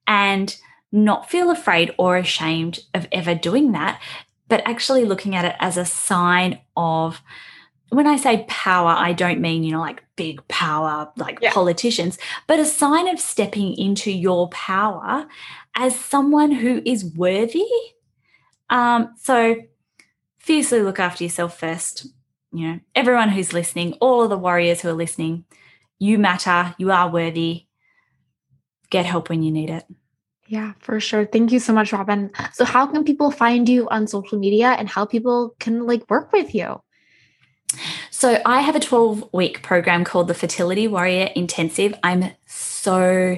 and 0.07 0.55
not 0.91 1.29
feel 1.29 1.51
afraid 1.51 1.93
or 1.99 2.17
ashamed 2.17 2.79
of 2.95 3.07
ever 3.11 3.35
doing 3.35 3.73
that, 3.73 4.01
but 4.47 4.67
actually 4.67 5.05
looking 5.05 5.35
at 5.35 5.45
it 5.45 5.55
as 5.59 5.77
a 5.77 5.85
sign 5.85 6.59
of. 6.75 7.21
When 7.91 8.07
I 8.07 8.17
say 8.17 8.45
power, 8.47 8.91
I 8.91 9.13
don't 9.13 9.41
mean, 9.41 9.63
you 9.63 9.71
know, 9.71 9.79
like 9.79 10.03
big 10.15 10.47
power, 10.47 11.11
like 11.17 11.39
yeah. 11.41 11.51
politicians, 11.53 12.19
but 12.45 12.59
a 12.59 12.65
sign 12.65 13.07
of 13.07 13.19
stepping 13.19 13.75
into 13.77 14.11
your 14.11 14.47
power 14.49 15.27
as 15.75 15.95
someone 15.99 16.51
who 16.51 16.83
is 16.85 17.03
worthy. 17.03 17.65
Um, 18.69 19.15
so 19.19 19.55
fiercely 20.37 20.81
look 20.81 20.99
after 20.99 21.23
yourself 21.23 21.59
first 21.59 22.07
you 22.51 22.67
know, 22.67 22.79
everyone 22.95 23.29
who's 23.29 23.53
listening, 23.53 23.93
all 24.01 24.23
of 24.23 24.29
the 24.29 24.37
warriors 24.37 24.81
who 24.81 24.89
are 24.89 24.93
listening, 24.93 25.45
you 25.99 26.17
matter, 26.17 26.75
you 26.77 26.91
are 26.91 27.09
worthy. 27.09 27.65
Get 28.89 29.05
help 29.05 29.29
when 29.29 29.43
you 29.43 29.51
need 29.51 29.69
it. 29.69 29.85
Yeah, 30.47 30.73
for 30.79 30.99
sure. 30.99 31.25
Thank 31.25 31.51
you 31.51 31.59
so 31.59 31.73
much, 31.73 31.91
Robyn. 31.91 32.31
So, 32.53 32.65
how 32.65 32.87
can 32.87 33.03
people 33.03 33.29
find 33.29 33.69
you 33.69 33.87
on 33.89 34.07
social 34.07 34.39
media 34.39 34.69
and 34.69 34.89
how 34.89 35.05
people 35.05 35.55
can 35.59 35.85
like 35.85 36.09
work 36.09 36.33
with 36.33 36.55
you? 36.55 36.81
So, 38.09 38.41
I 38.47 38.61
have 38.61 38.75
a 38.75 38.79
12 38.79 39.29
week 39.31 39.61
program 39.61 40.03
called 40.03 40.27
the 40.27 40.33
Fertility 40.33 40.87
Warrior 40.87 41.29
Intensive. 41.35 41.93
I'm 42.01 42.31
so 42.47 43.37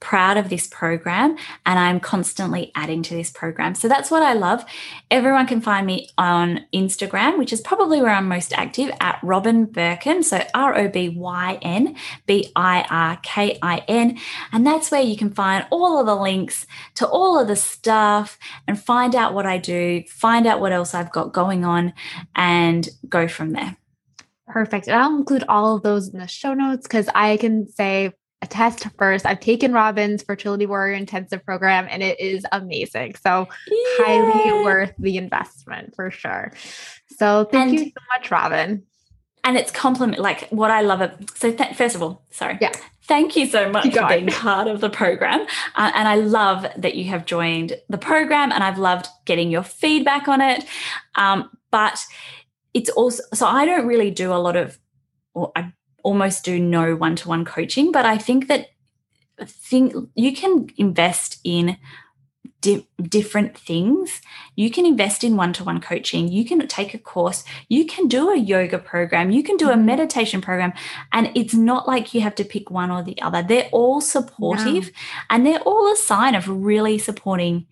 proud 0.00 0.36
of 0.36 0.50
this 0.50 0.66
program 0.66 1.36
and 1.64 1.78
I'm 1.78 2.00
constantly 2.00 2.70
adding 2.74 3.02
to 3.04 3.14
this 3.14 3.30
program. 3.30 3.74
So 3.74 3.88
that's 3.88 4.10
what 4.10 4.22
I 4.22 4.34
love. 4.34 4.64
Everyone 5.10 5.46
can 5.46 5.60
find 5.60 5.86
me 5.86 6.10
on 6.18 6.66
Instagram, 6.74 7.38
which 7.38 7.52
is 7.52 7.60
probably 7.60 8.02
where 8.02 8.10
I'm 8.10 8.28
most 8.28 8.52
active 8.52 8.90
at 9.00 9.18
Robyn 9.22 9.66
Birken. 9.66 10.22
So 10.22 10.42
R 10.54 10.76
O 10.76 10.88
B 10.88 11.08
Y 11.08 11.58
N 11.62 11.96
B 12.26 12.52
I 12.54 12.86
R 12.90 13.18
K 13.22 13.58
I 13.62 13.78
N. 13.88 14.18
And 14.52 14.66
that's 14.66 14.90
where 14.90 15.00
you 15.00 15.16
can 15.16 15.30
find 15.30 15.66
all 15.70 15.98
of 15.98 16.06
the 16.06 16.16
links 16.16 16.66
to 16.96 17.06
all 17.06 17.38
of 17.38 17.48
the 17.48 17.56
stuff 17.56 18.38
and 18.68 18.78
find 18.78 19.14
out 19.14 19.34
what 19.34 19.46
I 19.46 19.58
do, 19.58 20.02
find 20.08 20.46
out 20.46 20.60
what 20.60 20.72
else 20.72 20.94
I've 20.94 21.12
got 21.12 21.32
going 21.32 21.64
on, 21.64 21.94
and 22.34 22.88
go 23.08 23.28
from 23.28 23.52
there. 23.52 23.76
Perfect. 24.46 24.86
And 24.86 24.96
I'll 24.96 25.16
include 25.16 25.44
all 25.48 25.76
of 25.76 25.82
those 25.82 26.08
in 26.08 26.20
the 26.20 26.28
show 26.28 26.54
notes 26.54 26.86
because 26.86 27.08
I 27.14 27.36
can 27.36 27.66
say 27.68 28.12
attest 28.42 28.86
first. 28.98 29.26
I've 29.26 29.40
taken 29.40 29.72
Robyn's 29.72 30.22
Fertility 30.22 30.66
Warrior 30.66 30.94
Intensive 30.94 31.44
program 31.44 31.86
and 31.90 32.02
it 32.02 32.20
is 32.20 32.44
amazing. 32.52 33.14
So, 33.16 33.48
Yay. 33.68 33.76
highly 33.98 34.64
worth 34.64 34.92
the 34.98 35.16
investment 35.16 35.94
for 35.94 36.10
sure. 36.10 36.52
So, 37.16 37.48
thank 37.50 37.70
and, 37.70 37.80
you 37.80 37.86
so 37.86 38.02
much, 38.14 38.30
Robyn. 38.30 38.82
And 39.44 39.56
it's 39.56 39.70
compliment 39.70 40.20
like 40.20 40.48
what 40.50 40.70
I 40.70 40.82
love. 40.82 41.00
It. 41.00 41.30
So, 41.36 41.52
th- 41.52 41.76
first 41.76 41.94
of 41.94 42.02
all, 42.02 42.24
sorry. 42.30 42.58
Yeah. 42.60 42.72
Thank 43.04 43.36
you 43.36 43.46
so 43.46 43.70
much 43.70 43.94
for 43.94 44.08
being 44.08 44.26
part 44.30 44.66
of 44.66 44.80
the 44.80 44.90
program. 44.90 45.46
Uh, 45.76 45.92
and 45.94 46.08
I 46.08 46.16
love 46.16 46.66
that 46.76 46.96
you 46.96 47.04
have 47.04 47.24
joined 47.24 47.76
the 47.88 47.98
program 47.98 48.50
and 48.50 48.64
I've 48.64 48.78
loved 48.78 49.06
getting 49.24 49.50
your 49.50 49.62
feedback 49.62 50.26
on 50.26 50.40
it. 50.40 50.64
Um, 51.14 51.48
but 51.70 52.04
it's 52.74 52.90
also, 52.90 53.22
so 53.32 53.46
I 53.46 53.64
don't 53.64 53.86
really 53.86 54.10
do 54.10 54.32
a 54.32 54.34
lot 54.34 54.56
of, 54.56 54.76
or 55.34 55.52
I 55.54 55.72
almost 56.08 56.44
do 56.44 56.58
no 56.60 56.94
one-to-one 56.94 57.44
coaching 57.44 57.92
but 57.92 58.04
i 58.06 58.16
think 58.16 58.48
that 58.48 58.68
think 59.44 59.94
you 60.14 60.32
can 60.34 60.68
invest 60.78 61.40
in 61.44 61.76
di- 62.60 62.86
different 63.02 63.56
things. 63.56 64.20
You 64.56 64.70
can 64.70 64.86
invest 64.86 65.22
in 65.22 65.36
one-to-one 65.36 65.80
coaching. 65.80 66.28
You 66.28 66.44
can 66.44 66.66
take 66.66 66.94
a 66.94 66.98
course. 66.98 67.44
You 67.68 67.86
can 67.86 68.08
do 68.08 68.30
a 68.30 68.36
yoga 68.36 68.78
program. 68.78 69.30
You 69.30 69.42
can 69.42 69.56
do 69.56 69.68
a 69.68 69.74
mm-hmm. 69.74 69.86
meditation 69.86 70.40
program. 70.40 70.72
And 71.12 71.30
it's 71.34 71.54
not 71.54 71.86
like 71.86 72.14
you 72.14 72.20
have 72.22 72.34
to 72.36 72.44
pick 72.44 72.70
one 72.70 72.90
or 72.90 73.02
the 73.02 73.20
other. 73.22 73.42
They're 73.42 73.68
all 73.72 74.00
supportive 74.00 74.90
and 75.30 75.46
they're 75.46 75.60
all 75.60 75.92
a 75.92 75.96
sign 75.96 76.34
of 76.34 76.48
really 76.48 76.98
supporting 76.98 77.66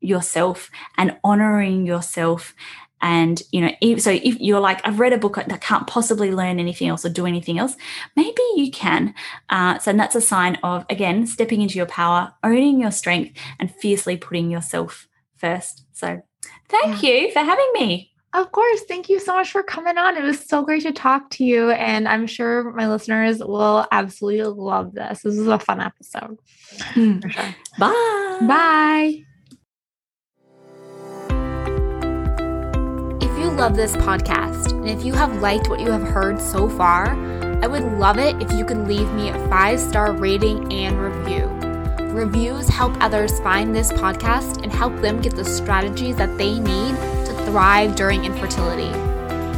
yourself 0.00 0.70
and 0.98 1.16
honoring 1.22 1.86
yourself 1.86 2.54
and, 3.02 3.42
you 3.50 3.60
know, 3.60 3.96
so 3.98 4.10
if 4.10 4.40
you're 4.40 4.60
like, 4.60 4.80
I've 4.86 5.00
read 5.00 5.12
a 5.12 5.18
book 5.18 5.34
that 5.34 5.60
can't 5.60 5.86
possibly 5.86 6.32
learn 6.32 6.58
anything 6.58 6.88
else 6.88 7.04
or 7.04 7.10
do 7.10 7.26
anything 7.26 7.58
else, 7.58 7.76
maybe 8.16 8.40
you 8.56 8.70
can. 8.70 9.14
Uh, 9.50 9.78
so 9.78 9.92
that's 9.92 10.14
a 10.14 10.20
sign 10.20 10.56
of, 10.62 10.86
again, 10.88 11.26
stepping 11.26 11.60
into 11.60 11.76
your 11.76 11.86
power, 11.86 12.32
owning 12.42 12.80
your 12.80 12.92
strength, 12.92 13.36
and 13.58 13.74
fiercely 13.74 14.16
putting 14.16 14.50
yourself 14.50 15.08
first. 15.36 15.84
So 15.92 16.22
thank 16.68 17.02
yeah. 17.02 17.10
you 17.10 17.32
for 17.32 17.40
having 17.40 17.70
me. 17.74 18.12
Of 18.34 18.50
course. 18.50 18.80
Thank 18.88 19.10
you 19.10 19.20
so 19.20 19.34
much 19.34 19.50
for 19.50 19.62
coming 19.62 19.98
on. 19.98 20.16
It 20.16 20.22
was 20.22 20.40
so 20.40 20.62
great 20.62 20.84
to 20.84 20.92
talk 20.92 21.28
to 21.30 21.44
you. 21.44 21.70
And 21.70 22.08
I'm 22.08 22.26
sure 22.26 22.72
my 22.72 22.88
listeners 22.88 23.40
will 23.40 23.86
absolutely 23.92 24.44
love 24.44 24.94
this. 24.94 25.20
This 25.20 25.36
is 25.36 25.46
a 25.46 25.58
fun 25.58 25.80
episode. 25.82 26.38
For 26.94 27.28
sure. 27.28 27.54
Bye. 27.78 28.38
Bye. 28.48 29.24
Love 33.56 33.76
this 33.76 33.92
podcast, 33.96 34.72
and 34.72 34.88
if 34.88 35.04
you 35.04 35.12
have 35.12 35.40
liked 35.42 35.68
what 35.68 35.80
you 35.80 35.90
have 35.90 36.02
heard 36.02 36.40
so 36.40 36.68
far, 36.68 37.14
I 37.62 37.66
would 37.66 37.84
love 37.98 38.18
it 38.18 38.40
if 38.42 38.50
you 38.52 38.64
could 38.64 38.88
leave 38.88 39.10
me 39.12 39.28
a 39.28 39.48
five 39.48 39.78
star 39.78 40.12
rating 40.12 40.72
and 40.72 40.98
review. 40.98 41.46
Reviews 42.12 42.68
help 42.68 42.96
others 43.00 43.38
find 43.40 43.74
this 43.74 43.92
podcast 43.92 44.62
and 44.62 44.72
help 44.72 44.94
them 45.00 45.20
get 45.20 45.36
the 45.36 45.44
strategies 45.44 46.16
that 46.16 46.36
they 46.38 46.58
need 46.58 46.96
to 47.26 47.44
thrive 47.46 47.94
during 47.94 48.24
infertility. 48.24 48.90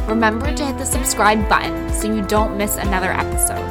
Remember 0.07 0.53
to 0.53 0.65
hit 0.65 0.77
the 0.77 0.85
subscribe 0.85 1.47
button 1.47 1.93
so 1.93 2.13
you 2.13 2.21
don't 2.21 2.57
miss 2.57 2.75
another 2.75 3.11
episode. 3.11 3.63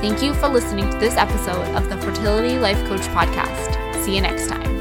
Thank 0.00 0.22
you 0.22 0.32
for 0.32 0.48
listening 0.48 0.90
to 0.90 0.96
this 0.96 1.16
episode 1.16 1.66
of 1.76 1.90
the 1.90 1.98
Fertility 1.98 2.58
Life 2.58 2.82
Coach 2.88 3.02
Podcast. 3.08 3.76
See 4.02 4.16
you 4.16 4.22
next 4.22 4.48
time. 4.48 4.79